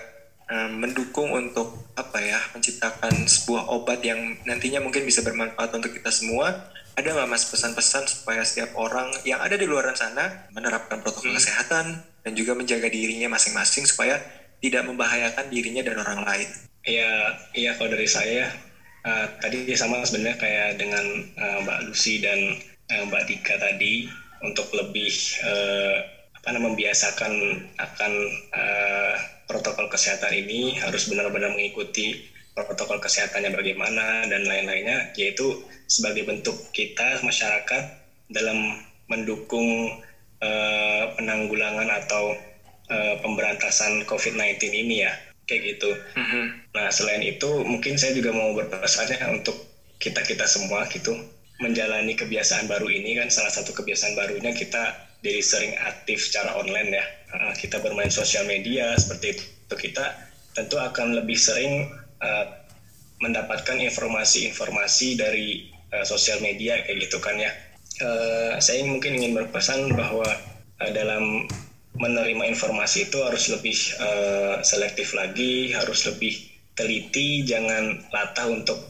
eh, 0.47 0.69
mendukung 0.71 1.35
untuk 1.35 1.91
apa 1.95 2.23
ya, 2.23 2.39
menciptakan 2.55 3.27
sebuah 3.27 3.67
obat 3.69 3.99
yang 3.99 4.39
nantinya 4.43 4.79
mungkin 4.79 5.03
bisa 5.03 5.19
bermanfaat 5.19 5.75
untuk 5.75 5.91
kita 5.91 6.07
semua. 6.07 6.71
Ada 6.93 7.09
nggak 7.09 7.29
Mas 7.29 7.49
pesan-pesan 7.49 8.05
supaya 8.05 8.45
setiap 8.45 8.77
orang 8.77 9.09
yang 9.25 9.41
ada 9.41 9.57
di 9.57 9.65
luar 9.65 9.89
sana 9.97 10.29
menerapkan 10.53 11.01
protokol 11.01 11.33
kesehatan 11.33 11.97
dan 12.21 12.31
juga 12.37 12.53
menjaga 12.53 12.85
dirinya 12.85 13.33
masing-masing 13.33 13.89
supaya 13.89 14.21
tidak 14.61 14.85
membahayakan 14.85 15.49
dirinya 15.49 15.81
dan 15.81 15.97
orang 15.97 16.21
lain? 16.21 16.49
Iya, 16.85 17.33
iya 17.57 17.71
kalau 17.73 17.97
dari 17.97 18.05
saya 18.05 18.45
eh, 19.01 19.25
tadi 19.41 19.73
sama 19.73 20.05
sebenarnya 20.05 20.37
kayak 20.37 20.69
dengan 20.77 21.05
eh, 21.33 21.57
Mbak 21.65 21.79
Lucy 21.89 22.21
dan 22.21 22.37
eh, 22.93 23.01
Mbak 23.09 23.23
Dika 23.25 23.57
tadi 23.57 24.05
untuk 24.45 24.69
lebih 24.77 25.09
eh, 25.41 25.97
apa 26.37 26.47
namanya 26.53 26.77
membiasakan 26.77 27.33
akan 27.81 28.11
eh, 28.53 29.15
protokol 29.49 29.89
kesehatan 29.89 30.29
ini 30.29 30.77
harus 30.77 31.09
benar-benar 31.09 31.49
mengikuti 31.49 32.13
protokol 32.53 33.01
kesehatannya 33.01 33.49
bagaimana 33.53 34.29
dan 34.29 34.45
lain-lainnya 34.45 35.11
yaitu 35.17 35.65
sebagai 35.89 36.25
bentuk 36.29 36.53
kita 36.69 37.21
masyarakat 37.25 37.83
dalam 38.29 38.77
mendukung 39.09 39.99
eh, 40.39 41.03
penanggulangan 41.17 41.89
atau 42.05 42.37
eh, 42.89 43.15
pemberantasan 43.19 44.05
COVID-19 44.05 44.61
ini 44.69 45.05
ya 45.05 45.13
kayak 45.49 45.75
gitu. 45.75 45.91
Nah, 46.71 46.87
selain 46.87 47.19
itu 47.19 47.49
mungkin 47.67 47.99
saya 47.99 48.15
juga 48.15 48.31
mau 48.31 48.55
berpesannya 48.55 49.19
untuk 49.43 49.59
kita-kita 49.99 50.47
semua 50.47 50.87
gitu 50.87 51.15
menjalani 51.61 52.17
kebiasaan 52.17 52.67
baru 52.67 52.89
ini 52.91 53.15
kan 53.19 53.29
salah 53.31 53.51
satu 53.51 53.71
kebiasaan 53.71 54.17
barunya 54.17 54.51
kita 54.51 54.95
jadi 55.23 55.39
sering 55.39 55.73
aktif 55.79 56.19
secara 56.31 56.59
online 56.59 56.91
ya. 56.95 57.05
Kita 57.55 57.79
bermain 57.79 58.11
sosial 58.11 58.45
media 58.47 58.95
seperti 58.99 59.35
itu 59.35 59.75
kita 59.75 60.05
tentu 60.53 60.77
akan 60.77 61.17
lebih 61.17 61.39
sering 61.39 61.87
uh, 62.23 62.45
mendapatkan 63.19 63.77
informasi-informasi 63.83 65.19
dari 65.19 65.67
uh, 65.91 66.07
sosial 66.07 66.39
media 66.39 66.79
kayak 66.87 67.07
gitu 67.07 67.19
kan 67.19 67.35
ya. 67.35 67.51
Uh, 68.01 68.57
saya 68.57 68.87
mungkin 68.87 69.19
ingin 69.19 69.37
berpesan 69.37 69.93
bahwa 69.93 70.25
uh, 70.81 70.91
dalam 70.95 71.45
menerima 71.93 72.49
informasi 72.57 73.11
itu 73.11 73.21
harus 73.21 73.53
lebih 73.53 73.77
uh, 74.01 74.63
selektif 74.65 75.13
lagi, 75.13 75.69
harus 75.77 76.09
lebih 76.09 76.33
teliti, 76.73 77.45
jangan 77.45 78.01
latah 78.09 78.49
untuk 78.49 78.81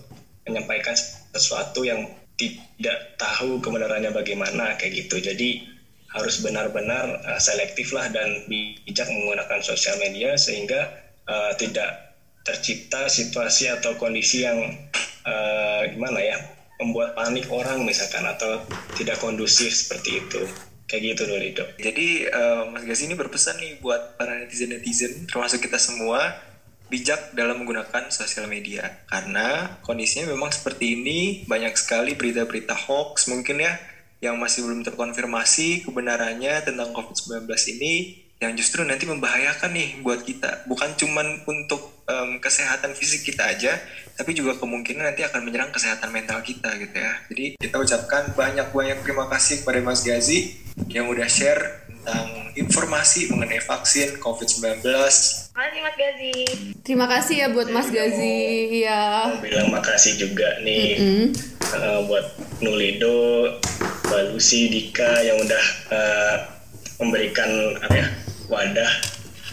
menyampaikan 0.48 0.96
sesuatu 1.36 1.84
yang 1.84 2.08
tidak 2.40 3.20
tahu 3.20 3.60
kebenarannya 3.60 4.16
bagaimana 4.16 4.80
kayak 4.80 5.04
gitu. 5.04 5.20
Jadi 5.20 5.68
harus 6.16 6.40
benar-benar 6.40 7.20
uh, 7.28 7.42
selektif 7.42 7.92
lah 7.92 8.08
dan 8.08 8.48
bijak 8.48 9.10
menggunakan 9.12 9.60
sosial 9.60 10.00
media 10.00 10.40
sehingga 10.40 10.88
uh, 11.28 11.52
tidak 11.60 12.13
tercipta 12.44 13.08
situasi 13.08 13.72
atau 13.72 13.96
kondisi 13.96 14.44
yang 14.44 14.60
uh, 15.24 15.82
gimana 15.88 16.20
ya 16.20 16.38
membuat 16.84 17.16
panik 17.16 17.48
orang 17.48 17.88
misalkan 17.88 18.28
atau 18.28 18.60
tidak 19.00 19.20
kondusif 19.24 19.72
seperti 19.72 20.20
itu. 20.20 20.44
Kayak 20.84 21.16
gitu 21.16 21.22
dulu 21.32 21.40
Lido. 21.40 21.66
Jadi 21.80 22.28
eh, 22.28 22.64
Mas 22.70 22.84
Gazi 22.86 23.08
ini 23.10 23.16
berpesan 23.16 23.58
nih 23.58 23.80
buat 23.80 24.20
para 24.20 24.36
netizen-netizen 24.44 25.26
termasuk 25.26 25.64
kita 25.64 25.80
semua 25.80 26.38
bijak 26.92 27.34
dalam 27.34 27.64
menggunakan 27.64 28.12
sosial 28.12 28.46
media. 28.46 29.02
Karena 29.08 29.80
kondisinya 29.82 30.30
memang 30.30 30.52
seperti 30.52 31.00
ini 31.00 31.20
banyak 31.50 31.74
sekali 31.80 32.14
berita-berita 32.14 32.76
hoax 32.76 33.32
mungkin 33.32 33.64
ya 33.64 33.74
yang 34.22 34.38
masih 34.38 34.64
belum 34.64 34.86
terkonfirmasi 34.88 35.84
kebenarannya 35.84 36.64
tentang 36.64 36.96
COVID-19 36.96 37.44
ini 37.76 38.23
yang 38.44 38.54
justru 38.54 38.84
nanti 38.84 39.06
membahayakan 39.06 39.72
nih 39.72 40.00
buat 40.00 40.22
kita 40.22 40.66
bukan 40.66 40.92
cuman 40.94 41.24
untuk 41.46 41.80
em, 42.04 42.38
kesehatan 42.38 42.92
fisik 42.92 43.24
kita 43.24 43.48
aja 43.48 43.80
tapi 44.14 44.32
juga 44.32 44.54
kemungkinan 44.56 45.08
nanti 45.08 45.24
akan 45.24 45.42
menyerang 45.42 45.72
kesehatan 45.72 46.12
mental 46.12 46.44
kita 46.44 46.76
gitu 46.76 46.92
ya 46.94 47.14
jadi 47.28 47.46
kita 47.56 47.76
ucapkan 47.78 48.30
banyak-banyak 48.34 49.00
terima 49.02 49.26
kasih 49.28 49.64
kepada 49.64 49.80
Mas 49.80 50.04
Gazi 50.04 50.60
yang 50.88 51.08
udah 51.08 51.26
share 51.26 51.64
tentang 51.88 52.28
informasi 52.54 53.32
mengenai 53.32 53.64
vaksin 53.64 54.20
COVID-19 54.20 54.84
Makasih 54.84 55.80
Mas 55.80 55.96
Gazi. 55.96 56.34
terima 56.84 57.08
kasih 57.08 57.36
ya 57.38 57.48
buat 57.48 57.70
Mas 57.70 57.88
Gazi 57.88 58.36
ya 58.84 59.32
Mau 59.32 59.40
bilang 59.40 59.72
makasih 59.72 60.20
juga 60.20 60.60
nih 60.60 61.00
Mm. 61.00 61.28
eh, 61.74 62.00
buat 62.06 62.28
Nulido, 62.60 63.50
Mbak 64.04 64.22
Lucy, 64.30 64.68
Dika 64.68 65.10
yang 65.22 65.40
udah 65.40 65.64
eh, 65.90 66.36
memberikan 66.98 67.50
apa 67.80 67.96
ya 67.96 68.08
wadah 68.48 68.92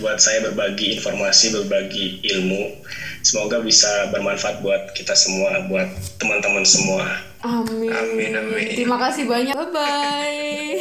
buat 0.01 0.16
saya 0.16 0.49
berbagi 0.49 0.97
informasi, 0.97 1.53
berbagi 1.53 2.24
ilmu. 2.24 2.80
Semoga 3.20 3.61
bisa 3.61 4.09
bermanfaat 4.09 4.64
buat 4.64 4.97
kita 4.97 5.12
semua, 5.12 5.68
buat 5.68 5.88
teman-teman 6.16 6.64
semua. 6.64 7.05
amin 7.41 7.88
Amin, 7.88 8.32
amin. 8.36 8.68
terima 8.76 9.01
kasih 9.01 9.24
banyak 9.24 9.57
bye 9.57 9.72
bye 9.72 10.76